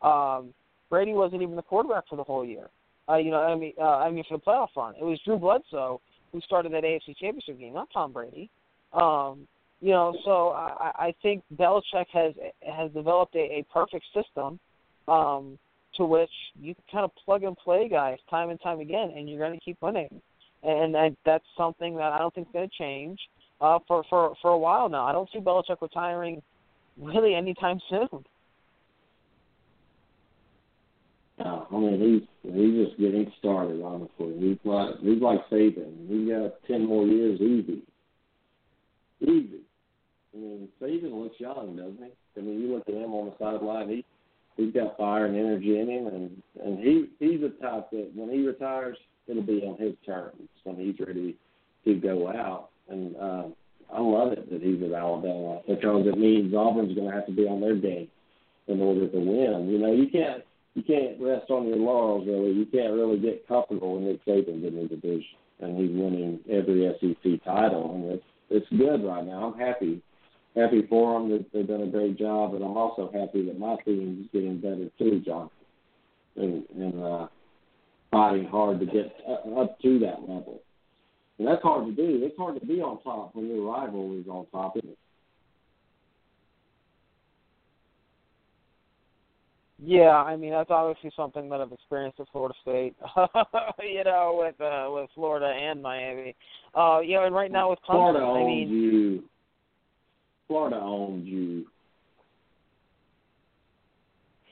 [0.02, 0.52] Um,
[0.88, 2.68] Brady wasn't even the quarterback for the whole year.
[3.08, 5.38] Uh, you know, I mean, uh, I mean for the playoff run, it was Drew
[5.38, 6.00] Bledsoe
[6.32, 8.50] who started that AFC Championship game, not Tom Brady.
[8.92, 9.46] Um,
[9.80, 12.34] you know, so I, I think Belichick has
[12.66, 14.60] has developed a, a perfect system
[15.08, 15.58] um,
[15.96, 16.30] to which
[16.60, 19.58] you can kind of plug and play guys time and time again, and you're going
[19.58, 20.20] to keep winning.
[20.62, 23.18] And I, that's something that I don't think is going to change
[23.60, 25.06] uh, for for for a while now.
[25.06, 26.42] I don't see Belichick retiring
[26.98, 28.24] really anytime soon.
[31.44, 32.00] Uh, I mean,
[32.44, 33.82] he's he's just getting started.
[33.82, 36.08] Honestly, he's like he's like Saban.
[36.08, 37.82] He's got ten more years easy,
[39.22, 39.60] easy.
[40.34, 42.40] I mean, Saban looks young, doesn't he?
[42.40, 43.88] I mean, you look at him on the sideline.
[43.88, 44.04] He
[44.56, 48.30] he's got fire and energy in him, and and he he's the type that when
[48.30, 51.36] he retires, it'll be on his terms when he's ready
[51.84, 52.68] to go out.
[52.88, 53.44] And uh,
[53.92, 57.32] I love it that he's at Alabama because it means Auburn's going to have to
[57.32, 58.08] be on their game
[58.68, 59.68] in order to win.
[59.70, 60.42] You know, you can't
[60.74, 62.52] you can't rest on your laurels really.
[62.52, 66.90] You can't really get comfortable when Nick Saban's in the division and he's winning every
[67.00, 69.52] SEC title, and it's it's good right now.
[69.52, 70.02] I'm happy
[70.56, 73.76] happy for them that they've done a great job, but I'm also happy that my
[73.84, 75.50] team is getting better too, John,
[76.36, 77.26] and and uh,
[78.10, 80.60] fighting hard to get up to that level.
[81.38, 82.22] And that's hard to do.
[82.22, 84.98] It's hard to be on top when your rival is on top, isn't it?
[89.82, 92.94] Yeah, I mean that's obviously something that I've experienced at Florida State.
[93.82, 96.36] you know, with uh, with Florida and Miami.
[96.74, 99.24] Uh, you know, and right now with Clemson, Florida owns I mean, you.
[100.48, 101.64] Florida owns you.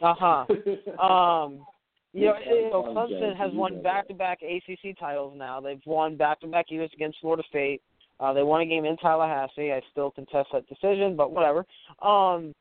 [0.00, 0.46] uh huh.
[1.02, 1.66] Um,
[2.14, 5.60] you know, you know, Clemson has won back-to-back ACC titles now.
[5.60, 7.82] They've won back-to-back years against Florida State.
[8.18, 9.72] Uh, they won a game in Tallahassee.
[9.72, 11.66] I still contest that decision, but whatever.
[12.02, 12.54] Um,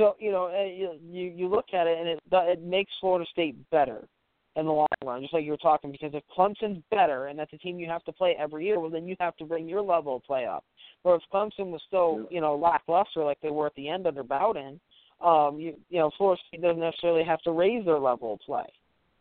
[0.00, 3.56] so you know, you you you look at it, and it it makes Florida State
[3.70, 4.08] better
[4.56, 5.92] in the long run, just like you were talking.
[5.92, 8.90] Because if Clemson's better, and that's a team you have to play every year, well,
[8.90, 10.64] then you have to bring your level of play up.
[11.04, 14.22] Or if Clemson was still you know lackluster, like they were at the end under
[14.22, 14.80] Bowden,
[15.20, 18.66] um, you you know, Florida State doesn't necessarily have to raise their level of play.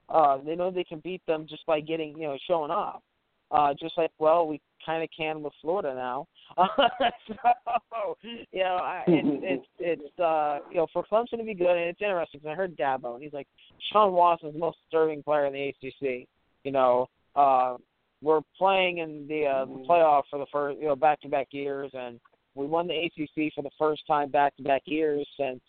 [0.07, 3.03] Uh, they know they can beat them just by getting you know showing up.
[3.51, 6.27] Uh, just like well, we kind of can with Florida now.
[6.57, 11.77] so you know, I, it's it's it's uh you know for Clemson to be good,
[11.77, 13.47] and it's interesting because I heard Dabo, and he's like
[13.91, 16.27] Sean Watson's the most disturbing player in the ACC.
[16.63, 17.77] You know, uh,
[18.21, 21.89] we're playing in the uh, playoff for the first you know back to back years,
[21.93, 22.19] and
[22.55, 25.59] we won the ACC for the first time back to back years since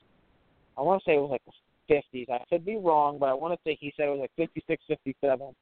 [0.76, 2.30] I want to say it was like the 50s.
[2.30, 4.82] I could be wrong, but I want to say he said it was like 56,
[4.88, 5.54] 57.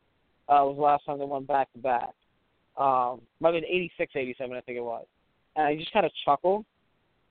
[0.48, 2.14] Uh, was the last time they won back to back.
[2.78, 5.04] Um, might have been 86, 87, I think it was.
[5.56, 6.64] And I just kind of chuckled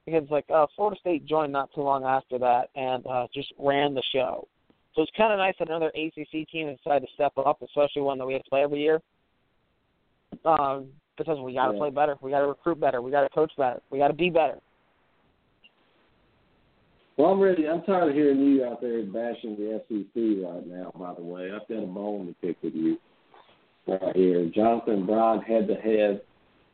[0.04, 3.94] because like uh, Florida State joined not too long after that and uh, just ran
[3.94, 4.46] the show.
[4.94, 8.18] So it's kind of nice that another ACC team decided to step up, especially one
[8.18, 9.00] that we have to play every year.
[10.44, 11.78] Um, because we got to Yeah.
[11.78, 14.14] play better, we got to recruit better, we got to coach better, we got to
[14.14, 14.58] be better.
[17.16, 17.68] Well, I'm ready.
[17.68, 20.92] I'm tired of hearing you out there bashing the SEC right now.
[20.96, 22.98] By the way, I've got a bone to pick with you
[23.88, 24.50] right here.
[24.54, 26.22] Jonathan Bryan head to head.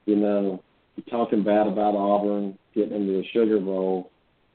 [0.06, 0.62] You know,
[1.10, 4.10] talking bad about Auburn getting into the Sugar Bowl.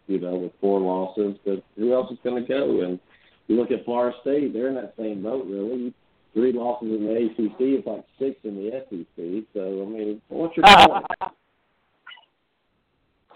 [0.07, 2.81] You know, with four losses, but who else is going to go?
[2.81, 2.99] And
[3.47, 5.93] you look at Florida State; they're in that same boat, really.
[6.33, 9.45] Three losses in the ACC, it's like six in the SEC.
[9.53, 11.05] So, I mean, what's your point?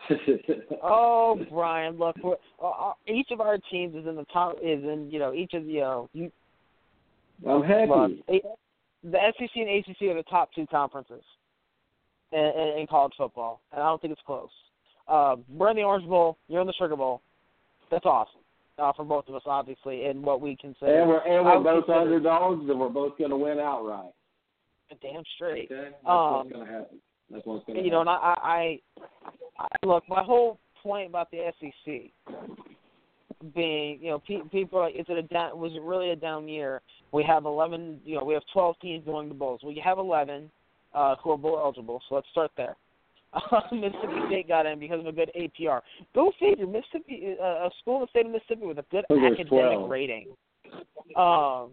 [0.84, 4.58] oh, Brian, look, we're, uh, uh, each of our teams is in the top.
[4.62, 6.32] Is in you know each of the you know you,
[7.48, 7.90] I'm happy.
[7.90, 8.44] look, it,
[9.03, 11.23] the SEC and ACC are the top two conferences
[12.31, 14.49] in, in, in college football, and I don't think it's close.
[15.07, 16.38] Uh, we're in the Orange Bowl.
[16.47, 17.21] You're in the Sugar Bowl.
[17.91, 18.39] That's awesome
[18.80, 21.01] uh, for both of us, obviously, in what we consider.
[21.01, 24.11] And we're and we're both consider- underdogs, and we're both going to win outright.
[25.01, 25.69] Damn straight.
[25.71, 26.97] Okay, that's Um, what's going to happen.
[27.31, 28.13] That's what's going to you know, and I,
[28.43, 28.80] I,
[29.59, 30.03] I look.
[30.07, 32.11] My whole point about the SEC
[33.56, 35.57] being, you know, pe- people are like, is it a down?
[35.57, 36.82] Was it really a down year?
[37.11, 37.99] We have eleven.
[38.06, 39.61] You know, we have twelve teams going to bowls.
[39.64, 40.49] We have eleven
[40.94, 42.02] uh, who are bowl eligible.
[42.07, 42.76] So let's start there.
[43.72, 45.82] Mississippi State got in because of a good APR.
[46.14, 46.68] Go figure.
[46.68, 49.90] Mississippi, uh, a school in the state of Mississippi with a good academic 12?
[49.90, 50.28] rating.
[51.18, 51.72] Um,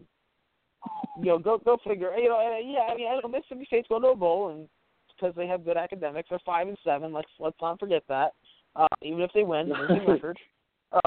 [1.19, 2.13] you know, go go figure.
[2.17, 4.69] You know, uh, yeah, I mean, I know Mississippi State's going to a bowl, and
[5.15, 7.13] because they have good academics, they're five and seven.
[7.13, 8.33] Let's let's not forget that.
[8.75, 10.39] Uh, even if they win, losing record.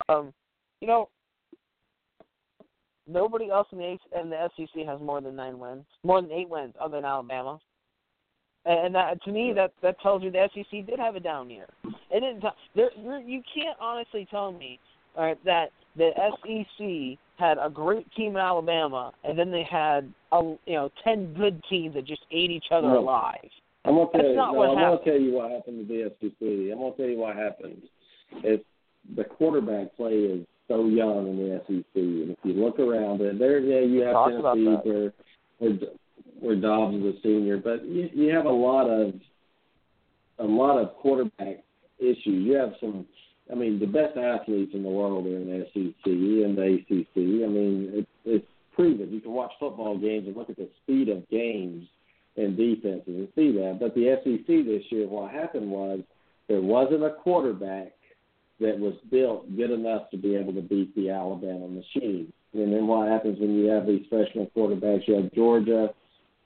[0.08, 0.34] Um,
[0.84, 1.08] you know,
[3.08, 6.50] nobody else in the in the SEC has more than nine wins, more than eight
[6.50, 7.58] wins, other than Alabama.
[8.66, 11.50] And and that to me, that that tells you the SEC did have a down
[11.50, 11.68] year.
[12.12, 12.44] It didn't.
[12.76, 12.92] There,
[13.22, 14.78] you can't honestly tell me,
[15.16, 20.12] all right, that the SEC had a great team in Alabama, and then they had
[20.34, 23.00] a you know ten good teams that just ate each other No.
[23.00, 23.40] alive.
[23.86, 24.36] I'm gonna tell That's you.
[24.36, 25.00] not No, what I'm happened.
[25.00, 26.72] gonna tell you what happened to the SEC.
[26.74, 27.82] I'm gonna tell you what happened.
[28.44, 28.66] It's
[29.16, 33.40] the quarterback play is so young in the SEC, and if you look around, and
[33.40, 35.14] there, yeah, you have Talk Tennessee where
[35.60, 35.74] where
[36.40, 39.14] where Dobbs is a senior, but you, you have a lot of
[40.40, 41.64] a lot of quarterback
[42.00, 42.46] issues.
[42.46, 43.06] You have some.
[43.52, 47.18] I mean, the best athletes in the world are in the SEC and the ACC.
[47.18, 49.12] I mean, it's it's proven.
[49.12, 51.88] You can watch football games and look at the speed of games
[52.38, 53.78] and defenses and see that.
[53.80, 56.00] But the SEC this year, what happened was
[56.48, 57.94] there wasn't a quarterback
[58.60, 62.32] that was built good enough to be able to beat the Alabama machine.
[62.54, 65.08] And then what happens when you have these freshman quarterbacks?
[65.08, 65.90] You have Georgia,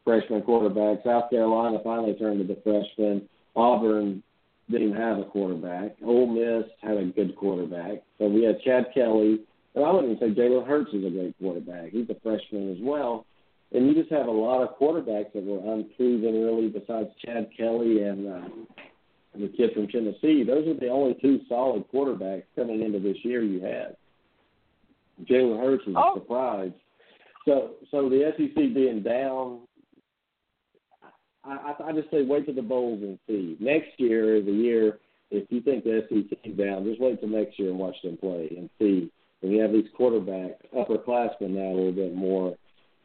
[0.03, 1.03] freshman quarterback.
[1.03, 3.27] South Carolina finally turned to the freshman.
[3.55, 4.23] Auburn
[4.71, 5.95] didn't have a quarterback.
[6.03, 8.03] Ole Miss had a good quarterback.
[8.17, 9.39] So we had Chad Kelly.
[9.75, 11.91] And I wouldn't even say Jalen Hurts is a great quarterback.
[11.91, 13.25] He's a freshman as well.
[13.73, 18.01] And you just have a lot of quarterbacks that were unproven really besides Chad Kelly
[18.01, 18.47] and uh,
[19.39, 20.43] and the kid from Tennessee.
[20.43, 23.95] Those are the only two solid quarterbacks coming into this year you had.
[25.26, 26.14] Jalen Hurts is Oh.
[26.15, 26.72] a surprise.
[27.45, 29.61] So so the SEC being down,
[31.43, 33.55] I, I I just say wait till the bowls and see.
[33.59, 34.99] Next year is a year.
[35.31, 38.18] If you think the SEC is down, just wait till next year and watch them
[38.18, 39.11] play and see.
[39.41, 42.55] And you have these quarterbacks, upperclassmen now a little bit more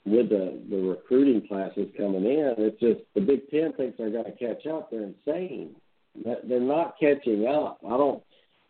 [0.04, 2.54] with the the recruiting classes coming in.
[2.58, 4.90] It's just the Big Ten thinks they're going to catch up.
[4.90, 5.76] They're insane.
[6.14, 7.78] They're not catching up.
[7.84, 8.22] I don't.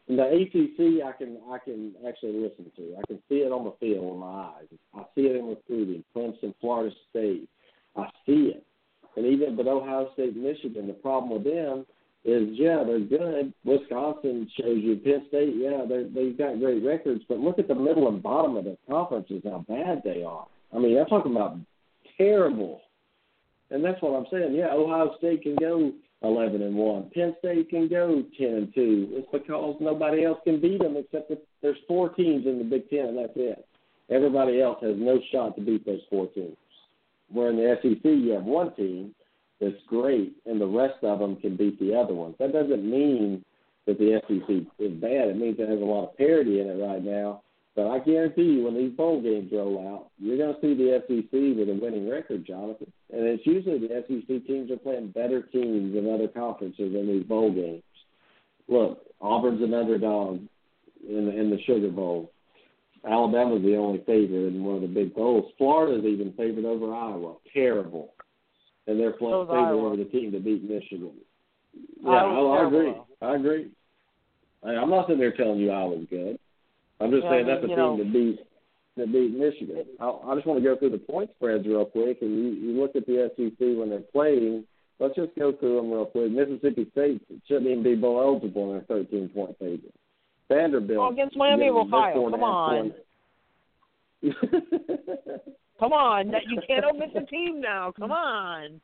[0.09, 2.97] In the ACC, I can I can actually listen to.
[2.99, 4.67] I can see it on the field with my eyes.
[4.95, 6.05] I see it in recruiting.
[6.15, 7.49] Clemson, Florida State.
[7.97, 8.65] I see it.
[9.17, 10.87] And even but Ohio State, Michigan.
[10.87, 11.87] The problem with them
[12.25, 13.53] is yeah they're good.
[13.65, 14.97] Wisconsin shows you.
[14.97, 17.23] Penn State, yeah they they've got great records.
[17.29, 20.47] But look at the middle and bottom of the conferences, how bad they are.
[20.75, 21.57] I mean, I'm talking about
[22.17, 22.81] terrible.
[23.71, 24.55] And that's what I'm saying.
[24.55, 25.93] Yeah, Ohio State can go
[26.23, 27.11] 11 and one.
[27.15, 29.09] Penn State can go 10 and two.
[29.13, 32.89] It's because nobody else can beat them except that there's four teams in the Big
[32.91, 33.67] Ten, and that's it.
[34.11, 36.57] Everybody else has no shot to beat those four teams.
[37.31, 39.15] Where in the SEC, you have one team
[39.61, 42.35] that's great, and the rest of them can beat the other ones.
[42.39, 43.45] That doesn't mean
[43.87, 45.29] that the SEC is bad.
[45.29, 47.43] It means it has a lot of parity in it right now.
[47.75, 51.03] But I guarantee you, when these bowl games roll out, you're going to see the
[51.07, 52.93] SEC with a winning record, Jonathan.
[53.11, 57.25] And it's usually the SEC teams are playing better teams in other conferences in these
[57.25, 57.83] bowl games.
[58.69, 60.41] Look, Auburn's an underdog
[61.09, 62.31] in in the Sugar Bowl.
[63.09, 65.51] Alabama's the only favorite in one of the big bowls.
[65.59, 67.35] Florida's even favored over Iowa.
[67.53, 68.15] Terrible.
[68.87, 69.87] And they're playing favored Iowa.
[69.87, 71.13] over the team to beat Michigan.
[72.01, 72.95] Yeah, I, I agree.
[73.21, 73.71] I agree.
[74.63, 76.39] I, I'm not sitting there telling you Iowa's good.
[77.03, 78.39] I'm just saying I mean, that's a team know- that beat
[78.97, 79.85] that beat Michigan.
[80.01, 82.81] I, I just want to go through the point spreads real quick, and you, you
[82.81, 84.65] look at the SEC when they're playing.
[84.99, 86.31] Let's just go through them real quick.
[86.31, 89.95] Mississippi State shouldn't even be bowl eligible in a 13 point favorite.
[90.49, 90.99] Vanderbilt.
[91.01, 92.31] Oh, against Miami of Ohio.
[92.31, 92.93] Come on.
[95.81, 97.93] Come on, that you can't omit the team now.
[97.99, 98.81] Come on.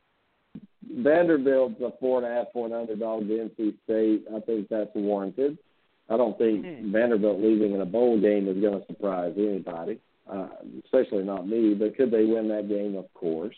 [0.91, 4.25] Vanderbilt's a four and a half point underdog to NC State.
[4.35, 5.57] I think that's warranted.
[6.09, 6.91] I don't think Hmm.
[6.91, 9.99] Vanderbilt leaving in a bowl game is going to surprise anybody,
[10.29, 10.47] uh,
[10.83, 11.73] especially not me.
[11.73, 12.95] But could they win that game?
[12.95, 13.55] Of course.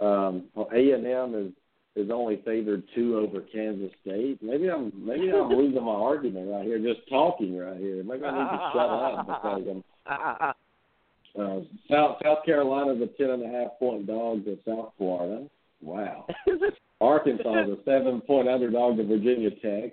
[0.00, 1.52] Um, A and M is
[1.94, 4.42] is only favored two over Kansas State.
[4.42, 8.02] Maybe I'm maybe I'm losing my argument right here, just talking right here.
[8.02, 9.84] Maybe I need to shut up because I'm
[11.42, 15.46] uh, South South Carolina's a ten and a half point dog to South Florida.
[15.80, 16.26] Wow.
[17.00, 19.92] Arkansas is a seven point underdog to Virginia Tech.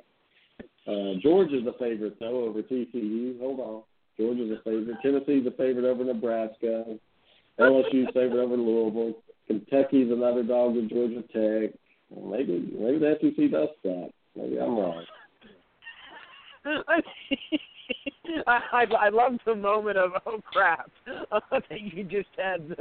[0.89, 3.39] Uh, Georgia's a favorite though over TCU.
[3.39, 3.83] Hold on.
[4.17, 4.97] Georgia's a favorite.
[5.03, 6.97] Tennessee's a favorite over Nebraska.
[7.59, 9.13] LSU's favorite over Louisville.
[9.45, 11.77] Kentucky's an underdog to Georgia Tech.
[12.09, 14.11] Well, maybe maybe the SEC does suck.
[14.35, 15.05] Maybe I'm wrong.
[18.47, 20.89] I, I I love the moment of oh crap
[21.31, 22.67] that you just had.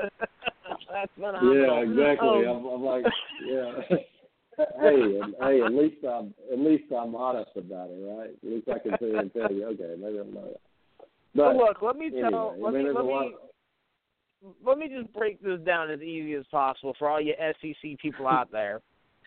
[0.90, 1.54] That's phenomenal.
[1.54, 2.46] Yeah, exactly.
[2.46, 3.04] Um, I'm, I'm like,
[3.46, 3.96] yeah.
[4.80, 8.30] Hey, hey, at least I'm at least I'm honest about it, right?
[8.30, 10.44] At least I can sit here and tell you, okay, maybe I'm not.
[11.34, 12.54] But look, let me anyway, tell.
[12.58, 13.34] I Let mean, me let me
[14.64, 18.26] let me just break this down as easy as possible for all you SEC people
[18.26, 18.80] out there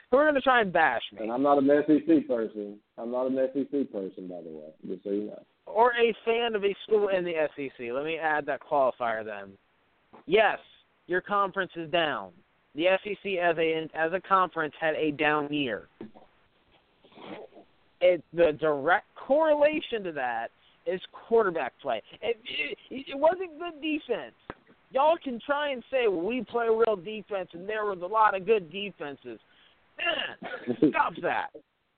[0.09, 2.77] who are going to try and bash me, And I'm not an SEC person.
[2.97, 5.41] I'm not an SEC person, by the way, just so you know.
[5.65, 7.87] or a fan of a school in the SEC.
[7.93, 9.51] Let me add that qualifier then.
[10.25, 10.59] Yes,
[11.07, 12.31] your conference is down.
[12.75, 15.87] The SEC as a as a conference had a down year.
[17.99, 20.47] It the direct correlation to that
[20.85, 22.01] is quarterback play.
[22.21, 24.33] It, it, it wasn't good defense.
[24.91, 28.35] Y'all can try and say well, we play real defense, and there was a lot
[28.35, 29.39] of good defenses.
[30.89, 31.49] stop that.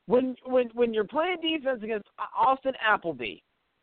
[0.07, 3.35] When when when you're playing defense against Austin Appleby,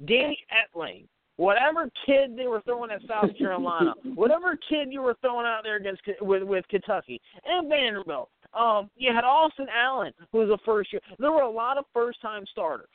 [0.06, 1.04] Danny Etling,
[1.40, 5.76] whatever kid they were throwing at South Carolina, whatever kid you were throwing out there
[5.76, 10.92] against with with Kentucky and Vanderbilt, um, you had Austin Allen, who was a first
[10.92, 11.00] year.
[11.18, 12.88] There were a lot of first time starters.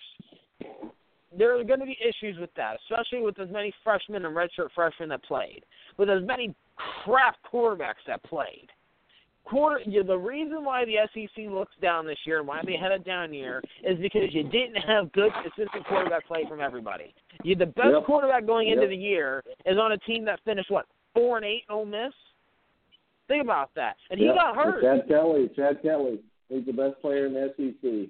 [1.38, 4.70] There are going to be issues with that, especially with as many freshmen and redshirt
[4.76, 5.64] freshmen that played,
[5.98, 6.56] with as many
[7.04, 8.68] crap quarterbacks that played.
[9.46, 12.76] Quarter, you know, the reason why the SEC looks down this year and why they
[12.76, 17.14] had a down year is because you didn't have good consistent quarterback play from everybody.
[17.44, 18.06] You the best yep.
[18.06, 21.64] quarterback going into the year is on a team that finished what four and eight
[21.70, 22.12] Ole Miss.
[23.28, 23.96] Think about that.
[24.10, 24.82] And he got hurt.
[24.82, 26.20] Chad Kelly, Chad Kelly,
[26.50, 28.10] he's the best player in the SEC.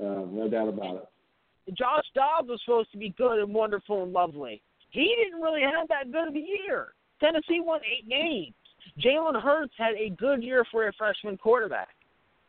[0.00, 1.74] Uh, no doubt about it.
[1.76, 4.60] Josh Dobbs was supposed to be good and wonderful and lovely.
[4.90, 6.88] He didn't really have that good of a year.
[7.20, 8.54] Tennessee won eight games.
[9.00, 11.88] Jalen Hurts had a good year for a freshman quarterback.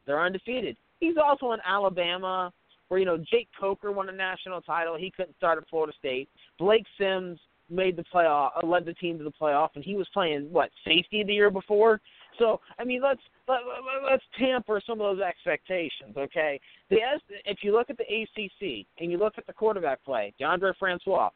[0.05, 0.77] They're undefeated.
[0.99, 2.51] He's also in Alabama,
[2.87, 4.95] where you know Jake Coker won a national title.
[4.97, 6.29] He couldn't start at Florida State.
[6.59, 7.39] Blake Sims
[7.69, 10.69] made the playoff, uh, led the team to the playoff, and he was playing what
[10.85, 11.99] safety the year before.
[12.37, 13.61] So I mean, let's let,
[14.09, 16.59] let's tamper some of those expectations, okay?
[16.89, 16.97] The
[17.45, 21.29] if you look at the ACC and you look at the quarterback play, Deondre Francois,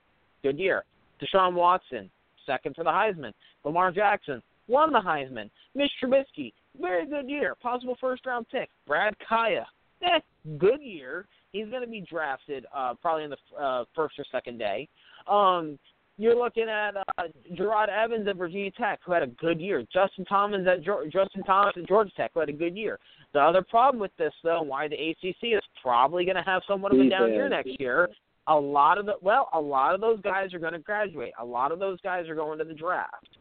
[0.44, 0.84] good year.
[1.22, 2.10] Deshaun Watson,
[2.46, 3.34] second for the Heisman.
[3.66, 5.50] Lamar Jackson won the Heisman.
[5.76, 8.70] Mitch Trubisky, very good year, possible first round pick.
[8.88, 9.66] Brad Kaaya,
[10.04, 10.20] eh,
[10.58, 11.28] good year.
[11.52, 14.88] He's going to be drafted uh, probably in the uh, first or second day.
[15.28, 15.80] Um,
[16.20, 17.24] you're looking at uh,
[17.58, 19.84] Jerod Evans at Virginia Tech, who had a good year.
[19.92, 23.00] Justin Thomas at Justin Thomas at Georgia Tech, who had a good year.
[23.34, 26.94] The other problem with this, though, why the ACC is probably going to have somewhat
[26.94, 28.10] of a down year next year.
[28.48, 31.32] A lot of the well, a lot of those guys are going to graduate.
[31.40, 33.38] A lot of those guys are going to the draft.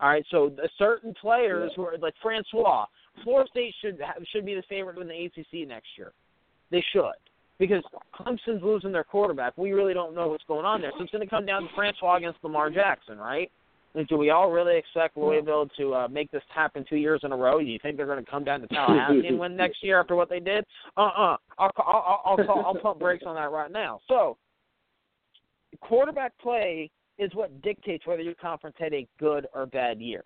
[0.00, 2.86] All right, so the certain players who are like Francois,
[3.22, 6.12] Florida State should have, should be the favorite in the ACC next year.
[6.70, 7.12] They should
[7.58, 7.82] because
[8.14, 9.56] Clemson's losing their quarterback.
[9.58, 10.90] We really don't know what's going on there.
[10.96, 13.50] So it's going to come down to Francois against Lamar Jackson, right?
[13.94, 17.32] And do we all really expect Louisville to uh, make this happen two years in
[17.32, 17.58] a row?
[17.58, 20.14] Do you think they're going to come down to Tallahassee and win next year after
[20.14, 20.64] what they did?
[20.96, 21.36] Uh-uh.
[21.36, 24.00] I'll I'll I'll, I'll, call, I'll pump brakes on that right now.
[24.08, 24.38] So
[25.80, 26.90] quarterback play
[27.20, 30.24] is what dictates whether your conference had a good or bad year.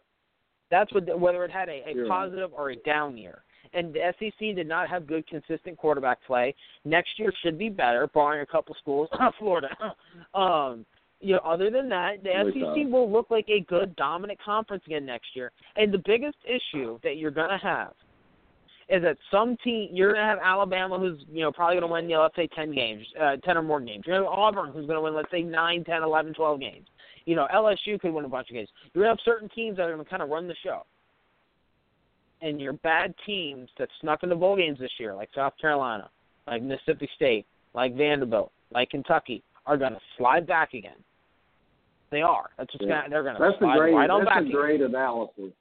[0.70, 3.42] That's what whether it had a, a positive or a down year
[3.74, 6.54] and the SEC did not have good, consistent quarterback play.
[6.84, 9.08] Next year should be better, barring a couple schools,
[9.38, 9.68] Florida.
[10.34, 10.86] um,
[11.20, 15.06] you know, other than that, the SEC will look like a good, dominant conference again
[15.06, 15.52] next year.
[15.76, 17.92] And the biggest issue that you're going to have
[18.88, 21.92] is that some team you're going to have Alabama, who's you know probably going to
[21.92, 24.04] win, you know, let's say ten games, uh, ten or more games.
[24.06, 26.60] You're going to have Auburn, who's going to win, let's say nine, ten, eleven, twelve
[26.60, 26.86] games.
[27.24, 28.68] You know, LSU could win a bunch of games.
[28.92, 30.82] You're going to have certain teams that are going to kind of run the show
[32.44, 36.10] and your bad teams that snuck into bowl games this year, like South Carolina,
[36.46, 41.02] like Mississippi State, like Vanderbilt, like Kentucky, are going to slide back again.
[42.10, 42.50] They are.
[42.58, 43.00] That's what's yeah.
[43.00, 44.42] gonna, they're going to slide great, right on that's back.
[44.44, 44.90] That's a great again.
[44.90, 45.52] analysis.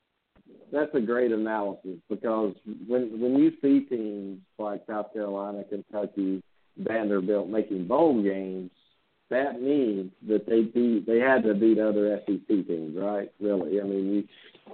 [0.74, 2.56] That's a great analysis because
[2.88, 6.42] when when you see teams like South Carolina, Kentucky,
[6.78, 8.72] Vanderbilt making bowl games,
[9.30, 13.32] that means that they beat they had to beat other SEC teams, right?
[13.40, 14.24] Really, I mean, you,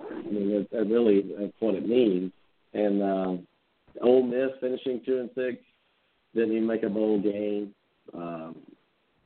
[0.01, 2.31] I mean that, that really that's what it means.
[2.73, 3.47] And um,
[4.01, 5.61] Ole Miss finishing two and six
[6.33, 7.75] didn't even make a bowl game.
[8.13, 8.55] Um,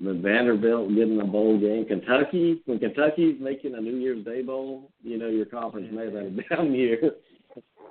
[0.03, 1.85] the Vanderbilt getting a bowl game.
[1.85, 6.13] Kentucky, when Kentucky's making a New Year's Day bowl, you know your conference may have
[6.13, 7.11] had a down year.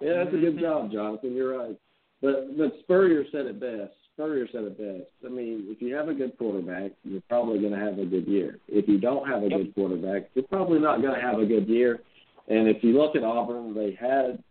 [0.01, 1.35] yeah, that's a good job, Jonathan.
[1.35, 1.77] You're right.
[2.21, 3.93] But but Spurrier said it best.
[4.15, 5.11] Spurrier said it best.
[5.25, 8.27] I mean, if you have a good quarterback, you're probably going to have a good
[8.27, 8.59] year.
[8.69, 9.59] If you don't have a yep.
[9.59, 12.01] good quarterback, you're probably not going to have a good year.
[12.49, 14.43] And if you look at Auburn, they had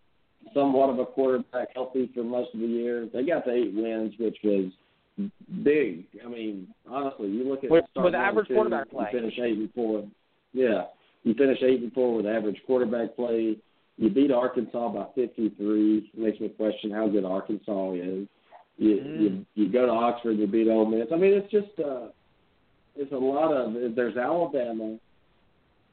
[0.54, 3.08] somewhat of a quarterback healthy for most of the year.
[3.14, 4.72] They got the eight wins, which was
[5.64, 6.06] big.
[6.24, 9.08] I mean, honestly, you look at with, with average two, quarterback play.
[9.12, 10.08] You finish eight and four.
[10.54, 10.86] Yeah,
[11.24, 13.58] you finish eight and four with average quarterback play.
[13.98, 16.12] You beat Arkansas by 53.
[16.18, 18.28] Makes me question how good Arkansas is.
[18.78, 19.22] You, mm.
[19.22, 21.08] you you go to Oxford, you beat Ole Miss.
[21.14, 22.08] I mean, it's just uh,
[22.96, 23.96] it's a lot of.
[23.96, 24.98] There's Alabama.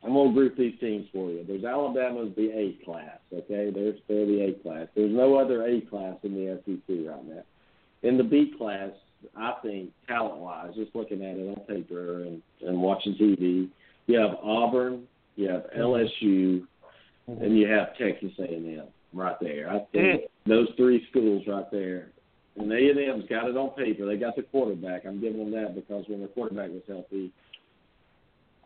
[0.03, 1.45] I'm gonna group these teams for you.
[1.47, 3.19] There's Alabama's the A class.
[3.33, 4.87] Okay, there's they're the A class.
[4.95, 7.43] There's no other A class in the SEC right now.
[8.03, 8.91] In the B class,
[9.37, 13.69] I think talent wise, just looking at it on paper and and watching TV,
[14.07, 15.05] you have Auburn,
[15.37, 15.81] you have mm-hmm.
[15.81, 16.67] LSU,
[17.27, 19.69] and you have Texas A&M right there.
[19.71, 20.29] I think mm.
[20.47, 22.09] those three schools right there
[22.57, 24.07] And A and M's got it on paper.
[24.07, 25.05] They got the quarterback.
[25.07, 27.33] I'm giving them that because when the quarterback was healthy,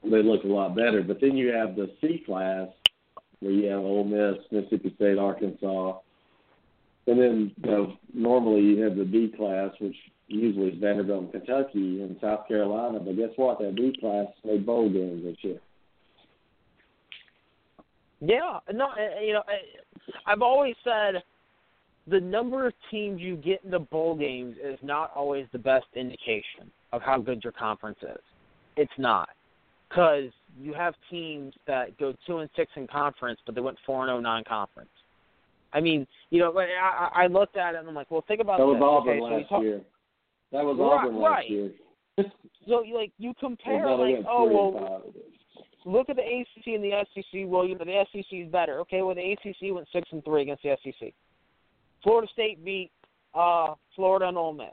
[0.04, 1.02] they looked a lot better.
[1.02, 2.68] But then you have the C class
[3.40, 5.98] where you have Ole Miss, Mississippi State, Arkansas,
[7.06, 9.96] and then you know, normally you have the B class, which
[10.32, 13.00] usually is Vanderbilt and Kentucky and South Carolina.
[13.00, 13.58] But guess what?
[13.58, 15.60] That B class made bowl games this year.
[18.20, 21.22] Yeah, no, eh, eh, you know, eh, I've always said
[22.06, 26.70] the number of teams you get into bowl games is not always the best indication
[26.92, 28.20] of how good your conference is.
[28.76, 29.30] It's not
[29.88, 30.30] because
[30.60, 34.08] you have teams that go two and six in conference, but they went four and
[34.08, 34.88] zero oh non-conference.
[35.72, 38.58] I mean, you know, I, I looked at it and I'm like, well, think about
[38.58, 38.82] that was this.
[38.82, 39.80] Auburn okay, last so talk, year.
[40.52, 41.50] That was right, Auburn last right.
[41.50, 41.70] year.
[42.68, 45.02] so like you compare like, oh well,
[45.84, 47.42] look at the ACC and the SEC.
[47.46, 48.78] Well, you know the SEC is better.
[48.80, 51.12] Okay, well the ACC went six and three against the SEC.
[52.02, 52.90] Florida State beat
[53.34, 54.66] uh, Florida and Ole Miss.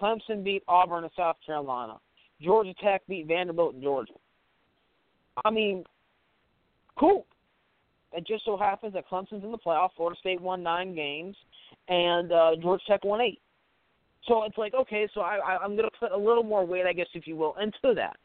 [0.00, 1.98] Clemson beat Auburn and South Carolina.
[2.40, 4.14] Georgia Tech beat Vanderbilt and Georgia.
[5.44, 5.84] I mean,
[6.98, 7.26] cool.
[8.12, 9.90] It just so happens that Clemson's in the playoff.
[9.96, 11.36] Florida State won nine games,
[11.88, 13.40] and uh, Georgia Tech won eight.
[14.28, 16.86] So it's like, okay, so I, I, I'm going to put a little more weight,
[16.86, 18.16] I guess, if you will, into that.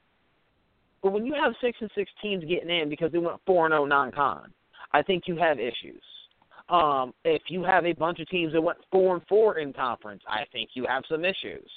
[1.01, 3.71] But when you have six and six teams getting in because they went four and
[3.71, 4.51] zero oh non-con,
[4.93, 6.01] I think you have issues.
[6.69, 10.21] Um, if you have a bunch of teams that went four and four in conference,
[10.27, 11.69] I think you have some issues.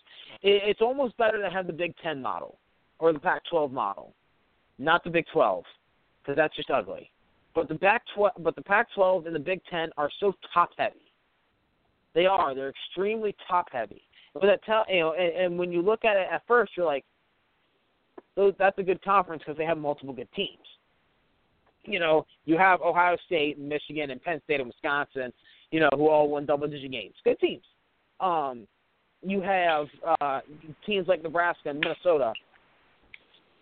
[0.42, 2.58] It, it's almost better to have the Big Ten model
[2.98, 4.12] or the Pac-12 model,
[4.78, 5.64] not the Big 12,
[6.22, 7.10] because that's just ugly.
[7.54, 11.12] But the Pac-12, but the Pac-12 and the Big Ten are so top-heavy.
[12.14, 12.54] They are.
[12.54, 14.02] They're extremely top-heavy.
[14.34, 16.86] But that tell you know, and, and when you look at it at first, you're
[16.86, 17.04] like,
[18.36, 20.58] those, that's a good conference because they have multiple good teams.
[21.84, 25.32] You know, you have Ohio State, and Michigan, and Penn State, and Wisconsin.
[25.70, 27.14] You know, who all won double-digit games.
[27.24, 27.64] Good teams.
[28.20, 28.66] Um,
[29.22, 29.86] you have
[30.20, 30.40] uh,
[30.86, 32.32] teams like Nebraska and Minnesota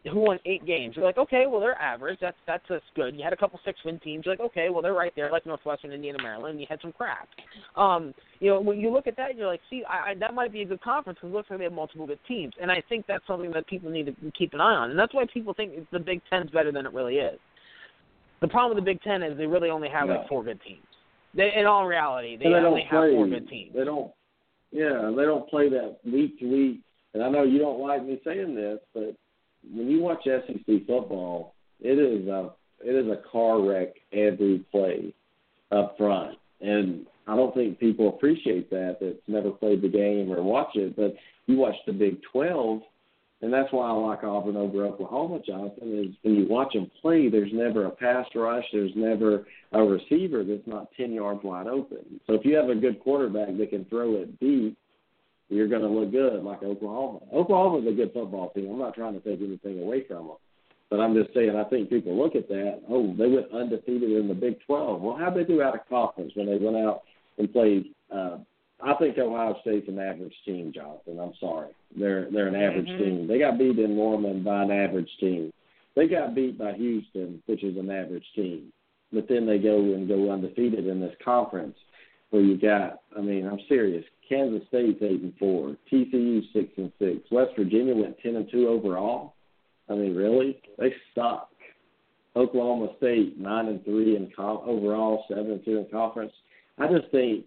[0.09, 0.97] who won eight games.
[0.97, 2.18] You're like, okay, well they're average.
[2.20, 3.16] That's that's that's good.
[3.16, 4.26] You had a couple six win teams.
[4.26, 6.60] You're like, okay, well they're right there, like Northwestern, Indiana, Maryland.
[6.60, 7.28] You had some crap.
[7.76, 10.52] Um, you know, when you look at that, you're like, see, I, I, that might
[10.52, 12.52] be a good conference because it looks like they have multiple good teams.
[12.60, 14.90] And I think that's something that people need to keep an eye on.
[14.90, 17.39] And that's why people think the Big Ten's better than it really is.
[18.40, 20.82] The problem with the Big Ten is they really only have like four good teams.
[21.35, 23.74] They, in all reality, they, they only have four good teams.
[23.74, 24.12] They don't.
[24.70, 26.80] Yeah, they don't play that week to week.
[27.14, 29.16] And I know you don't like me saying this, but
[29.73, 32.51] when you watch SEC football, it is a
[32.81, 35.12] it is a car wreck every play
[35.70, 40.43] up front, and I don't think people appreciate that that's never played the game or
[40.43, 40.97] watch it.
[40.97, 41.15] But
[41.47, 42.81] you watch the Big Twelve,
[43.43, 45.40] and that's why I like Auburn over Oklahoma.
[45.45, 49.82] Jonathan is when you watch them play, there's never a pass rush, there's never a
[49.82, 52.20] receiver that's not ten yards wide open.
[52.27, 54.77] So if you have a good quarterback that can throw it deep
[55.49, 57.20] you're going to look good like Oklahoma.
[57.33, 58.70] Oklahoma's a good football team.
[58.70, 60.37] I'm not trying to take anything away from them.
[60.91, 62.81] But I'm just saying, I think people look at that.
[62.89, 65.01] Oh, they went undefeated in the Big 12.
[65.01, 67.03] Well, how'd they do out of conference when they went out
[67.37, 67.95] and played?
[68.15, 68.39] Uh,
[68.83, 71.19] I think Ohio State's an average team, Jonathan.
[71.19, 73.03] I'm sorry, they're they're an average mm-hmm.
[73.03, 73.27] team.
[73.27, 75.53] They got beat in Norman by an average team.
[75.97, 78.73] They got beat by Houston, which is an average team.
[79.12, 81.77] But then they go and go undefeated in this conference
[82.31, 83.01] where you got.
[83.16, 84.05] I mean, I'm serious.
[84.28, 85.76] Kansas State's eight and four.
[85.90, 87.20] TCU six and six.
[87.30, 89.34] West Virginia went ten and two overall.
[89.88, 90.60] I mean, really?
[90.78, 91.50] They suck.
[92.36, 96.32] Oklahoma State nine and three in com- overall, seven and two in conference.
[96.78, 97.44] I just think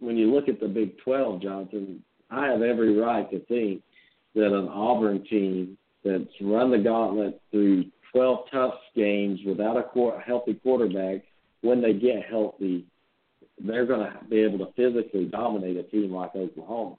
[0.00, 3.82] when you look at the Big Twelve, Jonathan, I have every right to think
[4.34, 10.54] that an Auburn team that's run the gauntlet through 12 tough games without a healthy
[10.54, 11.22] quarterback,
[11.62, 12.86] when they get healthy,
[13.58, 16.96] they're going to be able to physically dominate a team like Oklahoma.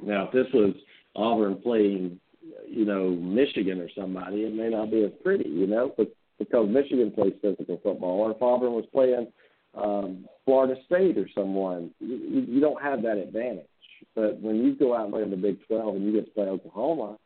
[0.00, 0.74] Now, if this was
[1.16, 2.20] Auburn playing,
[2.66, 6.68] you know, Michigan or somebody, it may not be as pretty, you know, but because
[6.68, 9.26] Michigan plays physical football, or if Auburn was playing
[9.74, 13.66] um, Florida State or someone, you, you don't have that advantage.
[14.14, 16.30] But when you go out and play in the Big 12 and you get to
[16.30, 17.18] play Oklahoma,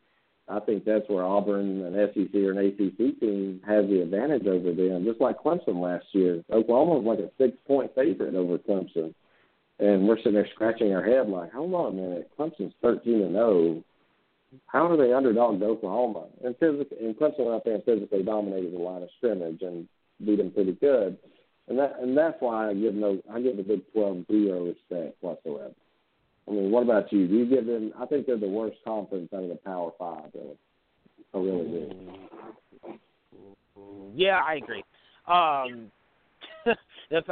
[0.52, 4.72] I think that's where Auburn, an SEC or an ACC team, has the advantage over
[4.72, 5.04] them.
[5.04, 9.14] Just like Clemson last year, Oklahoma was like a six-point favorite over Clemson,
[9.78, 13.32] and we're sitting there scratching our head like, hold on a minute, Clemson's thirteen and
[13.32, 13.50] zero.
[13.50, 13.84] Oh.
[14.66, 16.26] How are they underdog to Oklahoma?
[16.44, 19.88] And physically, and Clemson went out there and physically dominated the line of scrimmage and
[20.24, 21.16] beat them pretty good.
[21.68, 25.16] And that and that's why I give no I give the Big Twelve zero respect
[25.22, 25.72] whatsoever.
[26.48, 27.28] I mean, what about you?
[27.28, 27.92] Do you give them?
[27.98, 30.30] I think they're the worst conference out of the Power Five.
[30.34, 30.56] Really,
[31.34, 32.98] I really do.
[34.14, 34.84] Yeah, I agree.
[35.26, 35.90] Um,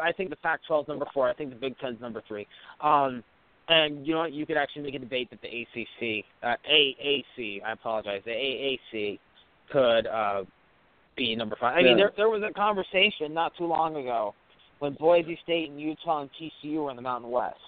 [0.03, 1.29] I think the Pac-12 is number four.
[1.29, 2.47] I think the Big Ten's number three.
[2.81, 3.25] Um,
[3.69, 4.33] And you know what?
[4.33, 9.19] You could actually make a debate that the ACC, uh, AAC, I apologize, the AAC
[9.71, 10.45] could uh,
[11.17, 11.77] be number five.
[11.77, 11.89] I yeah.
[11.89, 14.35] mean, there there was a conversation not too long ago
[14.81, 17.61] when Boise State and Utah and TCU were in the Mountain West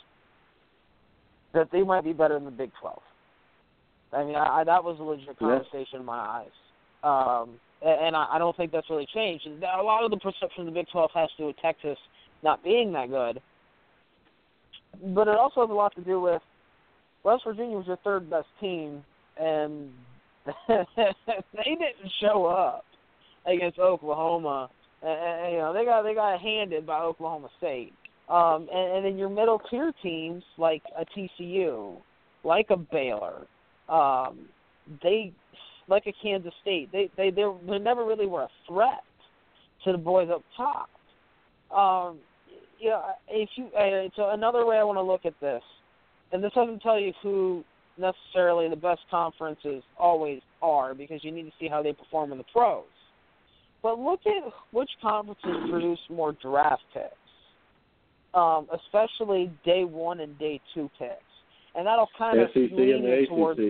[1.54, 3.02] that they might be better than the Big Twelve.
[4.12, 6.00] I mean, I, I, that was a legit conversation yeah.
[6.00, 6.50] in my eyes,
[7.02, 9.46] um, and, and I, I don't think that's really changed.
[9.46, 11.98] A lot of the perception of the Big Twelve has to do with Texas
[12.42, 13.40] not being that good,
[15.14, 16.42] but it also has a lot to do with
[17.24, 19.02] West Virginia was your third best team,
[19.38, 19.90] and
[20.68, 20.84] they
[21.64, 22.84] didn't show up
[23.46, 24.70] against Oklahoma.
[25.02, 27.92] And, you know they got they got handed by Oklahoma State.
[28.28, 31.96] Um, and, and then your middle tier teams like a TCU,
[32.44, 33.46] like a Baylor,
[33.88, 34.46] um,
[35.02, 35.32] they
[35.88, 36.90] like a Kansas State.
[36.92, 39.02] They they they they never really were a threat
[39.84, 40.88] to the boys up top.
[41.76, 42.18] Um,
[42.78, 42.96] you
[43.28, 45.62] if you uh, so another way I want to look at this,
[46.32, 47.64] and this doesn't tell you who
[47.98, 52.38] necessarily the best conferences always are because you need to see how they perform in
[52.38, 52.84] the pros.
[53.82, 57.14] But look at which conferences produce more draft picks
[58.34, 61.22] um, especially day one and day two picks,
[61.74, 63.60] and that'll kind of SEC lean you towards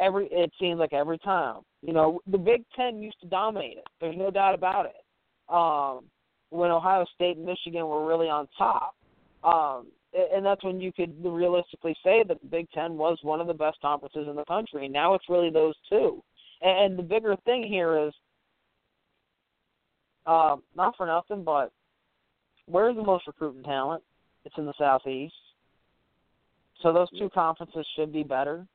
[0.00, 0.26] every.
[0.30, 3.86] It seems like every time, you know, the Big Ten used to dominate it.
[4.00, 4.96] There's no doubt about it.
[5.48, 6.04] Um,
[6.50, 8.94] when Ohio State and Michigan were really on top,
[9.42, 13.46] um, and that's when you could realistically say that the Big Ten was one of
[13.46, 14.84] the best conferences in the country.
[14.84, 16.22] And now it's really those two.
[16.62, 18.14] And the bigger thing here is,
[20.26, 21.72] uh, not for nothing, but
[22.66, 24.02] where's the most recruiting talent?
[24.44, 25.34] It's in the southeast.
[26.82, 28.66] So those two conferences should be better.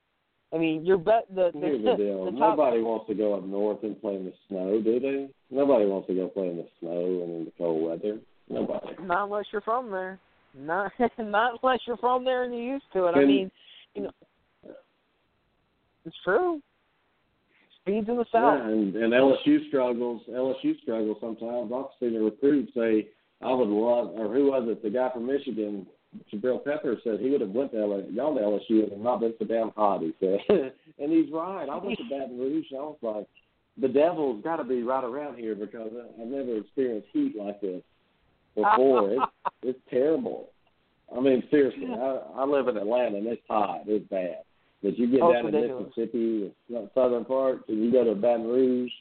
[0.53, 2.25] I mean, you're bet the, the, Here's the deal.
[2.25, 5.29] the top, Nobody wants to go up north and play in the snow, do they?
[5.55, 8.19] Nobody wants to go play in the snow and in the cold weather.
[8.49, 8.95] Nobody.
[9.03, 10.19] Not unless you're from there.
[10.57, 13.13] Not not unless you're from there and you're used to it.
[13.13, 13.51] Can, I mean,
[13.93, 14.11] you know,
[16.05, 16.59] it's true.
[17.81, 18.59] Speeds in the south.
[18.59, 20.23] Yeah, and, and LSU struggles.
[20.29, 21.71] LSU struggles sometimes.
[21.73, 23.07] I've seen the recruits say,
[23.41, 24.83] I would love, or who was it?
[24.83, 25.87] The guy from Michigan,
[26.33, 29.33] Jabrill Pepper, said he would have went to LSU, gone to LSU and not been
[29.39, 30.01] so damn hot.
[30.01, 30.39] He said,
[30.99, 31.67] and he's right.
[31.69, 32.65] I went to Baton Rouge.
[32.71, 33.27] And I was like,
[33.79, 35.91] the devil's got to be right around here because
[36.21, 37.81] I've never experienced heat like this
[38.55, 39.11] before.
[39.13, 39.21] it's
[39.63, 40.49] it's terrible.
[41.15, 43.83] I mean, seriously, I, I live in Atlanta and it's hot.
[43.87, 44.39] It's bad.
[44.83, 45.79] But you get Oh, down to.
[45.85, 48.91] Mississippi, the southern parts, and you go to Baton Rouge.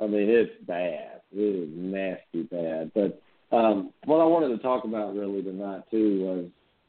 [0.00, 1.20] I mean, it's bad.
[1.32, 2.92] It is nasty bad.
[2.94, 3.20] But
[3.52, 6.44] um, what I wanted to talk about really tonight too was,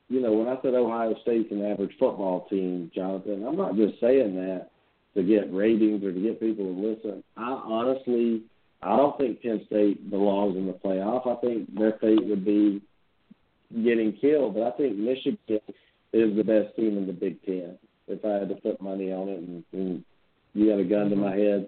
[0.09, 3.99] you know, when I said Ohio State's an average football team, Jonathan, I'm not just
[3.99, 4.69] saying that
[5.15, 7.23] to get ratings or to get people to listen.
[7.35, 8.43] I honestly,
[8.81, 11.27] I don't think Penn State belongs in the playoff.
[11.27, 12.81] I think their fate would be
[13.73, 14.53] getting killed.
[14.53, 15.59] But I think Michigan
[16.13, 17.77] is the best team in the Big Ten.
[18.07, 20.03] If I had to put money on it, and, and
[20.53, 21.67] you got a gun to my head,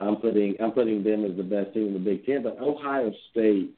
[0.00, 2.42] I'm putting I'm putting them as the best team in the Big Ten.
[2.42, 3.70] But Ohio State,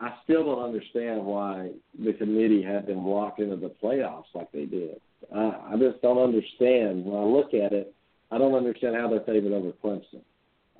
[0.00, 4.66] I still don't understand why the committee had them locked into the playoffs like they
[4.66, 5.00] did.
[5.34, 7.04] I, I just don't understand.
[7.04, 7.94] When I look at it,
[8.30, 10.20] I don't understand how they're favored over Clemson.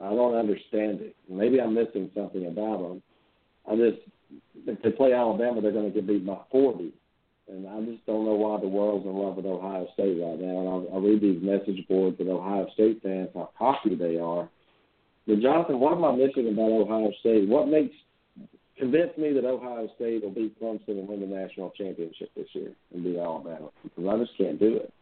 [0.02, 1.16] I don't understand it.
[1.28, 3.02] Maybe I'm missing something about them.
[3.70, 4.02] I just
[4.66, 6.92] if they play Alabama, they're going to get beat by 40.
[7.48, 10.58] And I just don't know why the world's in love with Ohio State right now.
[10.58, 14.48] And I, I read these message boards with Ohio State fans, how cocky they are.
[15.26, 17.48] But Jonathan, what am I missing about Ohio State?
[17.48, 17.94] What makes
[18.78, 22.72] convince me that Ohio State will beat Clemson and win the national championship this year
[22.92, 23.68] and beat Alabama?
[23.82, 24.92] Because I just can't do it.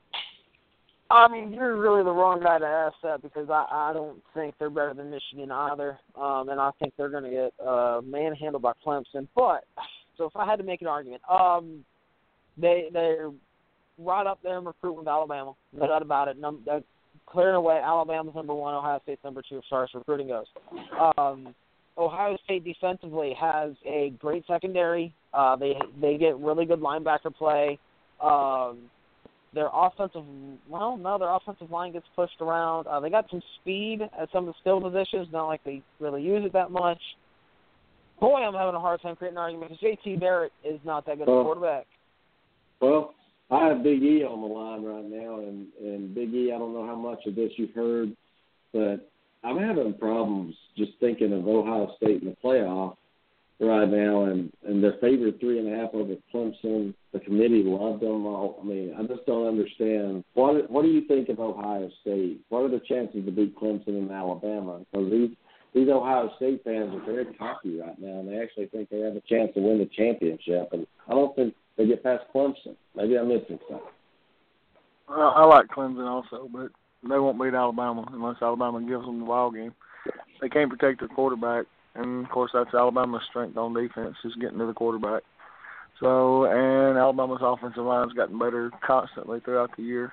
[1.11, 4.55] I mean, you're really the wrong guy to ask that because I I don't think
[4.59, 8.63] they're better than Michigan either, um, and I think they're going to get uh, manhandled
[8.63, 9.29] by Clemson.
[9.37, 9.65] But
[10.17, 11.85] so if I had to make an argument, um,
[12.57, 13.31] they they're
[13.99, 16.39] right up there in recruiting with Alabama, no doubt about it.
[16.39, 16.65] Num-
[17.27, 20.47] clearing away Alabama's number one, Ohio State's number two as far as recruiting goes.
[21.17, 21.55] Um,
[21.97, 25.15] Ohio State defensively has a great secondary.
[25.33, 27.79] Uh, they they get really good linebacker play.
[28.21, 28.91] Um,
[29.53, 30.25] their offensive
[30.69, 32.87] well, no, their offensive line gets pushed around.
[32.87, 36.23] Uh, they got some speed at some of the skill positions, not like they really
[36.23, 37.01] use it that much.
[38.21, 41.19] Boy, I'm having a hard time creating an argument because JT Barrett is not that
[41.19, 41.87] good Well, a quarterback.
[42.81, 43.15] Well,
[43.51, 46.73] I have Big E on the line right now, and and Big E, I don't
[46.73, 48.17] know how much of this you've heard,
[48.73, 49.11] but
[49.45, 52.97] I'm having problems just thinking of Ohio State in the playoff
[53.61, 56.95] right now, and and they're favored three and a half over Clemson.
[57.13, 58.27] The committee loved them.
[58.27, 60.25] All, I mean, I just don't understand.
[60.35, 62.41] What what do you think of Ohio State?
[62.49, 64.81] What are the chances to beat Clemson and Alabama?
[64.91, 65.31] Because these
[65.75, 69.17] these Ohio State fans are very cocky right now, and they actually think they have
[69.17, 70.71] a chance to win the championship.
[70.73, 72.77] And I don't think they get past Clemson.
[72.95, 73.89] Maybe I'm missing something.
[75.09, 76.71] I, I like Clemson also, but
[77.09, 79.75] they won't beat Alabama unless Alabama gives them the ball game.
[80.41, 84.59] They can't protect their quarterback, and of course that's Alabama's strength on defense is getting
[84.59, 85.23] to the quarterback.
[86.01, 90.13] So, and Alabama's offensive line's gotten better constantly throughout the year.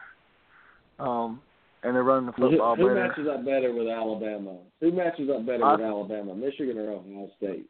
[0.99, 1.41] Um,
[1.83, 3.07] and they're running the football who, who better.
[3.07, 4.57] matches up better with Alabama?
[4.79, 7.65] Who matches up better I, with Alabama, Michigan or Ohio State?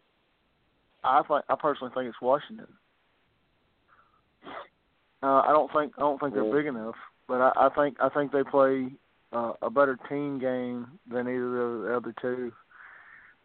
[1.03, 2.67] I think I personally think it's Washington.
[5.23, 6.95] Uh, I don't think I don't think they're big enough,
[7.27, 8.91] but I, I think I think they play
[9.31, 12.51] uh, a better team game than either of the other two.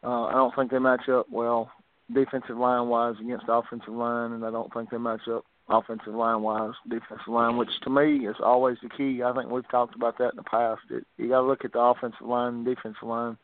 [0.02, 1.70] Uh, I don't think they match up well
[2.12, 6.42] defensive line wise against offensive line, and I don't think they match up offensive line
[6.42, 9.22] wise, defensive line, which to me is always the key.
[9.22, 10.82] I think we've talked about that in the past.
[10.90, 13.36] It, you got to look at the offensive line and defensive line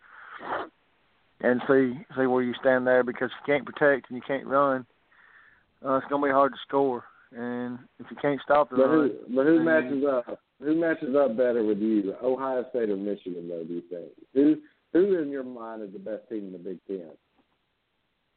[1.40, 4.46] and see see where you stand there because if you can't protect and you can't
[4.46, 4.86] run,
[5.84, 7.04] uh, it's going to be hard to score.
[7.34, 10.38] And if you can't stop the But who, but who matches up?
[10.62, 13.48] Who matches up better with you, Ohio State or Michigan?
[13.48, 14.12] Though, do you think?
[14.34, 14.56] Who
[14.92, 17.10] who in your mind is the best team in the Big Ten?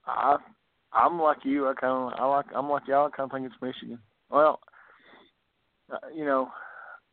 [0.07, 0.37] I
[0.91, 1.67] I'm like you.
[1.67, 3.07] I kind of I like I'm like y'all.
[3.07, 3.99] I kind of think it's Michigan.
[4.31, 4.59] Well,
[5.91, 6.49] uh, you know,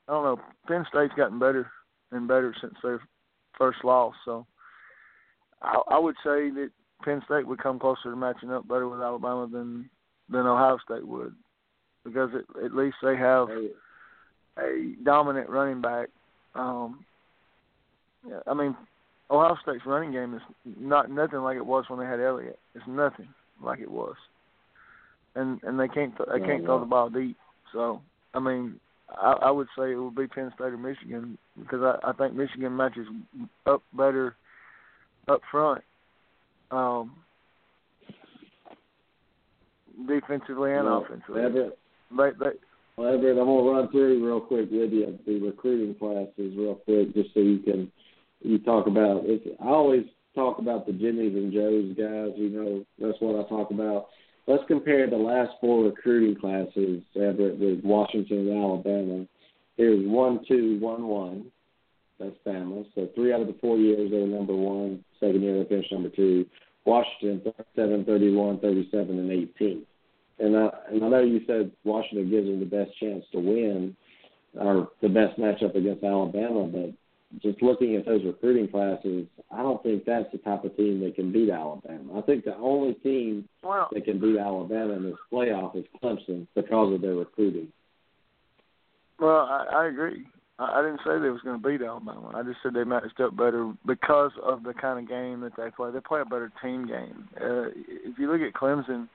[0.08, 0.40] I don't know.
[0.66, 1.70] Penn State's gotten better
[2.10, 3.00] and better since their
[3.58, 4.14] first loss.
[4.24, 4.46] So
[5.60, 6.70] I, I would say that
[7.04, 9.90] Penn State would come closer to matching up better with Alabama than
[10.30, 11.34] than Ohio State would,
[12.02, 13.68] because it, at least they have Hey,
[14.58, 16.08] a dominant running back.
[16.54, 17.04] Um,
[18.46, 18.76] I mean,
[19.30, 20.42] Ohio State's running game is
[20.78, 22.58] not nothing like it was when they had Elliott.
[22.74, 23.28] It's nothing
[23.62, 24.16] like it was,
[25.34, 26.66] and and they can't th- they No, can't no.
[26.66, 27.36] throw the ball deep.
[27.72, 28.02] So
[28.34, 28.78] I mean,
[29.10, 32.34] I, I would say it would be Penn State or Michigan because I, I think
[32.34, 33.06] Michigan matches
[33.66, 34.36] up better
[35.28, 35.82] up front,
[36.70, 37.12] um,
[40.06, 41.70] defensively and well, offensively.
[42.10, 42.50] They,
[42.96, 47.14] well, Everett, I'm gonna run through real quick with you the recruiting classes real quick,
[47.14, 47.90] just so you can
[48.40, 49.22] you talk about.
[49.24, 50.04] It's, I always
[50.34, 52.36] talk about the Jimmys and Joes guys.
[52.36, 54.08] You know, that's what I talk about.
[54.46, 59.26] Let's compare the last four recruiting classes, Everett, with Washington and Alabama.
[59.76, 61.46] Here's one, two, one, one.
[62.18, 62.84] That's Bama.
[62.94, 65.04] So three out of the four years they were number one.
[65.18, 66.46] Second year they finished number two.
[66.84, 69.86] Washington, 37, 31, 37, and 18.
[70.42, 73.96] And I, and I know you said Washington gives them the best chance to win,
[74.58, 76.92] or the best matchup against Alabama, but
[77.40, 81.14] just looking at those recruiting classes, I don't think that's the type of team that
[81.14, 82.18] can beat Alabama.
[82.18, 86.46] I think the only team well, that can beat Alabama in this playoff is Clemson
[86.54, 87.68] because of their recruiting.
[89.18, 90.26] Well, I, I agree.
[90.58, 92.32] I, I didn't say they was going to beat Alabama.
[92.34, 95.70] I just said they matched up better because of the kind of game that they
[95.70, 95.92] play.
[95.92, 97.28] They play a better team game.
[97.40, 99.08] Uh, if you look at Clemson,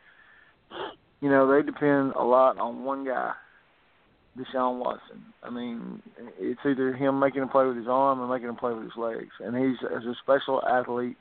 [1.21, 3.33] you know they depend a lot on one guy,
[4.37, 5.23] Deshaun Watson.
[5.43, 6.01] I mean,
[6.39, 8.97] it's either him making a play with his arm or making a play with his
[8.97, 11.17] legs, and he's as a special athlete.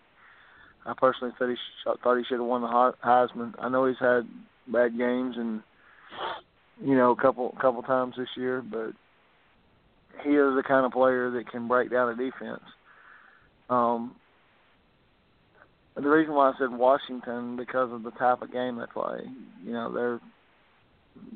[0.84, 3.54] I personally thought he sh- thought he should have won the Heisman.
[3.58, 4.28] I know he's had
[4.68, 5.62] bad games and
[6.82, 8.92] you know a couple couple times this year, but
[10.22, 12.62] he is the kind of player that can break down a defense.
[13.68, 14.14] Um,
[15.96, 19.20] the reason why I said Washington because of the type of game they play.
[19.64, 20.20] You know, they're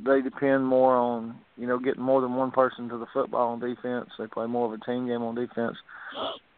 [0.05, 3.61] they depend more on you know getting more than one person to the football on
[3.61, 4.11] defense.
[4.19, 5.77] They play more of a team game on defense,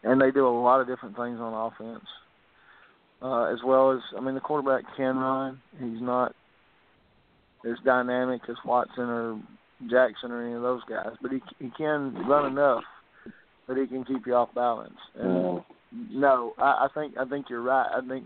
[0.02, 2.04] and they do a lot of different things on offense.
[3.22, 5.60] Uh, as well as, I mean, the quarterback can run.
[5.78, 6.34] He's not
[7.64, 9.40] as dynamic as Watson or
[9.88, 12.82] Jackson or any of those guys, but he he can run enough
[13.68, 14.98] that he can keep you off balance.
[15.14, 15.62] And
[16.10, 17.88] no, I, I think I think you're right.
[17.94, 18.24] I think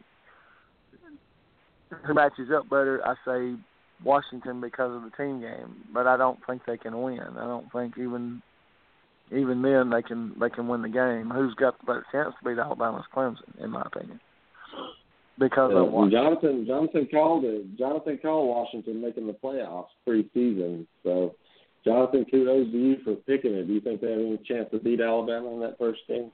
[2.05, 3.61] who matches up better, I say
[4.05, 7.21] Washington because of the team game, but I don't think they can win.
[7.21, 8.43] I don't think even
[9.33, 11.31] even then they can they can win the game.
[11.31, 14.21] Who's got the better chance to beat Alabama's Clemson, in my opinion?
[15.39, 16.23] Because uh, of Washington.
[16.23, 17.79] Jonathan Jonathan called it.
[17.79, 20.87] Jonathan called Washington making the playoffs preseason.
[21.03, 21.35] So,
[21.85, 23.67] Jonathan, kudos to you for picking it.
[23.67, 26.31] Do you think they have any chance to beat Alabama in that first game?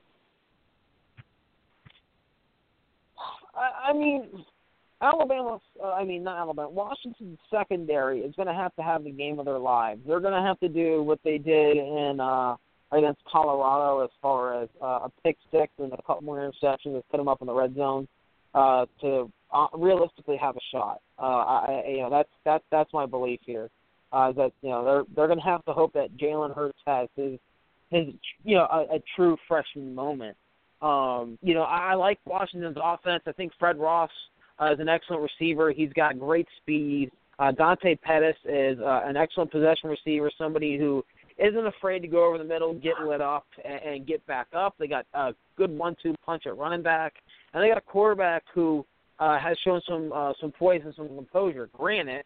[3.82, 4.28] I, mean,
[5.00, 5.58] Alabama.
[5.82, 6.70] Uh, I mean, not Alabama.
[6.70, 10.00] Washington's secondary is going to have to have the game of their lives.
[10.06, 12.56] They're going to have to do what they did in uh,
[12.92, 17.04] against Colorado, as far as uh, a pick six and a couple more interceptions that
[17.10, 18.06] put them up in the red zone
[18.54, 21.00] uh, to uh, realistically have a shot.
[21.18, 23.70] Uh, I- you know, that's that's that's my belief here.
[24.12, 27.08] Uh, that you know they're they're going to have to hope that Jalen Hurts has
[27.16, 27.38] his
[27.90, 28.08] his
[28.44, 30.36] you know a, a true freshman moment.
[30.82, 33.22] Um, you know, I, I like Washington's offense.
[33.26, 34.10] I think Fred Ross
[34.60, 35.70] uh, is an excellent receiver.
[35.70, 37.10] He's got great speed.
[37.38, 41.04] Uh, Dante Pettis is uh, an excellent possession receiver, somebody who
[41.38, 44.74] isn't afraid to go over the middle, get lit up, and, and get back up.
[44.78, 47.14] They got a good one-two punch at running back,
[47.52, 48.84] and they got a quarterback who
[49.18, 51.68] uh, has shown some uh, some poise and some composure.
[51.72, 52.24] Granted,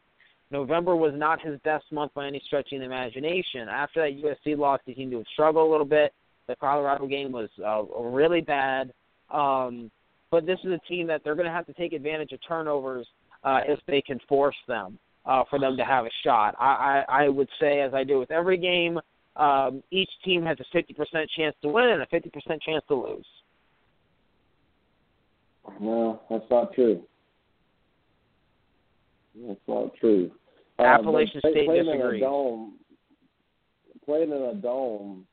[0.50, 3.68] November was not his best month by any stretch of the imagination.
[3.68, 6.12] After that USC loss, he seemed to struggle a little bit.
[6.48, 8.92] The Colorado game was uh, really bad.
[9.30, 9.90] Um,
[10.30, 13.06] but this is a team that they're going to have to take advantage of turnovers
[13.44, 16.54] uh, if they can force them uh, for them to have a shot.
[16.58, 18.98] I, I, I would say, as I do with every game,
[19.36, 22.30] um, each team has a 50% chance to win and a 50%
[22.62, 23.26] chance to lose.
[25.80, 27.02] No, that's not true.
[29.46, 30.30] That's not true.
[30.78, 32.20] Uh, Appalachian uh, State playing disagrees.
[32.20, 32.74] In a dome,
[34.04, 35.26] playing in a dome,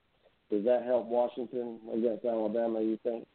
[0.53, 2.79] does that help Washington against Alabama?
[2.79, 3.25] You think?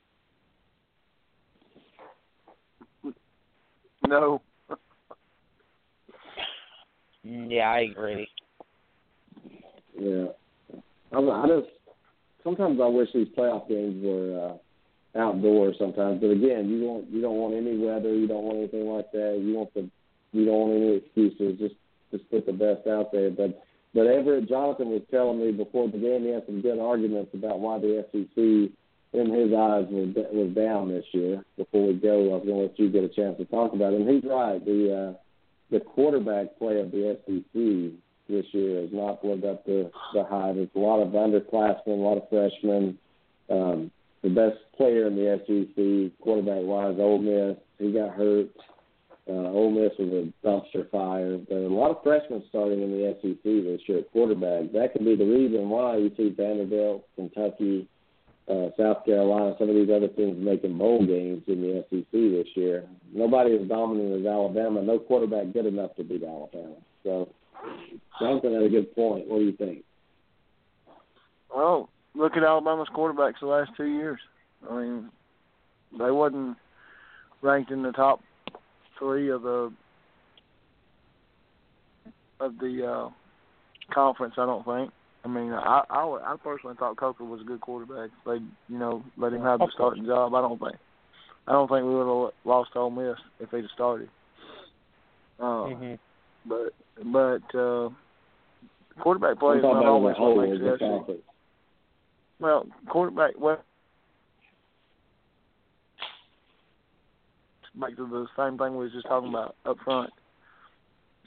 [4.07, 4.41] No.
[7.25, 8.29] yeah, I agree.
[9.99, 10.27] Yeah,
[11.13, 11.69] I, I just
[12.45, 14.57] sometimes I wish these playoff games were
[15.17, 15.75] uh, outdoors.
[15.77, 18.15] Sometimes, but again, you don't you don't want any weather.
[18.15, 19.41] You don't want anything like that.
[19.43, 19.91] You want the
[20.31, 21.59] you don't want any excuses.
[21.59, 21.75] Just
[22.13, 23.31] just put the best out there.
[23.31, 23.61] But
[23.95, 27.61] but Everett Jonathan was telling me before the game he had some good arguments about
[27.61, 28.73] why the SEC
[29.13, 31.45] in his eyes was was down this year.
[31.57, 33.95] Before we go, I was going to let you get a chance to talk about
[33.95, 34.01] it.
[34.01, 34.63] And he's right.
[34.65, 35.19] The uh,
[35.71, 37.99] the quarterback play of the SEC
[38.29, 40.55] this year has not lived up to the hype.
[40.55, 42.99] There's a lot of underclassmen, a lot of freshmen.
[43.51, 43.91] Um,
[44.23, 47.57] the best player in the SEC, quarterback wise, Ole Miss.
[47.79, 48.49] He got hurt.
[49.29, 51.37] Uh, Ole Miss was a dumpster fire.
[51.37, 54.73] But a lot of freshmen starting in the SEC this year at quarterback.
[54.73, 57.87] That could be the reason why you see Vanderbilt, Kentucky,
[58.49, 62.47] uh, South Carolina, some of these other teams making bowl games in the SEC this
[62.55, 62.89] year.
[63.13, 64.83] Nobody as dominant as Alabama.
[64.83, 66.77] No quarterback good enough to beat Alabama.
[67.03, 67.29] So,
[68.19, 69.29] Jonathan had a good point.
[69.29, 69.85] What do you think?
[71.55, 74.19] Well, look at Alabama's quarterbacks the last two years.
[74.69, 75.11] I mean,
[75.99, 76.57] they wasn't
[77.43, 78.21] ranked in the top
[78.99, 79.73] three of the
[82.41, 83.11] of the uh,
[83.93, 84.35] conference.
[84.39, 84.93] I don't think.
[85.25, 88.11] I mean, I I, I personally thought Coker was a good quarterback.
[88.25, 88.39] They,
[88.69, 90.35] you know, let him have the starting job.
[90.35, 90.77] I don't think.
[91.47, 94.09] I don't think we would have lost Ole Miss if he'd have started.
[95.41, 95.95] Uh, mm-hmm.
[96.49, 96.73] But
[97.13, 97.91] but uh,
[99.01, 101.25] quarterback play is not always what makes it.
[102.41, 103.33] Well, quarterback.
[103.39, 103.63] Well,
[107.81, 110.11] back to the same thing we was just talking about up front,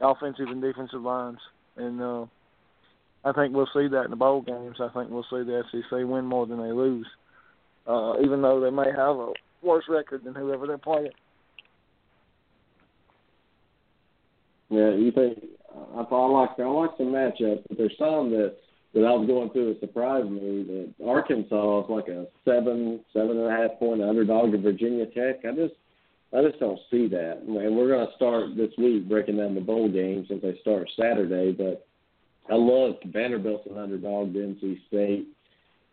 [0.02, 1.40] offensive and defensive lines,
[1.78, 2.26] and uh,
[3.24, 4.78] I think we'll see that in the bowl games.
[4.80, 7.08] I think we'll see the SEC win more than they lose,
[7.88, 11.12] uh, even though they may have a worse record than whoever they're playing.
[14.70, 15.38] Yeah, you think
[15.96, 18.56] I, I like I like some matchups, but there's some that
[18.94, 20.64] that I was going through that surprised me.
[20.64, 25.46] That Arkansas is like a seven seven and a half point underdog to Virginia Tech.
[25.46, 25.76] I just
[26.34, 27.42] I just don't see that.
[27.46, 30.90] And we're going to start this week breaking down the bowl games since they start
[30.98, 31.52] Saturday.
[31.52, 31.86] But
[32.50, 35.28] I love Vanderbilt's an underdog to NC State.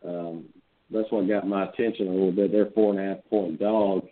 [0.07, 0.45] Um,
[0.91, 2.53] that's what got my attention a little bit.
[2.53, 4.07] They're four and a half point dog.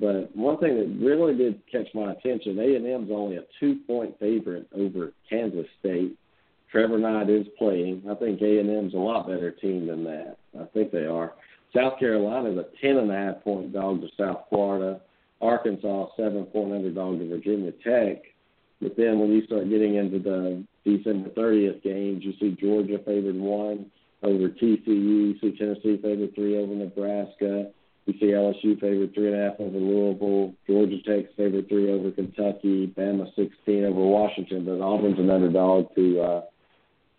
[0.00, 3.76] But one thing that really did catch my attention, A and M's only a two
[3.86, 6.16] point favorite over Kansas State.
[6.72, 8.02] Trevor Knight is playing.
[8.10, 10.36] I think A and M's a lot better team than that.
[10.58, 11.34] I think they are.
[11.76, 15.00] South Carolina is a ten and a half point dog to South Florida.
[15.40, 18.22] Arkansas seven point underdog to Virginia Tech.
[18.80, 23.36] But then when you start getting into the December 30th games, you see Georgia favored
[23.36, 23.90] one
[24.22, 24.86] over TCU.
[24.86, 27.70] You see Tennessee favored three over Nebraska.
[28.06, 30.54] You see LSU favored three and a half over Louisville.
[30.66, 32.86] Georgia Tech favored three over Kentucky.
[32.96, 34.64] Bama 16 over Washington.
[34.64, 36.40] But Auburn's an underdog to uh,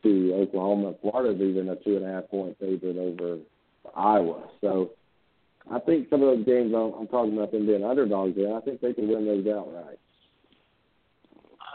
[0.04, 0.96] to Oklahoma.
[1.02, 3.38] Florida's even a two and a half point favorite over
[3.96, 4.50] Iowa.
[4.62, 4.92] So
[5.70, 8.56] I think some of those games I'm, I'm talking about them being underdogs there.
[8.56, 10.00] I think they can win those outright.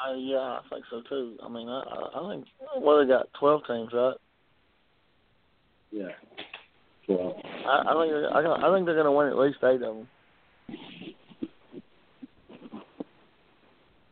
[0.06, 1.36] Uh, yeah, I think so too.
[1.42, 1.82] I mean, I,
[2.14, 2.46] I think
[2.80, 4.16] well they got twelve teams, right?
[5.90, 6.08] Yeah,
[7.06, 7.36] twelve.
[7.66, 10.08] I, I think I, I think they're going to win at least eight of them.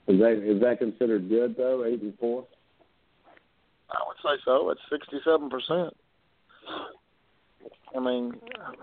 [0.06, 1.84] Is that is that considered good though?
[1.84, 2.46] Eight and four.
[3.90, 4.70] I would say so.
[4.70, 5.94] It's sixty-seven percent.
[7.94, 8.32] I mean,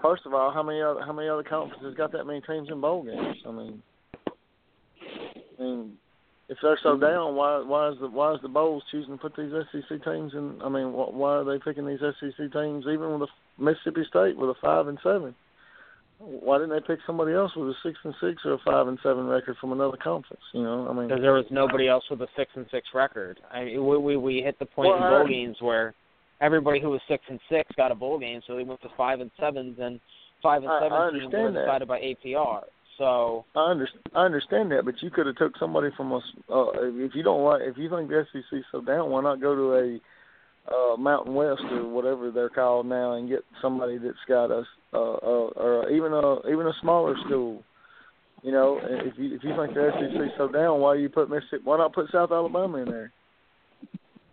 [0.02, 2.80] first of all, how many other how many other conferences got that many teams in
[2.80, 3.38] bowl games?
[3.46, 3.82] I mean,
[5.60, 5.98] I mean,
[6.48, 9.36] if they're so down, why why is the why is the bowls choosing to put
[9.36, 10.60] these SEC teams in?
[10.64, 14.50] I mean, why are they picking these SEC teams even with a Mississippi State with
[14.50, 15.36] a five and seven?
[16.20, 19.00] Why didn't they pick somebody else with a six and six or a five and
[19.02, 20.44] seven record from another conference?
[20.54, 23.40] You know, I mean, because there was nobody else with a six and six record.
[23.52, 25.96] I mean, we we, we hit the point Well, in I- bowl games where
[26.41, 29.22] everybody who was six and six got a bowl game, so they went to five
[29.22, 29.99] and sevens, and
[30.41, 31.59] five and I- I seven teams were that.
[31.65, 32.63] decided by APR.
[32.97, 36.23] So I under, I understand that, but you could have took somebody from us.
[36.49, 39.55] Uh, if you don't like, if you think the SEC's so down, why not go
[39.55, 39.99] to a
[40.72, 44.63] uh, Mountain West or whatever they're called now and get somebody that's got a,
[44.93, 47.63] uh, uh, or even a even a smaller school.
[48.43, 51.63] You know, if you if you think the SEC's so down, why you put Mississippi?
[51.63, 53.11] Why not put South Alabama in there?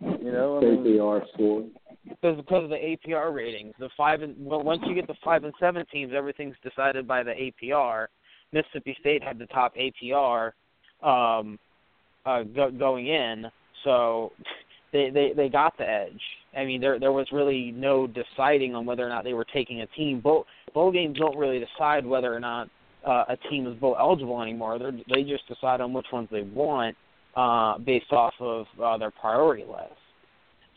[0.01, 1.63] You know, I mean, KPR score.
[2.07, 5.43] because because of the APR ratings, the five and well, once you get the five
[5.43, 8.07] and seven teams, everything's decided by the APR.
[8.51, 10.51] Mississippi State had the top APR
[11.03, 11.59] um,
[12.25, 13.45] uh, go, going in,
[13.83, 14.31] so
[14.93, 16.21] they, they they got the edge.
[16.57, 19.81] I mean, there there was really no deciding on whether or not they were taking
[19.81, 20.21] a team.
[20.21, 22.69] Bowl bowl games don't really decide whether or not
[23.05, 24.79] uh, a team is bowl eligible anymore.
[24.79, 26.95] They're, they just decide on which ones they want
[27.35, 29.93] uh, based off of uh, their priority list.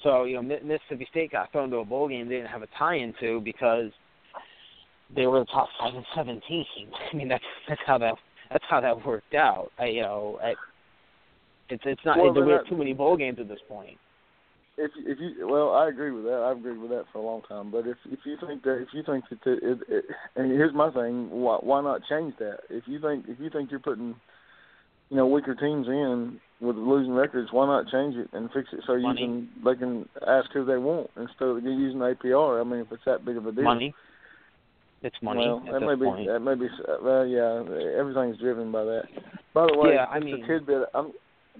[0.02, 2.68] So you know, Mississippi State got thrown to a bowl game they didn't have a
[2.78, 3.90] tie-in to because
[5.14, 6.64] they were the top five and seven team.
[7.12, 8.14] I mean, that's that's how that
[8.50, 9.70] that's how that worked out.
[9.78, 10.54] I, you know, I,
[11.68, 13.96] it's it's not Well, we but have that- too many bowl games at this point.
[14.76, 16.42] if if you well, I agree with that.
[16.50, 17.70] I've agreed with that for a long time.
[17.70, 20.04] But if if you think that if you think that it, it, it
[20.36, 22.58] and here's my thing, why why not change that?
[22.70, 24.14] If you think if you think you're putting
[25.12, 28.80] you know weaker teams in with losing records, why not change it and fix it
[28.86, 29.20] so you Money.
[29.20, 32.60] can they can ask who they want instead of using APR?
[32.60, 33.64] I mean, if it's that big of a deal.
[33.64, 33.94] Money.
[35.02, 36.28] It's money Well, at that may be point.
[36.28, 36.68] that may be
[37.02, 37.98] well, yeah.
[37.98, 39.02] Everything's driven by that.
[39.52, 40.88] By the way, Yeah, I just mean- a tidbit.
[40.94, 41.12] I'm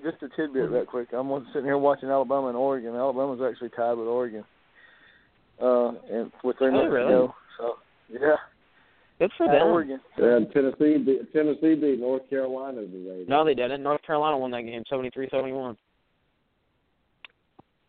[0.03, 1.09] just a tidbit, right quick.
[1.13, 2.95] I'm sitting here watching Alabama and Oregon.
[2.95, 4.45] Alabama's actually tied with Oregon,
[5.61, 7.07] uh, and with three Oh, minutes really?
[7.13, 7.35] to go.
[7.59, 7.75] So
[8.09, 8.37] yeah,
[9.23, 9.69] Good for them.
[9.69, 10.01] Oregon.
[10.17, 13.25] And Tennessee beat, Tennessee beat North Carolina today.
[13.29, 13.81] No, they didn't.
[13.81, 15.77] North Carolina won that game, seventy-three, seventy-one.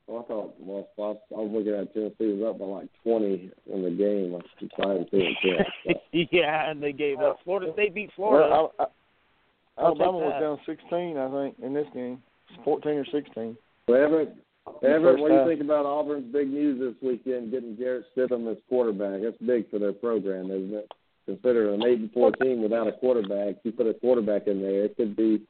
[0.05, 2.87] Well, I thought well, I was, I was looking at Tennessee was up by like
[3.01, 4.35] twenty in the game.
[4.35, 5.95] I was decided to and ten.
[6.31, 7.39] yeah, and they gave up.
[7.43, 8.49] Florida State beat Florida.
[8.51, 12.21] Well, I, I, Alabama was down 16, I think, in this game.
[12.63, 13.57] 14 or 16.
[13.87, 14.35] So Everett,
[14.83, 18.57] Everett, what do you think about Auburn's big news this weekend, getting Jarrett Stidham as
[18.69, 19.21] quarterback?
[19.23, 20.91] That's big for their program, isn't it?
[21.25, 23.55] Consider an eight and four team without a quarterback.
[23.63, 25.41] You put a quarterback in there, it could be,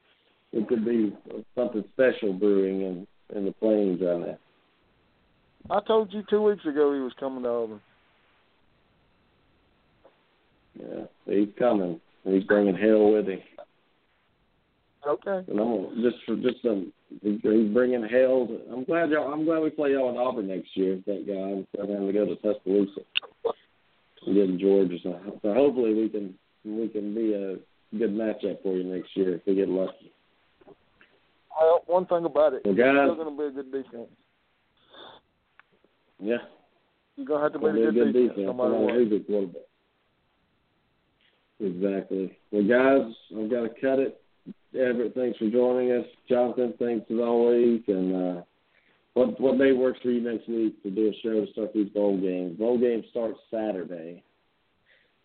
[0.52, 1.14] it could be
[1.56, 4.38] something special brewing in in the plains right now.
[5.72, 7.82] I told you two weeks ago he was coming to Auburn.
[10.80, 12.00] Yeah, he's coming.
[12.26, 13.40] He's bringing hell with him.
[15.08, 15.44] Okay.
[15.52, 18.48] And I'm gonna- just for just some, he's he's bringing hell.
[18.48, 19.34] To, I'm glad y'all.
[19.34, 21.02] I'm glad we play y'all in Auburn next year.
[21.06, 21.52] Thank God.
[21.52, 23.02] Instead of having to go to Tuscaloosa
[24.28, 24.98] in Georgia.
[25.04, 26.34] So, so hopefully we can
[26.66, 27.56] we can be a
[27.98, 30.12] good matchup for you next year if we get lucky.
[31.60, 34.10] Well, one thing about it, Well, it's still going to be a good defense.
[36.20, 36.38] Yeah,
[37.16, 38.48] You're going to have to be a a good, good defense, defense.
[38.48, 39.62] no matter who's at quarterback.
[41.60, 42.38] Exactly.
[42.52, 44.20] Well, guys, I've got to cut it.
[44.76, 46.06] Everett, thanks for joining us.
[46.28, 47.82] Jonathan, thanks as always.
[47.88, 48.42] And uh,
[49.14, 51.90] what what may work for you next week to do a show to start these
[51.90, 52.58] bowl games?
[52.58, 54.24] Bowl games start Saturday.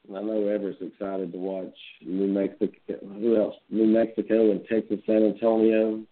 [0.07, 1.75] And I know Everett's excited to watch
[2.05, 2.73] New Mexico.
[3.03, 3.55] Who else?
[3.71, 6.03] New Mexico and Texas San Antonio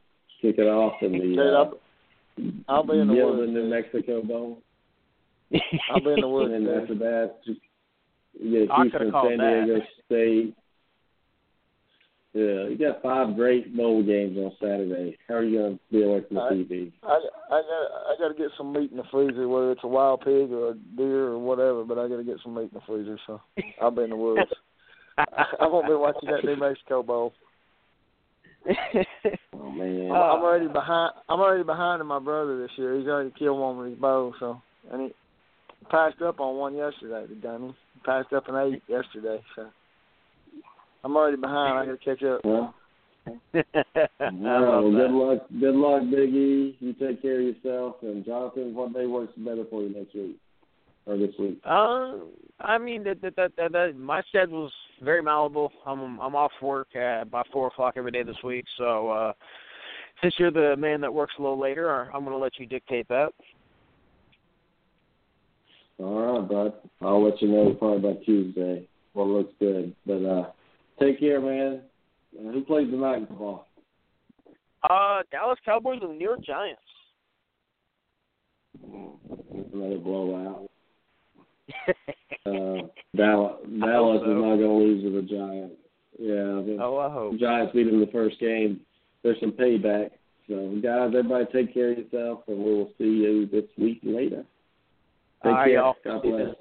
[0.40, 1.80] kick it off in the Dude, uh, I'll,
[2.68, 3.52] I'll be in the woods.
[3.52, 4.58] New Mexico Bowl.
[5.90, 6.52] I'll be in the woods.
[6.52, 9.64] And after that, you get Houston, San that.
[9.66, 10.54] Diego State.
[12.36, 15.16] Yeah, you got five great bowl games on Saturday.
[15.26, 16.92] How are you going to be away from the I- TV?
[17.02, 17.18] I
[17.48, 20.20] I got I got to get some meat in the freezer, whether it's a wild
[20.20, 21.82] pig or a deer or whatever.
[21.82, 23.40] But I got to get some meat in the freezer, so
[23.80, 24.42] I'll be in the woods.
[25.16, 27.32] I won't be watching that New Mexico Bowl.
[29.58, 31.14] Oh man, I'm already behind.
[31.28, 32.98] I'm already behind in my brother this year.
[32.98, 34.60] He's already killed one with his bow, so
[34.92, 35.14] and he
[35.90, 37.26] passed up on one yesterday.
[37.28, 39.68] The dummy passed up an eight yesterday, so
[41.06, 41.78] I'm already behind.
[41.78, 42.40] I got to catch up.
[42.44, 42.74] well,
[43.54, 43.62] I all
[44.20, 44.98] right, love well, that.
[44.98, 46.76] good luck, good luck, Big E.
[46.80, 47.96] You take care of yourself.
[48.02, 50.36] And Jonathan, what day works better for you next week
[51.06, 51.60] or this week?
[51.64, 52.14] Uh,
[52.58, 55.70] I mean that that that, that, that my schedule's very malleable.
[55.86, 58.64] I'm I'm off work at by four o'clock every day this week.
[58.76, 59.32] So uh,
[60.22, 63.06] since you're the man that works a little later, I'm going to let you dictate
[63.10, 63.30] that.
[66.00, 66.72] All right, bud.
[67.00, 69.94] I'll let you know probably by Tuesday what looks good.
[70.04, 70.50] But uh
[71.00, 71.82] take care, man.
[72.38, 73.66] Uh, who plays tonight in football?
[74.88, 76.80] Uh, Dallas Cowboys and the New York Giants.
[79.72, 80.68] Another blowout.
[82.46, 82.86] Uh,
[83.16, 84.30] Dallas, Dallas so.
[84.30, 85.74] is not going to lose to the Giants.
[86.16, 87.36] Yeah, the Oh, I hope.
[87.40, 88.80] Giants beat them the first game.
[89.24, 90.10] There's some payback.
[90.48, 94.44] So, guys, everybody take care of yourself, and we will see you this week later.
[95.42, 95.74] Take All right, care.
[95.74, 95.94] y'all.
[96.04, 96.54] God bless.